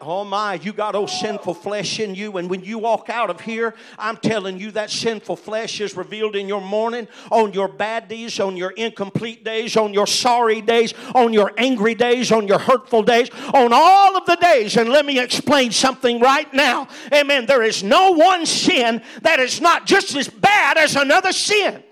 oh 0.00 0.24
my, 0.24 0.54
you 0.54 0.72
got 0.72 0.94
old 0.94 1.10
sinful 1.10 1.54
flesh 1.54 2.00
in 2.00 2.14
you. 2.14 2.36
And 2.36 2.48
when 2.48 2.62
you 2.62 2.78
walk 2.78 3.10
out 3.10 3.30
of 3.30 3.40
here, 3.40 3.74
I'm 3.98 4.16
telling 4.16 4.58
you 4.58 4.70
that 4.72 4.90
sinful 4.90 5.36
flesh 5.36 5.80
is 5.80 5.96
revealed 5.96 6.36
in 6.36 6.48
your 6.48 6.60
morning, 6.60 7.08
on 7.30 7.52
your 7.52 7.68
bad 7.68 8.08
days, 8.08 8.40
on 8.40 8.56
your 8.56 8.70
incomplete 8.70 9.44
days, 9.44 9.76
on 9.76 9.92
your 9.92 10.06
sorry 10.06 10.60
days, 10.60 10.94
on 11.14 11.32
your 11.32 11.52
angry 11.58 11.94
days, 11.94 12.32
on 12.32 12.48
your 12.48 12.58
hurtful 12.58 13.02
days, 13.02 13.30
on 13.52 13.72
all 13.72 14.16
of 14.16 14.24
the 14.26 14.36
days. 14.36 14.76
And 14.76 14.88
let 14.88 15.04
me 15.04 15.18
explain 15.18 15.70
something 15.70 16.20
right 16.20 16.52
now. 16.54 16.88
Amen. 17.12 17.46
There 17.46 17.62
is 17.62 17.82
no 17.82 18.12
one 18.12 18.46
sin 18.46 19.02
that 19.22 19.38
is 19.40 19.60
not 19.60 19.86
just 19.86 20.16
as 20.16 20.28
bad 20.28 20.78
as 20.78 20.96
another 20.96 21.32
sin. 21.32 21.82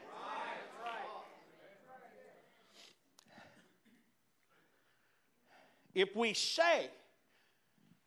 If 5.95 6.15
we 6.15 6.35
say 6.35 6.91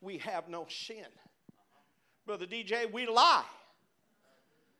we 0.01 0.17
have 0.19 0.47
no 0.47 0.65
sin. 0.69 1.05
Brother 2.25 2.45
DJ, 2.45 2.91
we 2.91 3.07
lie. 3.07 3.43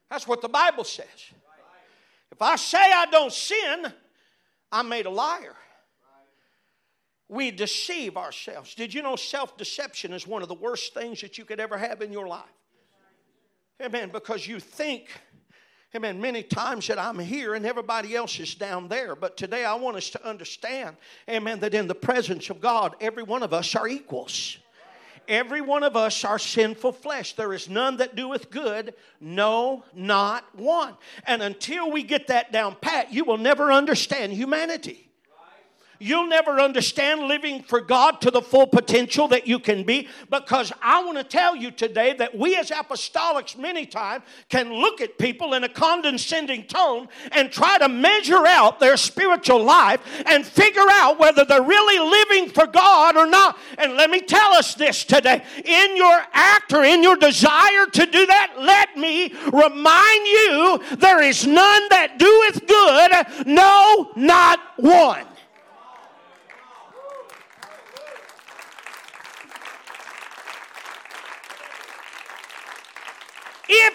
That's 0.10 0.28
what 0.28 0.42
the 0.42 0.50
Bible 0.50 0.84
says. 0.84 1.08
If 2.32 2.42
I 2.42 2.56
say 2.56 2.78
I 2.78 3.06
don't 3.08 3.34
sin, 3.34 3.92
I'm 4.72 4.90
made 4.90 5.06
a 5.06 5.10
liar. 5.10 5.56
We 7.28 7.52
deceive 7.52 8.18
ourselves. 8.18 8.74
Did 8.74 8.94
you 8.94 9.02
know 9.02 9.16
self 9.16 9.58
deception 9.58 10.14
is 10.14 10.26
one 10.26 10.42
of 10.42 10.48
the 10.48 10.56
worst 10.56 10.94
things 10.94 11.22
that 11.22 11.38
you 11.38 11.46
could 11.46 11.60
ever 11.60 11.78
have 11.78 12.02
in 12.02 12.12
your 12.12 12.28
life? 12.28 12.44
Amen. 13.82 14.10
Because 14.12 14.48
you 14.48 14.60
think, 14.60 15.10
amen, 15.96 16.20
many 16.20 16.44
times 16.44 16.88
that 16.88 16.98
I'm 16.98 17.20
here 17.20 17.54
and 17.54 17.66
everybody 17.66 18.16
else 18.16 18.40
is 18.40 18.56
down 18.56 18.88
there. 18.88 19.16
But 19.16 19.38
today 19.38 19.64
I 19.64 19.76
want 19.76 19.98
us 19.98 20.10
to 20.12 20.28
understand, 20.28 20.98
amen, 21.30 21.60
that 21.60 21.74
in 21.74 21.88
the 21.88 21.96
presence 21.96 22.50
of 22.50 22.60
God, 22.60 22.96
every 23.00 23.24
one 23.24 23.44
of 23.44 23.54
us 23.54 23.76
are 23.76 23.88
equals 23.88 24.58
every 25.30 25.62
one 25.62 25.84
of 25.84 25.96
us 25.96 26.26
are 26.26 26.40
sinful 26.40 26.92
flesh. 26.92 27.34
There 27.34 27.54
is 27.54 27.70
none 27.70 27.98
that 27.98 28.16
doeth 28.16 28.50
good, 28.50 28.96
no, 29.22 29.86
not 29.94 30.44
one. 30.56 30.96
And 31.26 31.42
until 31.42 31.92
we 31.92 32.04
get 32.04 32.28
that 32.28 32.52
down 32.52 32.76
pat, 32.82 33.14
you 33.14 33.24
will 33.24 33.38
never 33.38 33.72
understand 33.72 34.34
humanity. 34.34 35.09
You'll 36.02 36.28
never 36.28 36.62
understand 36.62 37.24
living 37.24 37.62
for 37.62 37.82
God 37.82 38.22
to 38.22 38.32
the 38.32 38.42
full 38.42 38.68
potential 38.68 39.28
that 39.28 39.48
you 39.48 39.60
can 39.60 39.84
be 39.84 40.08
because 40.30 40.72
I 40.82 41.04
want 41.04 41.18
to 41.18 41.26
tell 41.26 41.58
you 41.58 41.72
today 41.72 42.14
that 42.14 42.38
we 42.38 42.56
as 42.56 42.70
apostolics 42.70 43.58
many 43.58 43.86
times 43.86 44.24
can 44.48 44.72
look 44.74 45.02
at 45.02 45.18
people 45.18 45.54
in 45.56 45.66
a 45.66 45.70
condescending 45.70 46.64
tone 46.68 47.10
and 47.34 47.52
try 47.52 47.78
to 47.80 47.90
measure 47.90 48.48
out 48.48 48.80
their 48.80 48.96
spiritual 48.96 49.62
life 49.62 50.00
and 50.26 50.46
figure 50.46 50.90
out 50.90 51.20
whether 51.20 51.44
they're 51.44 51.62
really 51.62 52.00
living 52.00 52.50
for 52.50 52.66
God 52.66 53.18
or 53.18 53.28
not. 53.28 53.58
And 53.78 53.96
let 53.96 54.10
me 54.10 54.22
tell 54.22 54.54
us 54.54 54.76
this 54.76 55.04
today 55.04 55.44
in 55.66 55.98
your 55.98 56.22
act 56.32 56.72
or 56.72 56.86
in 56.86 57.04
your 57.04 57.18
desire 57.18 57.86
to 57.88 58.06
do 58.06 58.26
that, 58.26 58.54
let 58.58 58.96
me 58.96 59.34
remind 59.52 60.28
you 60.28 60.80
there 60.98 61.22
is 61.22 61.46
none 61.46 61.84
that 61.90 62.18
doeth 62.18 62.66
good, 62.66 63.46
no, 63.48 64.12
not 64.16 64.60
one. 64.78 65.26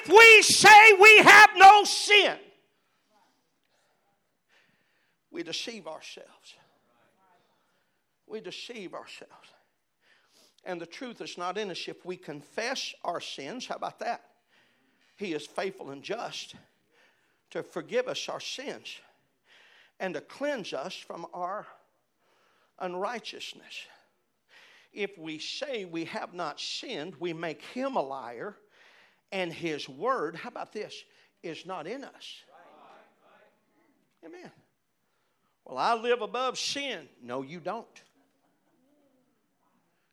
If 0.05 0.11
we 0.11 0.43
say 0.43 0.93
we 1.01 1.17
have 1.19 1.51
no 1.57 1.85
sin, 1.85 2.37
we 5.31 5.43
deceive 5.43 5.87
ourselves. 5.87 6.55
We 8.27 8.41
deceive 8.41 8.93
ourselves. 8.93 9.49
And 10.65 10.79
the 10.79 10.87
truth 10.87 11.23
is 11.23 11.39
not 11.39 11.57
in 11.57 11.71
us 11.71 11.85
if 11.89 12.05
we 12.05 12.17
confess 12.17 12.95
our 13.03 13.21
sins. 13.21 13.67
How 13.67 13.77
about 13.77 13.99
that? 14.01 14.25
He 15.17 15.33
is 15.33 15.47
faithful 15.47 15.91
and 15.91 16.03
just 16.03 16.55
to 17.51 17.63
forgive 17.63 18.07
us 18.07 18.29
our 18.29 18.41
sins 18.41 18.97
and 20.01 20.13
to 20.15 20.21
cleanse 20.21 20.75
us 20.75 20.95
from 20.95 21.27
our 21.33 21.67
unrighteousness. 22.79 23.87
If 24.93 25.17
we 25.17 25.39
say 25.39 25.87
we 25.87 26.05
have 26.05 26.35
not 26.35 26.61
sinned, 26.61 27.15
we 27.21 27.33
make 27.33 27.63
him 27.63 27.97
a 27.97 28.03
liar 28.03 28.57
and 29.33 29.53
his 29.53 29.89
word, 29.89 30.37
how 30.37 30.49
about 30.49 30.73
this, 30.73 30.95
is 31.43 31.67
not 31.67 31.87
in 31.87 32.05
us. 32.05 32.43
Amen. 34.25 34.51
Well, 35.65 35.79
I 35.79 35.95
live 35.95 36.23
above 36.23 36.59
sin. 36.59 37.09
No, 37.23 37.43
you 37.43 37.61
don't. 37.61 37.87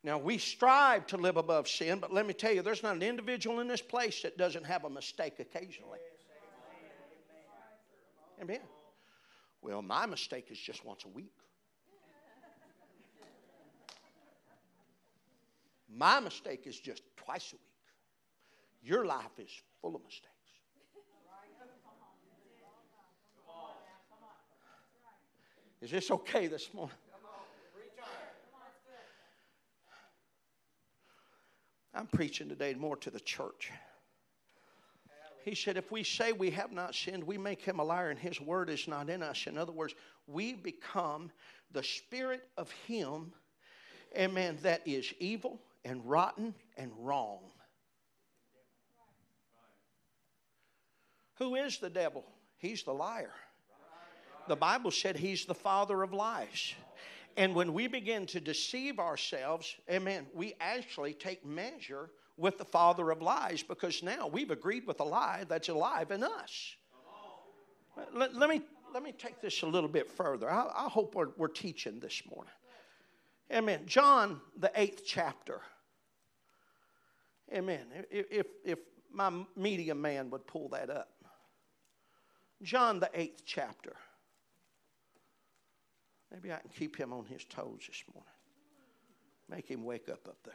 Now, 0.03 0.17
we 0.17 0.37
strive 0.37 1.05
to 1.07 1.17
live 1.17 1.37
above 1.37 1.67
sin, 1.67 1.99
but 1.99 2.11
let 2.11 2.25
me 2.25 2.33
tell 2.33 2.51
you, 2.51 2.61
there's 2.61 2.81
not 2.81 2.95
an 2.95 3.03
individual 3.03 3.59
in 3.59 3.67
this 3.67 3.81
place 3.81 4.23
that 4.23 4.37
doesn't 4.37 4.65
have 4.65 4.83
a 4.83 4.89
mistake 4.89 5.39
occasionally. 5.39 5.99
Amen. 8.41 8.61
Well, 9.61 9.83
my 9.83 10.07
mistake 10.07 10.47
is 10.49 10.57
just 10.57 10.83
once 10.83 11.05
a 11.05 11.09
week. 11.09 11.33
My 15.93 16.19
mistake 16.19 16.65
is 16.65 16.79
just 16.79 17.03
twice 17.17 17.53
a 17.53 17.57
week. 17.57 17.70
Your 18.81 19.05
life 19.05 19.37
is 19.37 19.49
full 19.81 19.95
of 19.95 20.03
mistakes. 20.03 20.27
Is 25.81 25.89
this 25.89 26.11
okay 26.11 26.47
this 26.47 26.71
morning? 26.73 26.95
I'm 31.93 32.07
preaching 32.07 32.47
today 32.47 32.73
more 32.73 32.95
to 32.97 33.09
the 33.09 33.19
church. 33.19 33.71
He 35.43 35.55
said, 35.55 35.75
if 35.75 35.91
we 35.91 36.03
say 36.03 36.31
we 36.31 36.51
have 36.51 36.71
not 36.71 36.93
sinned, 36.93 37.23
we 37.23 37.37
make 37.37 37.61
him 37.61 37.79
a 37.79 37.83
liar 37.83 38.11
and 38.11 38.19
his 38.19 38.39
word 38.39 38.69
is 38.69 38.87
not 38.87 39.09
in 39.09 39.23
us. 39.23 39.47
In 39.47 39.57
other 39.57 39.71
words, 39.71 39.95
we 40.27 40.53
become 40.53 41.31
the 41.71 41.83
spirit 41.83 42.47
of 42.57 42.71
him, 42.87 43.33
amen, 44.15 44.59
that 44.61 44.87
is 44.87 45.13
evil 45.19 45.59
and 45.83 46.05
rotten 46.05 46.53
and 46.77 46.91
wrong. 46.99 47.39
Who 51.41 51.55
is 51.55 51.79
the 51.79 51.89
devil? 51.89 52.23
He's 52.59 52.83
the 52.83 52.93
liar. 52.93 53.33
The 54.47 54.55
Bible 54.55 54.91
said 54.91 55.17
he's 55.17 55.43
the 55.43 55.55
father 55.55 56.03
of 56.03 56.13
lies. 56.13 56.75
And 57.35 57.55
when 57.55 57.73
we 57.73 57.87
begin 57.87 58.27
to 58.27 58.39
deceive 58.39 58.99
ourselves, 58.99 59.75
amen, 59.89 60.27
we 60.35 60.53
actually 60.61 61.15
take 61.15 61.43
measure 61.43 62.11
with 62.37 62.59
the 62.59 62.65
father 62.65 63.09
of 63.09 63.23
lies 63.23 63.63
because 63.63 64.03
now 64.03 64.27
we've 64.27 64.51
agreed 64.51 64.85
with 64.85 64.99
a 64.99 65.03
lie 65.03 65.45
that's 65.49 65.69
alive 65.69 66.11
in 66.11 66.23
us. 66.23 66.75
Let, 68.13 68.35
let 68.35 68.47
me, 68.47 68.61
let 68.93 69.01
me 69.01 69.11
take 69.11 69.41
this 69.41 69.63
a 69.63 69.67
little 69.67 69.89
bit 69.89 70.11
further. 70.11 70.47
I, 70.47 70.67
I 70.75 70.89
hope 70.89 71.15
we're, 71.15 71.29
we're 71.37 71.47
teaching 71.47 71.99
this 71.99 72.21
morning. 72.29 72.53
Amen. 73.51 73.81
John, 73.87 74.41
the 74.59 74.71
eighth 74.75 75.01
chapter. 75.07 75.61
Amen. 77.51 77.87
If, 78.11 78.45
if, 78.63 78.77
my 79.13 79.31
media 79.55 79.95
man 79.95 80.29
would 80.29 80.45
pull 80.47 80.69
that 80.69 80.89
up. 80.89 81.09
John, 82.63 82.99
the 82.99 83.09
eighth 83.13 83.43
chapter. 83.45 83.95
Maybe 86.31 86.51
I 86.51 86.57
can 86.57 86.69
keep 86.69 86.95
him 86.95 87.11
on 87.11 87.25
his 87.25 87.43
toes 87.45 87.81
this 87.87 88.03
morning. 88.13 88.31
Make 89.49 89.67
him 89.67 89.83
wake 89.83 90.07
up 90.09 90.27
up 90.27 90.37
there. 90.45 90.53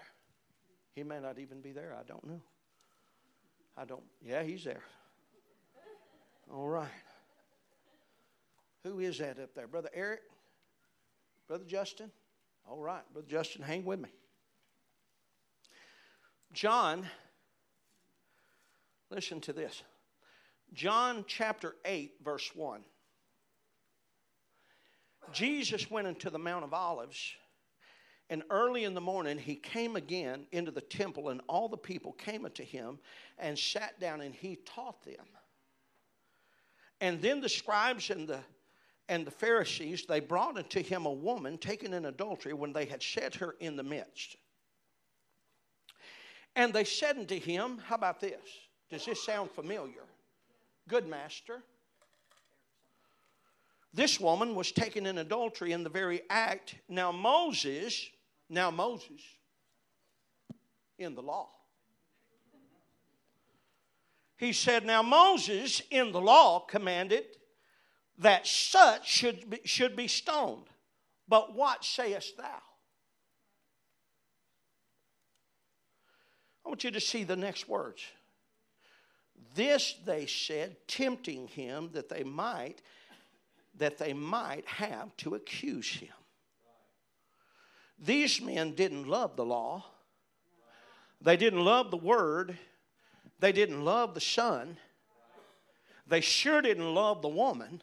He 0.95 1.03
may 1.03 1.21
not 1.21 1.39
even 1.39 1.61
be 1.61 1.73
there. 1.73 1.95
I 1.99 2.03
don't 2.05 2.25
know. 2.27 2.41
I 3.77 3.85
don't. 3.85 4.05
Yeah, 4.25 4.43
he's 4.43 4.65
there. 4.65 4.83
All 6.51 6.69
right. 6.69 6.89
Who 8.85 9.01
is 9.01 9.19
that 9.19 9.39
up 9.39 9.55
there? 9.55 9.67
Brother 9.67 9.91
Eric? 9.93 10.21
Brother 11.47 11.65
Justin? 11.67 12.11
All 12.69 12.81
right. 12.81 13.03
Brother 13.13 13.29
Justin, 13.29 13.63
hang 13.63 13.85
with 13.85 14.01
me. 14.01 14.09
John, 16.53 17.07
listen 19.11 19.41
to 19.43 19.53
this. 19.53 19.83
John 20.77 21.25
chapter 21.27 21.75
8, 21.87 22.17
verse 22.23 22.51
1. 22.55 22.85
Jesus 25.33 25.91
went 25.91 26.07
into 26.07 26.29
the 26.29 26.39
Mount 26.39 26.65
of 26.65 26.75
Olives, 26.75 27.33
and 28.29 28.43
early 28.51 28.85
in 28.85 28.93
the 28.93 29.01
morning 29.01 29.39
he 29.39 29.57
came 29.57 29.97
again 29.97 30.47
into 30.53 30.71
the 30.71 30.83
temple, 30.83 31.31
and 31.31 31.41
all 31.49 31.71
the 31.71 31.79
people 31.79 32.13
came 32.13 32.45
unto 32.45 32.63
him 32.63 32.99
and 33.39 33.59
sat 33.59 33.99
down, 33.99 34.21
and 34.21 34.35
he 34.35 34.57
taught 34.67 35.03
them. 35.03 35.25
And 37.01 37.23
then 37.23 37.41
the 37.41 37.49
scribes 37.49 38.11
and 38.11 38.29
the 38.29 38.41
and 39.09 39.25
the 39.25 39.31
Pharisees, 39.31 40.05
they 40.05 40.19
brought 40.19 40.59
unto 40.59 40.83
him 40.83 41.07
a 41.07 41.13
woman 41.13 41.59
taken 41.59 41.95
in 41.95 42.07
adultery 42.07 42.53
when 42.53 42.73
they 42.73 42.87
had 42.87 43.01
set 43.01 43.37
her 43.37 43.55
in 43.61 43.77
the 43.77 43.85
midst. 43.85 44.35
And 46.57 46.73
they 46.73 46.83
said 46.83 47.17
unto 47.17 47.39
him, 47.39 47.79
How 47.87 47.95
about 47.95 48.19
this? 48.19 48.41
Does 48.91 49.05
this 49.05 49.23
sound 49.23 49.53
familiar? 49.53 50.03
Good 50.89 51.07
master. 51.07 51.63
This 53.93 54.21
woman 54.21 54.55
was 54.55 54.73
taken 54.73 55.07
in 55.07 55.19
adultery 55.19 55.73
in 55.73 55.83
the 55.83 55.91
very 55.91 56.23
act. 56.29 56.75
Now, 56.89 57.11
Moses, 57.11 58.11
now, 58.49 58.71
Moses, 58.71 59.23
in 60.99 61.15
the 61.15 61.23
law. 61.23 61.49
He 64.37 64.53
said, 64.53 64.85
Now, 64.85 65.03
Moses 65.03 65.81
in 65.91 66.13
the 66.13 66.21
law 66.21 66.61
commanded 66.61 67.25
that 68.19 68.47
such 68.47 69.09
should 69.09 69.49
be, 69.49 69.61
should 69.65 69.97
be 69.97 70.09
stoned. 70.09 70.67
But 71.29 71.55
what 71.55 71.85
sayest 71.85 72.37
thou? 72.37 72.63
I 76.65 76.69
want 76.69 76.85
you 76.85 76.91
to 76.91 77.01
see 77.01 77.25
the 77.25 77.37
next 77.37 77.69
words. 77.69 78.03
This 79.55 79.95
they 80.05 80.27
said, 80.27 80.77
tempting 80.87 81.49
him 81.49 81.91
that 81.93 82.09
they 82.09 82.25
might 82.25 82.83
that 83.79 83.99
they 83.99 84.13
might 84.13 84.67
have 84.67 85.15
to 85.19 85.35
accuse 85.35 85.91
him. 85.91 86.13
These 87.99 88.41
men 88.41 88.75
didn't 88.75 89.07
love 89.07 89.37
the 89.37 89.45
law. 89.45 89.85
They 91.21 91.37
didn't 91.37 91.65
love 91.65 91.91
the 91.91 91.97
word. 91.97 92.59
They 93.39 93.53
didn't 93.53 93.85
love 93.85 94.15
the 94.15 94.21
son. 94.21 94.79
They 96.07 96.21
sure 96.21 96.63
didn't 96.63 96.95
love 96.95 97.23
the 97.23 97.29
woman. 97.29 97.83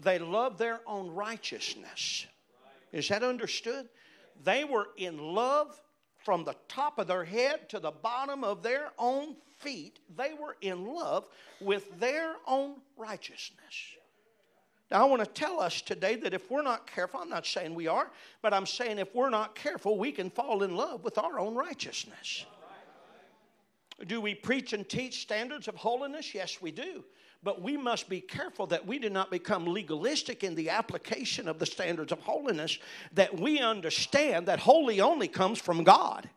They 0.00 0.18
loved 0.18 0.58
their 0.58 0.80
own 0.86 1.10
righteousness. 1.10 2.26
Is 2.92 3.08
that 3.08 3.22
understood? 3.22 3.88
They 4.42 4.64
were 4.64 4.88
in 4.96 5.18
love 5.18 5.80
from 6.24 6.44
the 6.44 6.56
top 6.68 6.98
of 6.98 7.06
their 7.06 7.24
head 7.24 7.68
to 7.68 7.78
the 7.78 7.90
bottom 7.90 8.42
of 8.42 8.62
their 8.62 8.90
own 8.98 9.36
feet. 9.58 10.00
They 10.16 10.32
were 10.32 10.56
in 10.62 10.86
love 10.86 11.26
with 11.60 12.00
their 12.00 12.34
own 12.46 12.76
righteousness. 12.96 13.96
Now, 14.90 15.02
I 15.02 15.04
want 15.06 15.24
to 15.24 15.30
tell 15.30 15.60
us 15.60 15.80
today 15.80 16.14
that 16.16 16.34
if 16.34 16.50
we're 16.50 16.62
not 16.62 16.86
careful, 16.86 17.20
I'm 17.20 17.28
not 17.28 17.46
saying 17.46 17.74
we 17.74 17.86
are, 17.86 18.10
but 18.42 18.52
I'm 18.52 18.66
saying 18.66 18.98
if 18.98 19.14
we're 19.14 19.30
not 19.30 19.54
careful, 19.54 19.98
we 19.98 20.12
can 20.12 20.30
fall 20.30 20.62
in 20.62 20.76
love 20.76 21.04
with 21.04 21.18
our 21.18 21.38
own 21.38 21.54
righteousness. 21.54 22.46
Do 24.06 24.20
we 24.20 24.34
preach 24.34 24.72
and 24.72 24.88
teach 24.88 25.22
standards 25.22 25.68
of 25.68 25.76
holiness? 25.76 26.34
Yes, 26.34 26.60
we 26.60 26.70
do. 26.70 27.04
But 27.44 27.60
we 27.60 27.76
must 27.76 28.08
be 28.08 28.22
careful 28.22 28.66
that 28.68 28.86
we 28.86 28.98
do 28.98 29.10
not 29.10 29.30
become 29.30 29.66
legalistic 29.66 30.42
in 30.42 30.54
the 30.54 30.70
application 30.70 31.46
of 31.46 31.58
the 31.58 31.66
standards 31.66 32.10
of 32.10 32.20
holiness, 32.20 32.78
that 33.12 33.38
we 33.38 33.58
understand 33.58 34.46
that 34.48 34.58
holy 34.58 35.02
only 35.02 35.28
comes 35.28 35.60
from 35.60 35.84
God. 35.84 36.28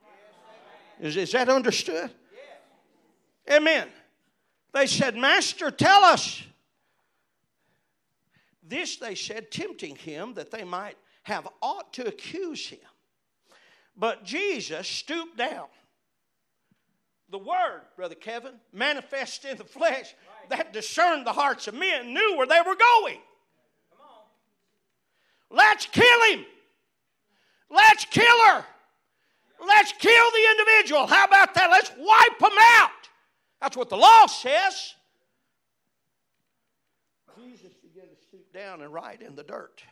Is, 0.99 1.15
is 1.15 1.31
that 1.31 1.47
understood? 1.47 2.11
Amen. 3.49 3.87
They 4.73 4.85
said, 4.85 5.15
Master, 5.15 5.71
tell 5.71 6.03
us. 6.03 6.43
This 8.61 8.97
they 8.97 9.15
said, 9.15 9.49
tempting 9.49 9.95
him 9.95 10.33
that 10.33 10.51
they 10.51 10.65
might 10.65 10.97
have 11.23 11.47
ought 11.61 11.93
to 11.93 12.05
accuse 12.05 12.67
him. 12.67 12.79
But 13.95 14.25
Jesus 14.25 14.85
stooped 14.87 15.37
down 15.37 15.67
the 17.29 17.39
Word, 17.39 17.81
Brother 17.95 18.15
Kevin, 18.15 18.53
manifest 18.71 19.45
in 19.45 19.57
the 19.57 19.63
flesh 19.63 20.15
that 20.49 20.73
discerned 20.73 21.25
the 21.25 21.33
hearts 21.33 21.67
of 21.67 21.73
men, 21.73 22.13
knew 22.13 22.35
where 22.37 22.47
they 22.47 22.61
were 22.65 22.75
going. 22.75 23.19
Let's 25.49 25.85
kill 25.85 26.23
him. 26.31 26.45
Let's 27.69 28.05
kill 28.05 28.45
her. 28.47 28.65
Let's 29.65 29.91
kill 29.93 30.31
the 30.31 30.47
individual. 30.51 31.07
How 31.07 31.25
about 31.25 31.53
that? 31.55 31.69
Let's 31.71 31.91
wipe 31.97 32.39
them 32.39 32.57
out. 32.59 32.91
That's 33.61 33.75
what 33.75 33.89
the 33.89 33.97
law 33.97 34.25
says. 34.27 34.93
Jesus 37.39 37.73
began 37.81 38.07
to 38.07 38.15
stoop 38.21 38.53
down 38.53 38.81
and 38.81 38.93
write 38.93 39.21
in 39.21 39.35
the 39.35 39.43
dirt. 39.43 39.83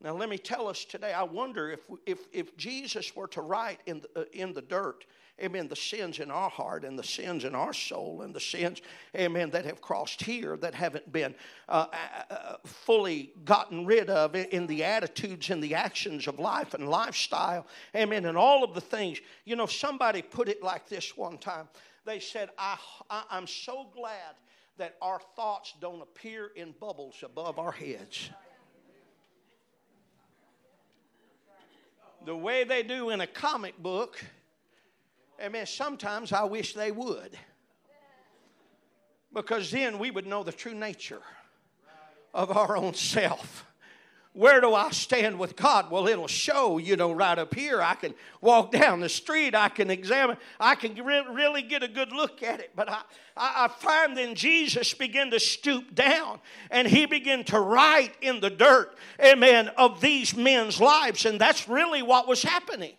Now, 0.00 0.14
let 0.14 0.28
me 0.28 0.38
tell 0.38 0.68
us 0.68 0.84
today, 0.84 1.12
I 1.12 1.24
wonder 1.24 1.70
if, 1.70 1.80
if, 2.06 2.20
if 2.32 2.56
Jesus 2.56 3.16
were 3.16 3.26
to 3.28 3.40
write 3.40 3.80
in 3.86 4.00
the, 4.00 4.20
uh, 4.20 4.24
in 4.32 4.52
the 4.52 4.62
dirt, 4.62 5.04
amen, 5.42 5.68
the 5.68 5.76
sins 5.76 6.18
in 6.18 6.30
our 6.30 6.50
heart 6.50 6.84
and 6.84 6.98
the 6.98 7.04
sins 7.04 7.44
in 7.44 7.54
our 7.54 7.72
soul 7.72 8.22
and 8.22 8.34
the 8.34 8.40
sins, 8.40 8.82
amen, 9.14 9.50
that 9.50 9.64
have 9.64 9.80
crossed 9.80 10.22
here 10.22 10.56
that 10.56 10.74
haven't 10.74 11.10
been 11.12 11.34
uh, 11.68 11.86
uh, 11.92 12.32
uh 12.32 12.56
fully 12.64 13.32
gotten 13.44 13.86
rid 13.86 14.10
of 14.10 14.34
in 14.34 14.66
the 14.66 14.84
attitudes 14.84 15.50
and 15.50 15.62
the 15.62 15.74
actions 15.74 16.26
of 16.26 16.38
life 16.38 16.74
and 16.74 16.88
lifestyle, 16.88 17.66
amen, 17.94 18.24
and 18.24 18.36
all 18.36 18.64
of 18.64 18.74
the 18.74 18.80
things. 18.80 19.20
You 19.44 19.56
know, 19.56 19.66
somebody 19.66 20.22
put 20.22 20.48
it 20.48 20.62
like 20.62 20.88
this 20.88 21.16
one 21.16 21.38
time. 21.38 21.68
They 22.04 22.20
said, 22.20 22.50
I, 22.58 22.78
I, 23.10 23.22
I'm 23.30 23.46
so 23.46 23.86
glad 23.94 24.34
that 24.78 24.96
our 25.02 25.20
thoughts 25.36 25.74
don't 25.80 26.00
appear 26.00 26.52
in 26.56 26.74
bubbles 26.80 27.22
above 27.22 27.58
our 27.58 27.72
heads. 27.72 28.30
The 32.24 32.36
way 32.36 32.64
they 32.64 32.82
do 32.82 33.10
in 33.10 33.20
a 33.20 33.26
comic 33.26 33.78
book 33.78 34.22
I 35.42 35.48
mean, 35.48 35.66
sometimes 35.66 36.32
I 36.32 36.44
wish 36.44 36.74
they 36.74 36.90
would. 36.90 37.36
Because 39.32 39.70
then 39.70 39.98
we 39.98 40.10
would 40.10 40.26
know 40.26 40.42
the 40.42 40.52
true 40.52 40.74
nature 40.74 41.20
of 42.34 42.56
our 42.56 42.76
own 42.76 42.94
self. 42.94 43.64
where 44.32 44.60
do 44.60 44.74
I 44.74 44.90
stand 44.90 45.38
with 45.38 45.56
God? 45.56 45.90
Well, 45.90 46.06
it'll 46.06 46.28
show, 46.28 46.78
you 46.78 46.96
know, 46.96 47.12
right 47.12 47.38
up 47.38 47.54
here. 47.54 47.82
I 47.82 47.94
can 47.94 48.14
walk 48.40 48.72
down 48.72 49.00
the 49.00 49.08
street, 49.08 49.54
I 49.54 49.68
can 49.68 49.90
examine, 49.90 50.36
I 50.60 50.76
can 50.76 50.94
re- 50.94 51.26
really 51.30 51.62
get 51.62 51.82
a 51.82 51.88
good 51.88 52.12
look 52.12 52.42
at 52.42 52.60
it. 52.60 52.70
But 52.74 52.88
I, 52.88 53.02
I, 53.36 53.64
I 53.64 53.68
find 53.68 54.16
then 54.16 54.34
Jesus 54.34 54.94
began 54.94 55.30
to 55.30 55.40
stoop 55.40 55.94
down 55.94 56.40
and 56.70 56.86
he 56.86 57.06
began 57.06 57.44
to 57.44 57.60
write 57.60 58.12
in 58.20 58.40
the 58.40 58.50
dirt, 58.50 58.96
amen, 59.20 59.68
of 59.76 60.00
these 60.00 60.36
men's 60.36 60.80
lives. 60.80 61.26
And 61.26 61.40
that's 61.40 61.68
really 61.68 62.02
what 62.02 62.28
was 62.28 62.42
happening. 62.42 62.94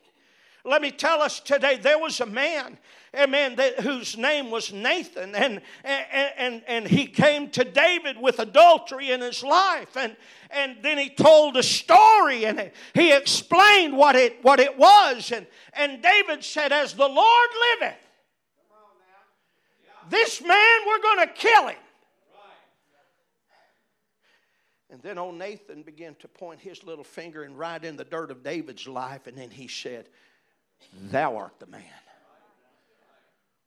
Let 0.69 0.81
me 0.81 0.91
tell 0.91 1.21
us 1.21 1.39
today 1.39 1.77
there 1.77 1.99
was 1.99 2.21
a 2.21 2.25
man 2.25 2.77
amen, 3.15 3.55
that, 3.55 3.79
whose 3.79 4.17
name 4.17 4.51
was 4.51 4.71
Nathan. 4.71 5.35
And, 5.35 5.61
and, 5.83 6.31
and, 6.37 6.63
and 6.67 6.87
he 6.87 7.07
came 7.07 7.49
to 7.51 7.63
David 7.63 8.17
with 8.19 8.39
adultery 8.39 9.11
in 9.11 9.21
his 9.21 9.43
life. 9.43 9.95
And, 9.97 10.15
and 10.49 10.77
then 10.81 10.97
he 10.97 11.09
told 11.09 11.57
a 11.57 11.63
story 11.63 12.45
and 12.45 12.71
he 12.93 13.13
explained 13.13 13.95
what 13.95 14.15
it, 14.15 14.43
what 14.43 14.59
it 14.59 14.77
was. 14.77 15.31
And, 15.31 15.47
and 15.73 16.01
David 16.01 16.43
said, 16.43 16.71
As 16.71 16.93
the 16.93 17.07
Lord 17.07 17.49
liveth, 17.79 17.97
this 20.09 20.41
man, 20.41 20.79
we're 20.87 21.01
going 21.01 21.27
to 21.27 21.33
kill 21.33 21.67
him. 21.67 21.77
And 24.91 25.03
then 25.03 25.19
old 25.19 25.35
Nathan 25.35 25.83
began 25.83 26.15
to 26.15 26.27
point 26.27 26.59
his 26.59 26.83
little 26.83 27.03
finger 27.03 27.43
and 27.43 27.57
write 27.57 27.85
in 27.85 27.95
the 27.95 28.03
dirt 28.03 28.31
of 28.31 28.43
David's 28.43 28.87
life. 28.87 29.27
And 29.27 29.37
then 29.37 29.51
he 29.51 29.67
said, 29.67 30.09
Thou 31.11 31.37
art 31.37 31.59
the 31.59 31.67
man. 31.67 31.83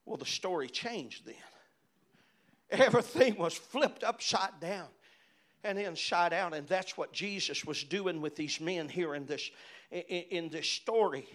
Well, 0.05 0.17
the 0.17 0.27
story 0.27 0.69
changed 0.69 1.27
then. 1.27 1.35
Everything 2.71 3.37
was 3.37 3.55
flipped 3.55 4.03
upside 4.03 4.59
down 4.61 4.89
and 5.65 5.79
inside 5.79 6.33
out. 6.33 6.55
And 6.55 6.67
that's 6.67 6.97
what 6.97 7.13
Jesus 7.13 7.65
was 7.65 7.85
doing 7.85 8.21
with 8.21 8.35
these 8.35 8.61
men 8.61 8.89
here 8.89 9.15
in 9.15 9.27
this, 9.27 9.51
in 9.91 10.49
this 10.49 10.69
story. 10.69 11.29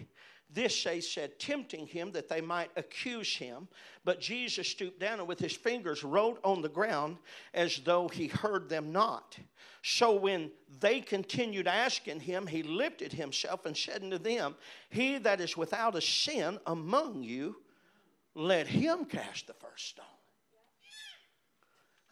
This, 0.50 0.82
they 0.82 1.00
said, 1.00 1.38
tempting 1.38 1.86
him 1.86 2.10
that 2.12 2.28
they 2.28 2.40
might 2.40 2.70
accuse 2.76 3.36
him. 3.36 3.68
But 4.04 4.20
Jesus 4.20 4.66
stooped 4.66 4.98
down 4.98 5.18
and 5.18 5.28
with 5.28 5.38
his 5.38 5.52
fingers 5.52 6.02
wrote 6.02 6.40
on 6.42 6.62
the 6.62 6.70
ground 6.70 7.18
as 7.52 7.80
though 7.84 8.08
he 8.08 8.28
heard 8.28 8.68
them 8.68 8.90
not. 8.90 9.36
So 9.82 10.14
when 10.14 10.50
they 10.80 11.00
continued 11.00 11.66
asking 11.66 12.20
him, 12.20 12.46
he 12.46 12.62
lifted 12.62 13.12
himself 13.12 13.66
and 13.66 13.76
said 13.76 14.02
unto 14.02 14.16
them, 14.16 14.54
He 14.88 15.18
that 15.18 15.40
is 15.40 15.56
without 15.56 15.94
a 15.94 16.00
sin 16.00 16.58
among 16.66 17.22
you, 17.22 17.56
let 18.34 18.66
him 18.66 19.04
cast 19.04 19.48
the 19.48 19.54
first 19.54 19.88
stone. 19.88 20.06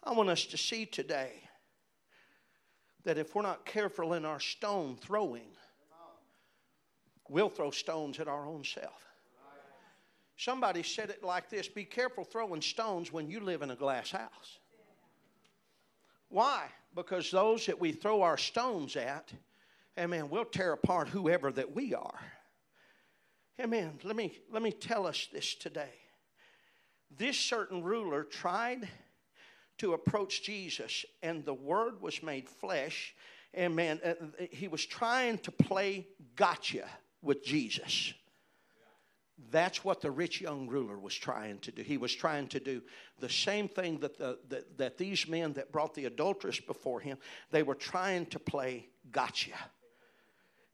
I 0.03 0.13
want 0.13 0.29
us 0.29 0.45
to 0.45 0.57
see 0.57 0.85
today 0.85 1.33
that 3.03 3.17
if 3.17 3.33
we're 3.33 3.41
not 3.41 3.65
careful 3.65 4.13
in 4.13 4.25
our 4.25 4.39
stone 4.39 4.95
throwing, 4.95 5.56
we'll 7.29 7.49
throw 7.49 7.71
stones 7.71 8.19
at 8.19 8.27
our 8.27 8.45
own 8.45 8.63
self. 8.63 9.03
Somebody 10.37 10.83
said 10.83 11.09
it 11.09 11.23
like 11.23 11.49
this 11.49 11.67
be 11.67 11.83
careful 11.83 12.23
throwing 12.23 12.61
stones 12.61 13.11
when 13.11 13.29
you 13.29 13.39
live 13.39 13.61
in 13.63 13.71
a 13.71 13.75
glass 13.75 14.11
house. 14.11 14.59
Why? 16.29 16.65
Because 16.93 17.31
those 17.31 17.65
that 17.65 17.79
we 17.79 17.91
throw 17.91 18.21
our 18.21 18.37
stones 18.37 18.95
at, 18.95 19.31
amen, 19.97 20.29
we'll 20.29 20.45
tear 20.45 20.73
apart 20.73 21.07
whoever 21.07 21.51
that 21.51 21.73
we 21.73 21.95
are. 21.95 22.19
Amen. 23.59 23.93
Let 24.03 24.15
me, 24.15 24.37
let 24.51 24.61
me 24.61 24.71
tell 24.71 25.07
us 25.07 25.27
this 25.31 25.55
today 25.55 25.93
this 27.17 27.37
certain 27.39 27.83
ruler 27.83 28.23
tried 28.23 28.87
to 29.77 29.93
approach 29.93 30.43
Jesus, 30.43 31.05
and 31.23 31.45
the 31.45 31.53
Word 31.53 32.01
was 32.01 32.21
made 32.21 32.49
flesh. 32.49 33.15
And 33.53 33.75
man, 33.75 33.99
uh, 34.03 34.13
he 34.51 34.67
was 34.67 34.85
trying 34.85 35.37
to 35.39 35.51
play 35.51 36.07
gotcha 36.35 36.87
with 37.21 37.43
Jesus. 37.43 38.13
That's 39.51 39.83
what 39.83 40.01
the 40.01 40.09
rich 40.09 40.41
young 40.41 40.67
ruler 40.67 40.97
was 40.97 41.13
trying 41.13 41.59
to 41.59 41.71
do. 41.71 41.83
He 41.83 41.97
was 41.97 42.13
trying 42.13 42.47
to 42.47 42.59
do 42.59 42.81
the 43.19 43.29
same 43.29 43.67
thing 43.67 43.99
that, 43.99 44.17
the, 44.17 44.39
that, 44.49 44.77
that 44.77 44.97
these 44.97 45.27
men 45.27 45.53
that 45.53 45.71
brought 45.71 45.93
the 45.93 46.05
adulteress 46.05 46.59
before 46.59 46.99
him, 46.99 47.17
they 47.51 47.61
were 47.61 47.75
trying 47.75 48.25
to 48.27 48.39
play 48.39 48.87
gotcha. 49.11 49.51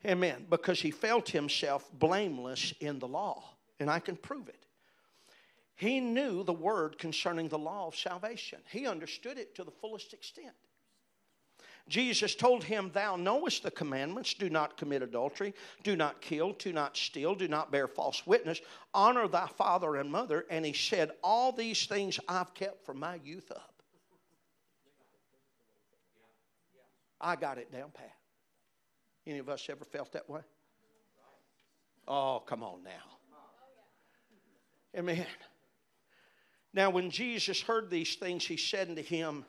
Amen. 0.06 0.46
Because 0.50 0.82
he 0.82 0.92
felt 0.92 1.30
himself 1.30 1.90
blameless 1.94 2.74
in 2.80 3.00
the 3.00 3.08
law. 3.08 3.44
And 3.80 3.90
I 3.90 4.00
can 4.00 4.16
prove 4.16 4.48
it. 4.48 4.66
He 5.76 6.00
knew 6.00 6.44
the 6.44 6.54
word 6.54 6.98
concerning 6.98 7.50
the 7.50 7.58
law 7.58 7.88
of 7.88 7.96
salvation, 7.96 8.60
he 8.70 8.88
understood 8.88 9.38
it 9.38 9.56
to 9.56 9.64
the 9.64 9.72
fullest 9.72 10.14
extent. 10.14 10.56
Jesus 11.90 12.34
told 12.34 12.64
him, 12.64 12.92
Thou 12.94 13.18
knowest 13.18 13.64
the 13.64 13.72
commandments 13.72 14.34
do 14.34 14.50
not 14.50 14.78
commit 14.78 15.02
adultery, 15.02 15.54
do 15.84 15.96
not 15.96 16.22
kill, 16.22 16.54
do 16.54 16.72
not 16.72 16.96
steal, 16.96 17.36
do 17.36 17.48
not 17.48 17.72
bear 17.72 17.88
false 17.88 18.26
witness, 18.26 18.62
honor 18.94 19.28
thy 19.28 19.48
father 19.48 19.98
and 19.98 20.10
mother. 20.10 20.46
And 20.50 20.66
he 20.66 20.74
said, 20.74 21.12
All 21.24 21.52
these 21.52 21.86
things 21.86 22.20
I've 22.28 22.54
kept 22.54 22.86
from 22.86 23.00
my 23.00 23.20
youth 23.24 23.52
up. 23.52 23.74
I 27.20 27.36
got 27.36 27.58
it 27.58 27.72
down 27.72 27.92
pat. 27.94 28.16
Any 29.26 29.40
of 29.40 29.50
us 29.50 29.68
ever 29.70 29.86
felt 29.86 30.12
that 30.14 30.30
way? 30.30 30.42
Oh, 32.08 32.44
come 32.46 32.64
on 32.64 32.84
now. 32.84 32.92
Amen. 34.98 35.26
Now, 36.74 36.90
when 36.90 37.10
Jesus 37.10 37.62
heard 37.62 37.90
these 37.90 38.16
things, 38.16 38.46
he 38.46 38.58
said 38.58 38.90
unto 38.90 39.04
him, 39.04 39.46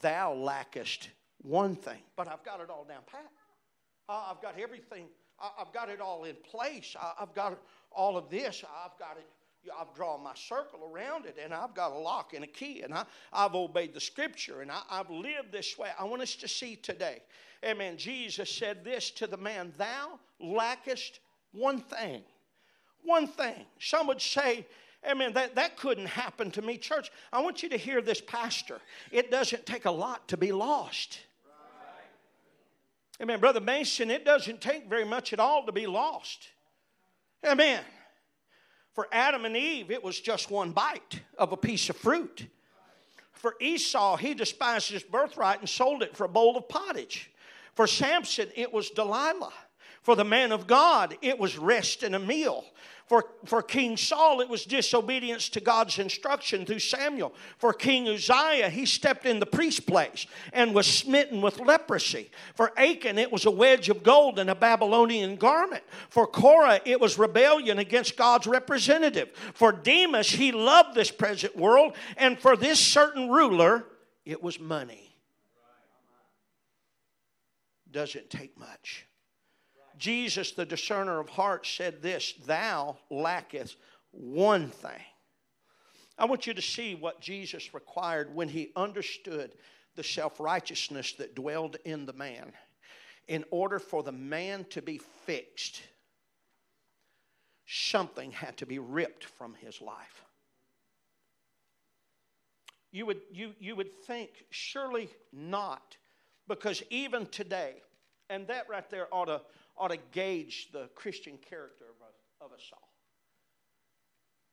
Thou 0.00 0.34
lackest 0.34 1.08
one 1.46 1.76
thing, 1.76 1.98
but 2.16 2.28
I've 2.28 2.44
got 2.44 2.60
it 2.60 2.70
all 2.70 2.84
down 2.84 3.02
pat. 3.10 3.30
I've 4.08 4.40
got 4.40 4.58
everything, 4.58 5.06
I've 5.40 5.72
got 5.72 5.88
it 5.88 6.00
all 6.00 6.24
in 6.24 6.36
place. 6.48 6.94
I've 7.20 7.34
got 7.34 7.58
all 7.92 8.16
of 8.16 8.30
this, 8.30 8.64
I've 8.84 8.98
got 8.98 9.16
it. 9.16 9.26
I've 9.76 9.92
drawn 9.96 10.22
my 10.22 10.34
circle 10.34 10.88
around 10.92 11.26
it 11.26 11.36
and 11.42 11.52
I've 11.52 11.74
got 11.74 11.90
a 11.90 11.98
lock 11.98 12.34
and 12.34 12.44
a 12.44 12.46
key 12.46 12.82
and 12.82 12.94
I, 12.94 13.04
have 13.32 13.56
obeyed 13.56 13.94
the 13.94 14.00
scripture 14.00 14.60
and 14.60 14.70
I, 14.70 14.80
I've 14.88 15.10
lived 15.10 15.50
this 15.50 15.76
way. 15.76 15.88
I 15.98 16.04
want 16.04 16.22
us 16.22 16.36
to 16.36 16.46
see 16.46 16.76
today. 16.76 17.20
Amen. 17.64 17.96
Jesus 17.96 18.48
said 18.48 18.84
this 18.84 19.10
to 19.12 19.26
the 19.26 19.36
man 19.36 19.72
Thou 19.76 20.20
lackest 20.40 21.18
one 21.50 21.80
thing. 21.80 22.22
One 23.02 23.26
thing. 23.26 23.66
Some 23.80 24.06
would 24.06 24.20
say, 24.20 24.66
Amen. 25.08 25.32
That, 25.34 25.54
that 25.54 25.76
couldn't 25.76 26.06
happen 26.06 26.50
to 26.52 26.62
me. 26.62 26.78
Church, 26.78 27.10
I 27.32 27.40
want 27.40 27.62
you 27.62 27.68
to 27.68 27.76
hear 27.76 28.00
this, 28.00 28.20
Pastor. 28.20 28.80
It 29.12 29.30
doesn't 29.30 29.66
take 29.66 29.84
a 29.84 29.90
lot 29.90 30.26
to 30.28 30.36
be 30.36 30.52
lost. 30.52 31.20
Amen. 33.20 33.40
Brother 33.40 33.60
Mason, 33.60 34.10
it 34.10 34.24
doesn't 34.24 34.60
take 34.60 34.88
very 34.88 35.04
much 35.04 35.32
at 35.32 35.40
all 35.40 35.64
to 35.66 35.72
be 35.72 35.86
lost. 35.86 36.48
Amen. 37.44 37.82
For 38.94 39.08
Adam 39.12 39.44
and 39.44 39.56
Eve, 39.56 39.90
it 39.90 40.02
was 40.02 40.20
just 40.20 40.50
one 40.50 40.72
bite 40.72 41.20
of 41.38 41.52
a 41.52 41.56
piece 41.56 41.88
of 41.90 41.96
fruit. 41.96 42.46
For 43.32 43.54
Esau, 43.60 44.16
he 44.16 44.34
despised 44.34 44.90
his 44.90 45.02
birthright 45.02 45.60
and 45.60 45.68
sold 45.68 46.02
it 46.02 46.16
for 46.16 46.24
a 46.24 46.28
bowl 46.28 46.56
of 46.56 46.68
pottage. 46.68 47.30
For 47.74 47.86
Samson, 47.86 48.48
it 48.54 48.72
was 48.72 48.90
Delilah. 48.90 49.52
For 50.02 50.16
the 50.16 50.24
man 50.24 50.52
of 50.52 50.66
God, 50.66 51.16
it 51.20 51.38
was 51.38 51.58
rest 51.58 52.02
and 52.02 52.14
a 52.14 52.18
meal. 52.18 52.64
For, 53.06 53.24
for 53.44 53.62
King 53.62 53.96
Saul, 53.96 54.40
it 54.40 54.48
was 54.48 54.64
disobedience 54.64 55.48
to 55.50 55.60
God's 55.60 56.00
instruction 56.00 56.66
through 56.66 56.80
Samuel. 56.80 57.32
For 57.56 57.72
King 57.72 58.08
Uzziah, 58.08 58.68
he 58.68 58.84
stepped 58.84 59.26
in 59.26 59.38
the 59.38 59.46
priest 59.46 59.86
place 59.86 60.26
and 60.52 60.74
was 60.74 60.88
smitten 60.88 61.40
with 61.40 61.60
leprosy. 61.60 62.32
For 62.56 62.72
Achan, 62.76 63.16
it 63.16 63.30
was 63.30 63.46
a 63.46 63.50
wedge 63.50 63.88
of 63.88 64.02
gold 64.02 64.40
and 64.40 64.50
a 64.50 64.56
Babylonian 64.56 65.36
garment. 65.36 65.84
For 66.10 66.26
Korah, 66.26 66.80
it 66.84 67.00
was 67.00 67.16
rebellion 67.16 67.78
against 67.78 68.16
God's 68.16 68.48
representative. 68.48 69.30
For 69.54 69.70
Demas, 69.70 70.28
he 70.28 70.50
loved 70.50 70.96
this 70.96 71.12
present 71.12 71.56
world. 71.56 71.94
And 72.16 72.36
for 72.36 72.56
this 72.56 72.80
certain 72.80 73.28
ruler, 73.28 73.84
it 74.24 74.42
was 74.42 74.58
money. 74.58 75.16
Doesn't 77.92 78.30
take 78.30 78.58
much. 78.58 79.06
Jesus, 79.98 80.52
the 80.52 80.66
discerner 80.66 81.18
of 81.18 81.28
hearts, 81.28 81.70
said 81.70 82.02
this 82.02 82.34
Thou 82.46 82.96
lackest 83.10 83.76
one 84.10 84.70
thing. 84.70 85.02
I 86.18 86.24
want 86.24 86.46
you 86.46 86.54
to 86.54 86.62
see 86.62 86.94
what 86.94 87.20
Jesus 87.20 87.74
required 87.74 88.34
when 88.34 88.48
he 88.48 88.72
understood 88.74 89.54
the 89.96 90.04
self 90.04 90.40
righteousness 90.40 91.12
that 91.14 91.34
dwelled 91.34 91.76
in 91.84 92.06
the 92.06 92.12
man. 92.12 92.52
In 93.28 93.44
order 93.50 93.78
for 93.78 94.02
the 94.02 94.12
man 94.12 94.64
to 94.70 94.80
be 94.80 95.00
fixed, 95.26 95.82
something 97.66 98.30
had 98.30 98.56
to 98.58 98.66
be 98.66 98.78
ripped 98.78 99.24
from 99.24 99.54
his 99.54 99.80
life. 99.80 100.24
You 102.92 103.04
would, 103.06 103.20
you, 103.32 103.52
you 103.58 103.74
would 103.76 103.92
think, 104.06 104.30
surely 104.50 105.10
not, 105.32 105.96
because 106.48 106.82
even 106.88 107.26
today, 107.26 107.74
and 108.30 108.46
that 108.46 108.68
right 108.70 108.88
there 108.88 109.08
ought 109.12 109.26
to, 109.26 109.42
ought 109.78 109.90
to 109.90 109.98
gauge 110.12 110.68
the 110.72 110.88
Christian 110.94 111.38
character 111.38 111.84
of, 111.84 112.46
of 112.46 112.52
us 112.52 112.70
all. 112.72 112.88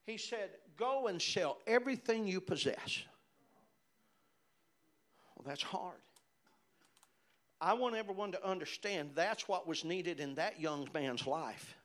He 0.05 0.17
said, 0.17 0.49
Go 0.77 1.07
and 1.07 1.21
sell 1.21 1.57
everything 1.65 2.27
you 2.27 2.41
possess. 2.41 3.03
Well, 5.35 5.45
that's 5.45 5.63
hard. 5.63 6.01
I 7.61 7.73
want 7.73 7.95
everyone 7.95 8.33
to 8.33 8.45
understand 8.45 9.11
that's 9.15 9.47
what 9.47 9.67
was 9.67 9.85
needed 9.85 10.19
in 10.19 10.35
that 10.35 10.59
young 10.59 10.89
man's 10.93 11.25
life 11.25 11.75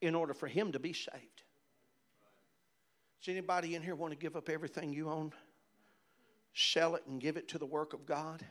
in 0.00 0.14
order 0.14 0.32
for 0.32 0.46
him 0.46 0.72
to 0.72 0.78
be 0.78 0.94
saved. 0.94 1.42
Does 3.20 3.28
anybody 3.28 3.74
in 3.74 3.82
here 3.82 3.94
want 3.94 4.12
to 4.12 4.18
give 4.18 4.34
up 4.34 4.48
everything 4.48 4.92
you 4.92 5.08
own? 5.08 5.32
Sell 6.54 6.94
it 6.96 7.04
and 7.06 7.20
give 7.20 7.36
it 7.36 7.48
to 7.48 7.58
the 7.58 7.66
work 7.66 7.92
of 7.92 8.06
God? 8.06 8.44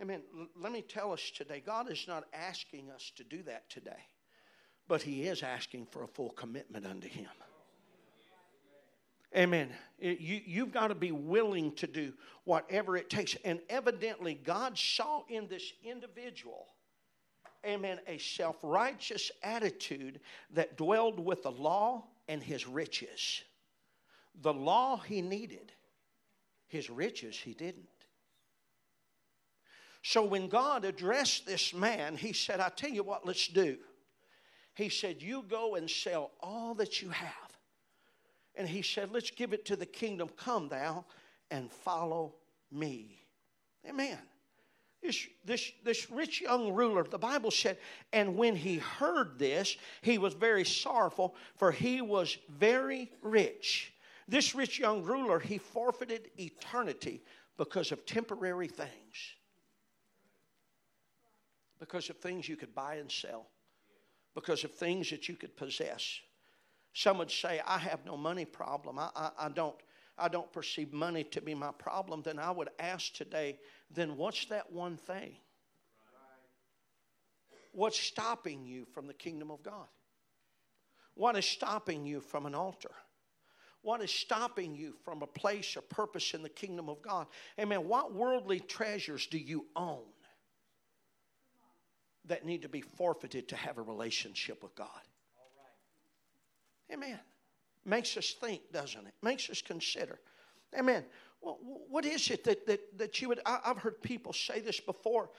Amen. 0.00 0.22
Let 0.56 0.72
me 0.72 0.82
tell 0.82 1.12
us 1.12 1.32
today 1.34 1.62
God 1.64 1.90
is 1.90 2.04
not 2.06 2.24
asking 2.32 2.90
us 2.90 3.10
to 3.16 3.24
do 3.24 3.42
that 3.44 3.68
today, 3.68 4.06
but 4.86 5.02
He 5.02 5.24
is 5.24 5.42
asking 5.42 5.86
for 5.90 6.04
a 6.04 6.08
full 6.08 6.30
commitment 6.30 6.86
unto 6.86 7.08
Him. 7.08 7.28
Amen. 9.36 9.68
You, 9.98 10.40
you've 10.46 10.72
got 10.72 10.88
to 10.88 10.94
be 10.94 11.12
willing 11.12 11.72
to 11.72 11.86
do 11.86 12.14
whatever 12.44 12.96
it 12.96 13.10
takes. 13.10 13.36
And 13.44 13.60
evidently, 13.68 14.34
God 14.34 14.78
saw 14.78 15.22
in 15.28 15.48
this 15.48 15.72
individual, 15.84 16.66
amen, 17.66 17.98
a 18.06 18.18
self 18.18 18.56
righteous 18.62 19.30
attitude 19.42 20.20
that 20.54 20.78
dwelled 20.78 21.20
with 21.20 21.42
the 21.42 21.50
law 21.50 22.04
and 22.28 22.42
his 22.42 22.66
riches. 22.66 23.42
The 24.40 24.54
law 24.54 24.98
he 24.98 25.20
needed, 25.20 25.72
his 26.68 26.88
riches 26.88 27.36
he 27.36 27.52
didn't. 27.52 27.88
So 30.08 30.24
when 30.24 30.48
God 30.48 30.86
addressed 30.86 31.44
this 31.44 31.74
man, 31.74 32.16
he 32.16 32.32
said, 32.32 32.60
I 32.60 32.70
tell 32.70 32.88
you 32.88 33.02
what, 33.02 33.26
let's 33.26 33.46
do. 33.46 33.76
He 34.74 34.88
said, 34.88 35.20
You 35.20 35.44
go 35.46 35.74
and 35.74 35.90
sell 35.90 36.30
all 36.40 36.72
that 36.76 37.02
you 37.02 37.10
have 37.10 37.58
and 38.54 38.66
he 38.66 38.80
said, 38.80 39.10
Let's 39.12 39.30
give 39.30 39.52
it 39.52 39.66
to 39.66 39.76
the 39.76 39.84
kingdom. 39.84 40.30
Come 40.34 40.70
thou 40.70 41.04
and 41.50 41.70
follow 41.70 42.36
me. 42.72 43.20
Amen. 43.86 44.16
This, 45.02 45.26
this, 45.44 45.72
this 45.84 46.10
rich 46.10 46.40
young 46.40 46.72
ruler, 46.72 47.04
the 47.04 47.18
Bible 47.18 47.50
said, 47.50 47.76
and 48.10 48.34
when 48.34 48.56
he 48.56 48.78
heard 48.78 49.38
this, 49.38 49.76
he 50.00 50.16
was 50.16 50.32
very 50.32 50.64
sorrowful, 50.64 51.34
for 51.56 51.70
he 51.70 52.00
was 52.00 52.38
very 52.48 53.12
rich. 53.20 53.92
This 54.26 54.54
rich 54.54 54.78
young 54.78 55.02
ruler, 55.02 55.38
he 55.38 55.58
forfeited 55.58 56.30
eternity 56.38 57.20
because 57.58 57.92
of 57.92 58.06
temporary 58.06 58.68
things, 58.68 59.36
because 61.78 62.10
of 62.10 62.18
things 62.18 62.48
you 62.48 62.56
could 62.56 62.74
buy 62.74 62.96
and 62.96 63.10
sell, 63.10 63.46
because 64.34 64.64
of 64.64 64.72
things 64.72 65.10
that 65.10 65.28
you 65.28 65.36
could 65.36 65.56
possess. 65.56 66.20
Some 66.92 67.18
would 67.18 67.30
say, 67.30 67.60
I 67.66 67.78
have 67.78 68.04
no 68.04 68.16
money 68.16 68.44
problem. 68.44 68.98
I, 68.98 69.10
I, 69.14 69.30
I, 69.38 69.48
don't, 69.50 69.76
I 70.16 70.28
don't 70.28 70.52
perceive 70.52 70.92
money 70.92 71.24
to 71.24 71.40
be 71.40 71.54
my 71.54 71.70
problem. 71.72 72.22
Then 72.22 72.38
I 72.38 72.50
would 72.50 72.70
ask 72.78 73.14
today, 73.14 73.58
then 73.90 74.16
what's 74.16 74.46
that 74.46 74.72
one 74.72 74.96
thing? 74.96 75.36
What's 77.72 78.00
stopping 78.00 78.64
you 78.64 78.86
from 78.86 79.06
the 79.06 79.14
kingdom 79.14 79.50
of 79.50 79.62
God? 79.62 79.86
What 81.14 81.36
is 81.36 81.46
stopping 81.46 82.06
you 82.06 82.20
from 82.20 82.46
an 82.46 82.54
altar? 82.54 82.90
What 83.82 84.02
is 84.02 84.10
stopping 84.10 84.74
you 84.74 84.94
from 85.04 85.22
a 85.22 85.26
place 85.26 85.76
or 85.76 85.82
purpose 85.82 86.34
in 86.34 86.42
the 86.42 86.48
kingdom 86.48 86.88
of 86.88 87.00
God? 87.02 87.26
Amen. 87.60 87.86
What 87.86 88.12
worldly 88.12 88.60
treasures 88.60 89.26
do 89.26 89.38
you 89.38 89.66
own 89.76 90.02
that 92.28 92.44
need 92.44 92.62
to 92.62 92.68
be 92.68 92.80
forfeited 92.80 93.48
to 93.48 93.56
have 93.56 93.78
a 93.78 93.82
relationship 93.82 94.62
with 94.62 94.74
God? 94.74 94.88
Amen. 96.92 97.18
Makes 97.84 98.16
us 98.16 98.34
think, 98.40 98.62
doesn't 98.72 99.06
it? 99.06 99.14
Makes 99.22 99.50
us 99.50 99.62
consider. 99.62 100.18
Amen. 100.78 101.04
Well, 101.40 101.58
what 101.62 102.04
is 102.04 102.30
it 102.30 102.44
that, 102.44 102.66
that, 102.66 102.98
that 102.98 103.22
you 103.22 103.28
would? 103.28 103.40
I, 103.46 103.60
have 103.64 103.78
heard 103.78 104.02
people 104.02 104.32
say 104.32 104.60
this 104.60 104.80
before 104.80 105.30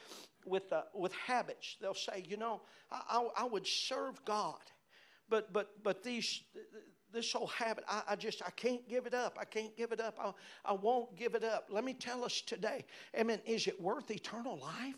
with, 0.45 0.71
uh, 0.71 0.83
with 0.93 1.13
habits. 1.13 1.77
They'll 1.81 1.93
say, 1.93 2.23
you 2.27 2.37
know, 2.37 2.61
I, 2.91 3.01
I, 3.09 3.43
I, 3.43 3.45
would 3.45 3.67
serve 3.67 4.23
God, 4.25 4.59
but, 5.27 5.51
but, 5.51 5.71
but 5.83 6.03
these, 6.03 6.41
this 7.11 7.33
whole 7.33 7.47
habit, 7.47 7.83
I, 7.87 8.01
I, 8.09 8.15
just, 8.15 8.41
I 8.45 8.51
can't 8.51 8.87
give 8.87 9.05
it 9.05 9.13
up. 9.13 9.37
I 9.39 9.45
can't 9.45 9.75
give 9.75 9.91
it 9.91 9.99
up. 9.99 10.17
I, 10.21 10.71
I 10.71 10.73
won't 10.73 11.15
give 11.15 11.35
it 11.35 11.43
up. 11.43 11.67
Let 11.69 11.83
me 11.83 11.93
tell 11.93 12.23
us 12.23 12.41
today, 12.41 12.85
amen, 13.17 13.41
is 13.45 13.67
it 13.67 13.79
worth 13.81 14.09
eternal 14.09 14.57
life? 14.57 14.95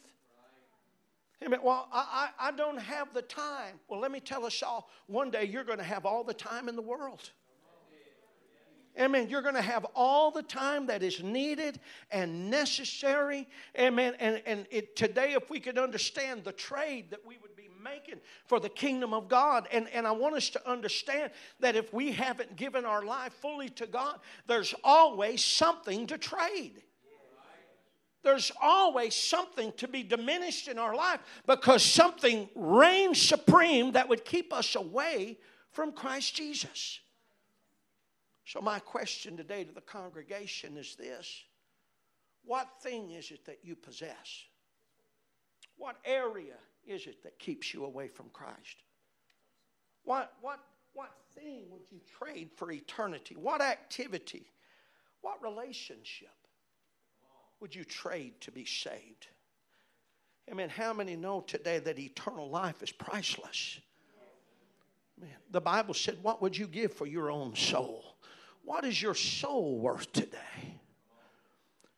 Amen. 1.44 1.60
Well, 1.64 1.88
I, 1.92 2.30
I, 2.40 2.50
I 2.50 2.52
don't 2.52 2.80
have 2.80 3.14
the 3.14 3.24
time. 3.24 3.80
Well, 3.88 4.00
let 4.00 4.12
me 4.12 4.20
tell 4.20 4.46
us 4.46 4.62
all 4.62 4.90
one 5.08 5.32
day 5.32 5.46
you're 5.46 5.64
going 5.64 5.80
to 5.80 5.84
have 5.84 6.06
all 6.06 6.24
the 6.24 6.34
time 6.34 6.70
in 6.70 6.76
the 6.76 6.82
world. 6.82 7.32
Amen. 9.00 9.30
You're 9.30 9.42
going 9.42 9.56
to 9.56 9.62
have 9.62 9.86
all 9.96 10.32
the 10.32 10.44
time 10.44 10.88
that 10.88 11.02
is 11.02 11.24
needed 11.24 11.80
and 12.12 12.50
necessary. 12.50 13.48
Amen. 13.80 14.16
And, 14.20 14.42
and 14.46 14.68
it, 14.70 14.98
today, 14.98 15.34
if 15.34 15.50
we 15.50 15.62
could 15.62 15.78
understand 15.78 16.44
the 16.44 16.52
trade 16.52 17.10
that 17.12 17.26
we 17.26 17.38
would 17.42 17.56
be 17.56 17.70
making 17.82 18.20
for 18.46 18.60
the 18.60 18.70
kingdom 18.70 19.14
of 19.14 19.30
God, 19.30 19.68
and, 19.72 19.88
and 19.94 20.06
I 20.06 20.12
want 20.12 20.36
us 20.36 20.50
to 20.50 20.70
understand 20.70 21.32
that 21.62 21.78
if 21.78 21.94
we 21.94 22.12
haven't 22.12 22.58
given 22.58 22.84
our 22.84 23.04
life 23.04 23.32
fully 23.34 23.70
to 23.70 23.88
God, 23.88 24.20
there's 24.46 24.76
always 24.84 25.44
something 25.44 26.06
to 26.08 26.18
trade. 26.18 26.84
There's 28.24 28.52
always 28.62 29.16
something 29.16 29.72
to 29.78 29.88
be 29.88 30.04
diminished 30.04 30.68
in 30.68 30.78
our 30.78 30.96
life 30.96 31.20
because 31.48 31.84
something 31.84 32.50
reigns 32.56 33.20
supreme 33.20 33.94
that 33.94 34.08
would 34.10 34.26
keep 34.26 34.54
us 34.54 34.76
away 34.76 35.38
from 35.72 35.92
Christ 35.92 36.36
Jesus. 36.36 37.00
So, 38.46 38.62
my 38.62 38.80
question 38.80 39.38
today 39.38 39.64
to 39.64 39.72
the 39.72 39.82
congregation 39.82 40.78
is 40.78 40.96
this 40.96 41.44
What 42.46 42.68
thing 42.82 43.12
is 43.12 43.32
it 43.32 43.46
that 43.46 43.60
you 43.64 43.76
possess? 43.76 44.46
What 45.78 45.96
area 46.06 46.58
is 46.86 47.08
it 47.08 47.24
that 47.24 47.40
keeps 47.40 47.74
you 47.74 47.86
away 47.86 48.08
from 48.08 48.28
Christ? 48.34 48.84
What, 50.04 50.34
what, 50.42 50.60
what 50.94 51.12
thing 51.34 51.64
would 51.70 51.84
you 51.90 52.00
trade 52.20 52.50
for 52.56 52.72
eternity? 52.72 53.36
What 53.36 53.62
activity? 53.62 54.52
What 55.22 55.42
relationship? 55.42 56.30
Would 57.62 57.76
you 57.76 57.84
trade 57.84 58.34
to 58.42 58.52
be 58.52 58.66
saved? 58.66 59.28
I 60.50 60.54
mean, 60.54 60.70
how 60.70 60.94
many 60.94 61.16
know 61.16 61.42
today 61.42 61.80
that 61.80 62.00
eternal 62.00 62.50
life 62.50 62.84
is 62.84 62.92
priceless? 62.92 63.80
Man, 65.20 65.30
the 65.52 65.62
Bible 65.62 65.94
said, 65.94 66.18
What 66.22 66.42
would 66.42 66.58
you 66.58 66.68
give 66.68 66.94
for 66.94 67.06
your 67.06 67.30
own 67.30 67.56
soul? 67.56 68.18
What 68.66 68.84
is 68.84 69.02
your 69.02 69.16
soul 69.16 69.80
worth 69.80 70.12
today? 70.12 70.38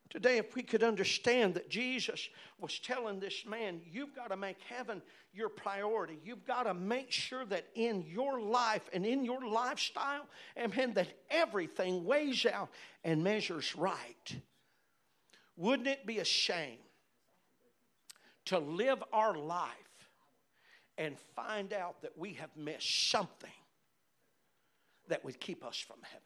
Today, 0.10 0.38
if 0.38 0.54
we 0.54 0.62
could 0.62 0.84
understand 0.84 1.56
that 1.56 1.72
Jesus 1.72 2.30
was 2.60 2.78
telling 2.78 3.20
this 3.20 3.46
man, 3.48 3.82
you've 3.92 4.14
got 4.14 4.30
to 4.30 4.38
make 4.38 4.58
heaven 4.70 5.02
your 5.34 5.50
priority. 5.50 6.20
You've 6.24 6.46
got 6.46 6.64
to 6.64 6.76
make 6.76 7.10
sure 7.10 7.46
that 7.46 7.66
in 7.74 8.04
your 8.08 8.40
life 8.40 8.88
and 8.94 9.08
in 9.08 9.26
your 9.26 9.44
lifestyle, 9.48 10.28
amen, 10.56 10.94
that 10.94 11.08
everything 11.32 12.06
weighs 12.06 12.46
out 12.46 12.70
and 13.04 13.24
measures 13.24 13.76
right. 13.76 14.36
Wouldn't 15.56 15.88
it 15.88 16.06
be 16.06 16.20
a 16.20 16.26
shame 16.26 16.80
to 18.46 18.60
live 18.60 19.04
our 19.12 19.36
life 19.36 19.72
and 20.98 21.18
find 21.36 21.74
out 21.74 22.02
that 22.02 22.18
we 22.18 22.34
have 22.34 22.50
missed 22.56 23.10
something 23.10 23.50
that 25.08 25.24
would 25.24 25.40
keep 25.40 25.64
us 25.64 25.78
from 25.78 25.98
heaven? 26.02 26.22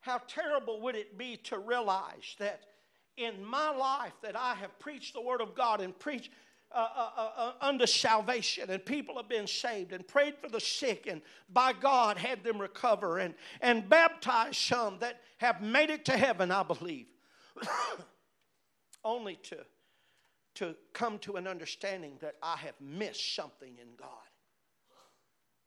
How 0.00 0.18
terrible 0.26 0.80
would 0.80 0.96
it 0.96 1.16
be 1.16 1.36
to 1.44 1.58
realize 1.58 2.34
that 2.38 2.64
in 3.16 3.44
my 3.44 3.70
life 3.70 4.14
that 4.22 4.36
I 4.36 4.54
have 4.54 4.76
preached 4.78 5.14
the 5.14 5.20
word 5.20 5.40
of 5.40 5.54
God 5.54 5.80
and 5.80 5.96
preached 5.96 6.30
uh, 6.74 6.88
uh, 6.96 7.10
uh, 7.16 7.30
uh, 7.36 7.52
unto 7.60 7.86
salvation, 7.86 8.70
and 8.70 8.84
people 8.84 9.16
have 9.16 9.28
been 9.28 9.46
saved, 9.46 9.92
and 9.92 10.06
prayed 10.06 10.34
for 10.40 10.48
the 10.48 10.60
sick, 10.60 11.06
and 11.06 11.22
by 11.52 11.72
God 11.72 12.16
had 12.16 12.42
them 12.42 12.60
recover, 12.60 13.18
and, 13.18 13.34
and 13.60 13.88
baptized 13.88 14.56
some 14.56 14.98
that 15.00 15.20
have 15.38 15.62
made 15.62 15.90
it 15.90 16.04
to 16.06 16.12
heaven, 16.12 16.50
I 16.50 16.62
believe, 16.62 17.06
only 19.04 19.36
to, 19.44 19.58
to 20.54 20.74
come 20.92 21.18
to 21.20 21.36
an 21.36 21.46
understanding 21.46 22.18
that 22.20 22.36
I 22.42 22.56
have 22.56 22.74
missed 22.80 23.34
something 23.34 23.76
in 23.80 23.88
God. 23.98 24.08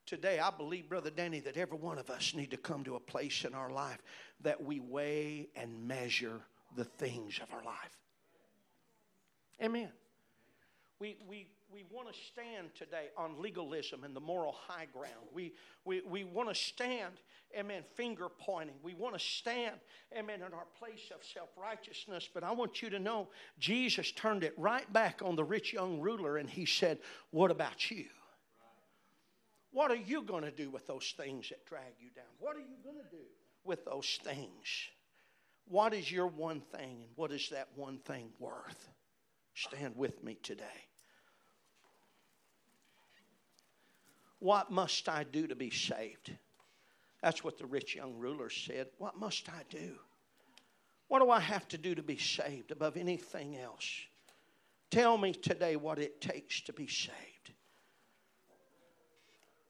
Today, 0.05 0.39
I 0.39 0.51
believe, 0.51 0.87
Brother 0.87 1.09
Danny, 1.09 1.39
that 1.41 1.57
every 1.57 1.77
one 1.77 1.97
of 1.97 2.09
us 2.11 2.35
need 2.35 2.51
to 2.51 2.57
come 2.57 2.83
to 2.83 2.95
a 2.95 2.99
place 2.99 3.43
in 3.43 3.55
our 3.55 3.71
life 3.71 4.01
that 4.41 4.63
we 4.63 4.79
weigh 4.79 5.49
and 5.55 5.87
measure 5.87 6.41
the 6.75 6.83
things 6.83 7.39
of 7.41 7.51
our 7.53 7.63
life. 7.63 7.97
Amen. 9.63 9.89
We, 10.99 11.17
we, 11.27 11.47
we 11.69 11.83
want 11.91 12.07
to 12.11 12.17
stand 12.31 12.69
today 12.73 13.07
on 13.17 13.41
legalism 13.41 14.05
and 14.05 14.15
the 14.15 14.21
moral 14.21 14.53
high 14.53 14.87
ground. 14.93 15.27
We, 15.33 15.53
we, 15.83 16.01
we 16.01 16.23
want 16.23 16.47
to 16.47 16.55
stand, 16.55 17.15
amen, 17.57 17.83
finger 17.95 18.27
pointing. 18.29 18.75
We 18.81 18.93
want 18.93 19.13
to 19.13 19.19
stand, 19.19 19.75
amen, 20.17 20.35
in 20.35 20.53
our 20.53 20.67
place 20.79 21.11
of 21.13 21.21
self 21.25 21.49
righteousness. 21.57 22.29
But 22.33 22.45
I 22.45 22.51
want 22.51 22.81
you 22.81 22.89
to 22.91 22.99
know 22.99 23.27
Jesus 23.59 24.11
turned 24.11 24.43
it 24.43 24.53
right 24.57 24.91
back 24.93 25.21
on 25.21 25.35
the 25.35 25.43
rich 25.43 25.73
young 25.73 25.99
ruler 25.99 26.37
and 26.37 26.49
he 26.49 26.65
said, 26.65 26.99
What 27.31 27.51
about 27.51 27.91
you? 27.91 28.05
What 29.71 29.91
are 29.91 29.97
you 29.97 30.21
going 30.23 30.43
to 30.43 30.51
do 30.51 30.69
with 30.69 30.87
those 30.87 31.13
things 31.17 31.49
that 31.49 31.65
drag 31.65 31.95
you 31.99 32.09
down? 32.15 32.23
What 32.39 32.55
are 32.55 32.59
you 32.59 32.77
going 32.85 32.95
to 32.95 33.11
do 33.11 33.23
with 33.65 33.83
those 33.83 34.17
things? 34.23 34.47
What 35.67 35.93
is 35.93 36.09
your 36.09 36.27
one 36.27 36.61
thing 36.61 37.01
and 37.01 37.09
what 37.15 37.33
is 37.33 37.49
that 37.49 37.67
one 37.75 37.97
thing 37.97 38.29
worth? 38.39 38.87
Stand 39.55 39.95
with 39.95 40.23
me 40.23 40.37
today. 40.43 40.63
What 44.39 44.69
must 44.69 45.09
I 45.09 45.23
do 45.23 45.47
to 45.47 45.55
be 45.55 45.71
saved? 45.71 46.31
That's 47.23 47.43
what 47.43 47.57
the 47.57 47.65
rich 47.65 47.95
young 47.95 48.15
ruler 48.17 48.49
said. 48.49 48.87
What 48.97 49.17
must 49.17 49.49
I 49.49 49.63
do? 49.69 49.95
What 51.07 51.19
do 51.19 51.31
I 51.31 51.39
have 51.39 51.67
to 51.69 51.77
do 51.77 51.95
to 51.95 52.03
be 52.03 52.17
saved 52.17 52.71
above 52.71 52.97
anything 52.97 53.57
else? 53.57 53.89
Tell 54.91 55.17
me 55.17 55.33
today 55.33 55.75
what 55.75 55.99
it 55.99 56.21
takes 56.21 56.61
to 56.61 56.73
be 56.73 56.87
saved. 56.87 57.53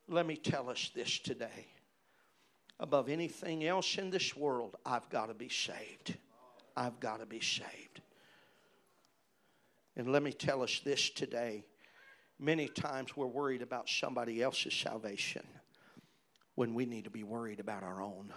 Let 0.08 0.26
me 0.26 0.36
tell 0.36 0.70
us 0.70 0.92
this 0.94 1.20
today. 1.20 1.68
Above 2.80 3.08
anything 3.08 3.66
else 3.66 3.98
in 3.98 4.10
this 4.10 4.36
world, 4.36 4.76
I've 4.86 5.10
got 5.10 5.28
to 5.28 5.34
be 5.34 5.50
saved. 5.50 6.18
I've 6.76 7.00
got 7.00 7.20
to 7.20 7.26
be 7.26 7.40
saved. 7.40 8.02
And 9.98 10.12
let 10.12 10.24
me 10.24 10.34
tell 10.34 10.62
us 10.62 10.82
this 10.84 11.10
today. 11.10 11.66
Many 12.40 12.68
times 12.68 13.16
we're 13.16 13.28
worried 13.28 13.62
about 13.62 13.88
somebody 13.88 14.42
else's 14.42 14.74
salvation 14.74 15.44
when 16.56 16.74
we 16.74 16.86
need 16.86 17.06
to 17.06 17.10
be 17.10 17.24
worried 17.24 17.60
about 17.60 17.84
our 17.84 18.02
own. 18.02 18.34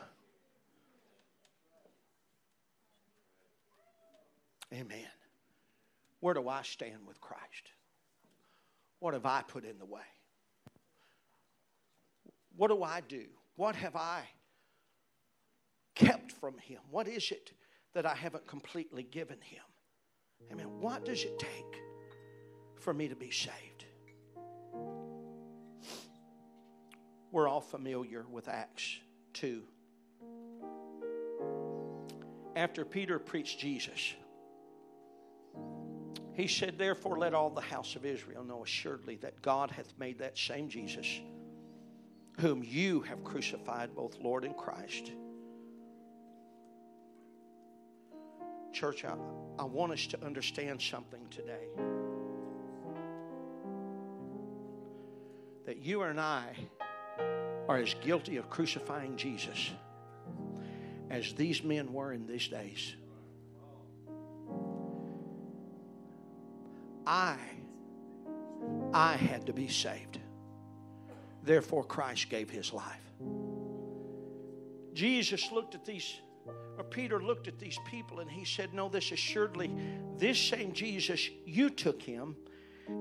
Amen. 4.73 5.07
Where 6.21 6.35
do 6.35 6.49
I 6.49 6.63
stand 6.63 7.07
with 7.07 7.21
Christ? 7.21 7.73
What 9.01 9.15
have 9.15 9.27
I 9.27 9.43
put 9.43 9.65
in 9.65 9.79
the 9.79 9.87
way? 9.87 10.03
What 12.57 12.69
do 12.69 12.83
I 12.83 13.01
do? 13.01 13.25
What 13.57 13.77
have 13.77 13.97
I 13.97 14.23
kept 15.95 16.33
from 16.33 16.59
Him? 16.59 16.81
What 16.91 17.09
is 17.09 17.31
it 17.31 17.53
that 17.95 18.05
I 18.05 18.15
haven't 18.15 18.47
completely 18.47 19.05
given 19.05 19.41
Him? 19.41 19.63
Amen. 20.51 20.67
What 20.81 21.05
does 21.05 21.25
it 21.25 21.39
take 21.39 21.83
for 22.77 22.95
me 22.95 23.09
to 23.09 23.17
be 23.17 23.31
saved? 23.31 23.85
We're 27.31 27.49
all 27.49 27.61
familiar 27.61 28.25
with 28.31 28.49
Acts 28.49 28.99
2. 29.35 29.63
After 32.57 32.85
Peter 32.85 33.19
preached 33.19 33.61
Jesus, 33.61 34.15
he 36.33 36.47
said, 36.47 36.79
Therefore, 36.79 37.19
let 37.19 37.35
all 37.35 37.51
the 37.51 37.61
house 37.61 37.97
of 37.97 38.07
Israel 38.07 38.45
know 38.45 38.63
assuredly 38.63 39.17
that 39.17 39.43
God 39.43 39.71
hath 39.71 39.93
made 39.99 40.19
that 40.21 40.39
same 40.39 40.69
Jesus, 40.69 41.21
whom 42.41 42.63
you 42.65 43.01
have 43.03 43.23
crucified, 43.25 43.95
both 43.95 44.19
Lord 44.21 44.45
and 44.45 44.57
Christ. 44.57 45.13
Church, 48.79 49.05
I, 49.05 49.15
I 49.59 49.65
want 49.65 49.91
us 49.91 50.07
to 50.07 50.25
understand 50.25 50.81
something 50.81 51.27
today. 51.31 51.67
That 55.67 55.79
you 55.79 56.03
and 56.03 56.21
I 56.21 56.55
are 57.67 57.79
as 57.79 57.95
guilty 57.95 58.37
of 58.37 58.49
crucifying 58.49 59.17
Jesus 59.17 59.73
as 61.11 61.33
these 61.33 61.65
men 61.65 61.93
were 61.93 62.13
in 62.13 62.29
these 62.29 62.47
days. 62.47 62.95
I, 67.05 67.37
I 68.95 69.17
had 69.17 69.47
to 69.47 69.53
be 69.53 69.67
saved. 69.67 70.21
Therefore, 71.43 71.83
Christ 71.83 72.31
gave 72.31 72.49
his 72.49 72.73
life. 72.73 73.13
Jesus 74.93 75.51
looked 75.51 75.75
at 75.75 75.85
these, 75.85 76.21
or 76.77 76.85
Peter 76.85 77.21
looked 77.21 77.49
at 77.49 77.59
these 77.59 77.79
people 77.91 78.21
and 78.21 78.31
he 78.31 78.45
said, 78.45 78.73
No, 78.73 78.89
this 78.89 79.11
assuredly, 79.13 79.71
this 80.17 80.39
same 80.39 80.73
Jesus, 80.73 81.29
you 81.45 81.71
took 81.71 82.01
him 82.01 82.37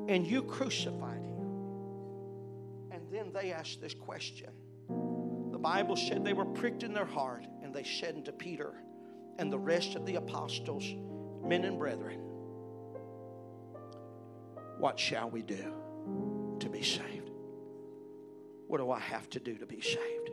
and 0.07 0.25
you 0.25 0.41
crucified 0.43 1.21
him 1.21 2.91
And 2.91 3.03
then 3.11 3.31
they 3.31 3.51
asked 3.51 3.81
this 3.81 3.93
question. 3.93 4.49
The 5.51 5.59
Bible 5.59 5.95
said 5.95 6.23
they 6.23 6.33
were 6.33 6.45
pricked 6.45 6.83
in 6.83 6.93
their 6.93 7.05
heart, 7.05 7.43
and 7.63 7.73
they 7.73 7.83
said 7.83 8.15
unto 8.15 8.31
Peter 8.31 8.75
and 9.39 9.51
the 9.51 9.57
rest 9.57 9.95
of 9.95 10.05
the 10.05 10.15
apostles, 10.15 10.83
men 11.43 11.63
and 11.63 11.79
brethren, 11.79 12.19
what 14.77 14.99
shall 14.99 15.29
we 15.29 15.41
do 15.41 15.73
to 16.59 16.69
be 16.69 16.83
saved? 16.83 17.31
What 18.67 18.79
do 18.79 18.91
I 18.91 18.99
have 18.99 19.29
to 19.31 19.39
do 19.39 19.57
to 19.57 19.65
be 19.65 19.81
saved? 19.81 20.31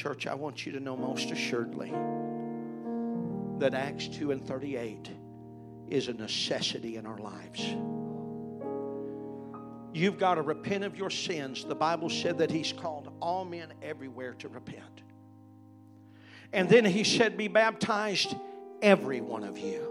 Church, 0.00 0.26
I 0.26 0.32
want 0.32 0.64
you 0.64 0.72
to 0.72 0.80
know 0.80 0.96
most 0.96 1.30
assuredly 1.30 1.90
that 3.58 3.74
Acts 3.74 4.08
2 4.08 4.30
and 4.30 4.42
38 4.42 5.10
is 5.90 6.08
a 6.08 6.14
necessity 6.14 6.96
in 6.96 7.04
our 7.04 7.18
lives. 7.18 7.62
You've 9.92 10.18
got 10.18 10.36
to 10.36 10.42
repent 10.42 10.84
of 10.84 10.96
your 10.96 11.10
sins. 11.10 11.66
The 11.66 11.74
Bible 11.74 12.08
said 12.08 12.38
that 12.38 12.50
He's 12.50 12.72
called 12.72 13.12
all 13.20 13.44
men 13.44 13.74
everywhere 13.82 14.32
to 14.38 14.48
repent. 14.48 15.02
And 16.54 16.66
then 16.66 16.86
He 16.86 17.04
said, 17.04 17.36
Be 17.36 17.48
baptized, 17.48 18.34
every 18.80 19.20
one 19.20 19.44
of 19.44 19.58
you. 19.58 19.86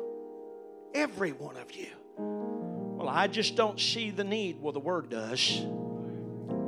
Every 0.96 1.34
one 1.34 1.56
of 1.56 1.72
you. 1.72 1.92
Well, 2.18 3.08
I 3.10 3.28
just 3.28 3.56
don't 3.56 3.80
see 3.80 4.10
the 4.10 4.24
need. 4.24 4.60
Well, 4.60 4.74
the 4.74 4.80
Word 4.80 5.12
does. 5.12 5.62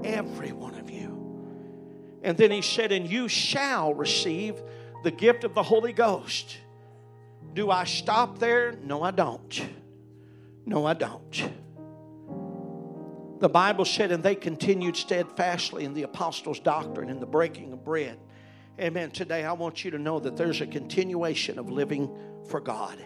Every 0.03 0.51
one 0.51 0.75
of 0.75 0.91
you. 0.91 1.20
And 2.22 2.38
then 2.38 2.51
He 2.51 2.61
said, 2.61 2.91
And 2.91 3.09
you 3.09 3.28
shall 3.28 3.93
receive 3.93 4.61
the 5.03 5.11
gift 5.11 5.43
of 5.43 5.53
the 5.53 5.63
Holy 5.63 5.93
Ghost. 5.93 6.57
Do 7.53 7.69
I 7.69 7.84
stop 7.84 8.39
there? 8.39 8.78
No, 8.84 9.01
I 9.01 9.11
don't. 9.11 9.69
No, 10.65 10.86
I 10.86 10.93
don't. 10.93 11.51
The 13.39 13.49
Bible 13.49 13.86
said, 13.86 14.11
and 14.11 14.22
they 14.22 14.36
continued 14.36 14.95
steadfastly 14.95 15.84
in 15.84 15.95
the 15.95 16.03
apostles' 16.03 16.59
doctrine 16.59 17.09
and 17.09 17.19
the 17.19 17.26
breaking 17.26 17.74
of 17.74 17.84
bread. 17.84 18.19
Amen. 18.80 19.09
Today, 19.09 19.43
I 19.43 19.53
want 19.53 19.84
you 19.84 19.91
to 19.91 19.97
know 19.97 20.19
that 20.19 20.38
there's 20.38 20.61
a 20.61 20.67
continuation 20.67 21.57
of 21.57 21.69
living 21.69 22.09
for 22.47 22.59
God. 22.59 22.97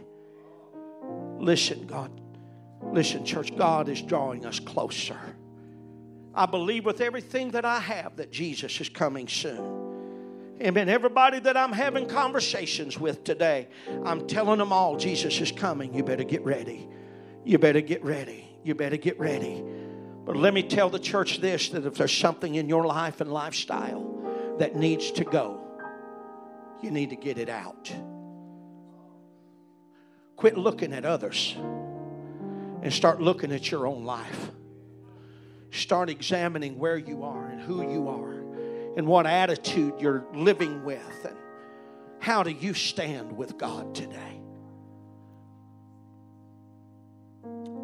Listen, 1.39 1.87
God. 1.87 2.11
Listen, 2.83 3.25
church, 3.25 3.55
God 3.55 3.87
is 3.87 4.01
drawing 4.01 4.45
us 4.45 4.59
closer. 4.59 5.17
I 6.35 6.45
believe 6.45 6.85
with 6.85 6.99
everything 6.99 7.51
that 7.51 7.63
I 7.63 7.79
have 7.79 8.17
that 8.17 8.31
Jesus 8.31 8.81
is 8.81 8.89
coming 8.89 9.27
soon. 9.27 9.85
Amen. 10.61 10.89
Everybody 10.89 11.39
that 11.39 11.55
I'm 11.55 11.71
having 11.71 12.07
conversations 12.07 12.99
with 12.99 13.23
today, 13.23 13.67
I'm 14.03 14.27
telling 14.27 14.59
them 14.59 14.71
all 14.71 14.97
Jesus 14.97 15.39
is 15.39 15.51
coming. 15.51 15.93
You 15.93 16.03
better 16.03 16.23
get 16.23 16.43
ready. 16.43 16.87
You 17.45 17.57
better 17.57 17.81
get 17.81 18.03
ready. 18.03 18.49
You 18.63 18.75
better 18.75 18.97
get 18.97 19.19
ready. 19.19 19.63
But 20.25 20.35
let 20.35 20.53
me 20.53 20.63
tell 20.63 20.89
the 20.89 20.99
church 20.99 21.39
this 21.39 21.69
that 21.69 21.85
if 21.85 21.95
there's 21.95 22.11
something 22.11 22.55
in 22.55 22.67
your 22.67 22.85
life 22.85 23.21
and 23.21 23.31
lifestyle 23.31 24.55
that 24.59 24.75
needs 24.75 25.11
to 25.11 25.23
go, 25.23 25.61
you 26.81 26.89
need 26.89 27.11
to 27.11 27.15
get 27.15 27.37
it 27.37 27.49
out. 27.49 27.93
Quit 30.35 30.57
looking 30.57 30.93
at 30.93 31.05
others 31.05 31.55
and 32.81 32.91
start 32.91 33.21
looking 33.21 33.51
at 33.51 33.71
your 33.71 33.87
own 33.87 34.03
life. 34.03 34.51
Start 35.75 36.09
examining 36.09 36.79
where 36.79 36.97
you 36.97 37.23
are 37.23 37.47
and 37.47 37.59
who 37.61 37.91
you 37.91 38.07
are 38.07 38.31
and 38.97 39.05
what 39.05 39.27
attitude 39.27 39.95
you're 39.99 40.25
living 40.33 40.85
with 40.85 41.25
and 41.27 41.35
how 42.19 42.43
do 42.43 42.49
you 42.49 42.73
stand 42.73 43.35
with 43.35 43.57
God 43.57 43.93
today. 43.93 44.41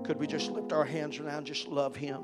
Could 0.06 0.18
we 0.18 0.26
just 0.26 0.50
lift 0.50 0.72
our 0.72 0.86
hands 0.86 1.20
around, 1.20 1.40
and 1.40 1.46
just 1.46 1.68
love 1.68 1.96
Him? 1.98 2.24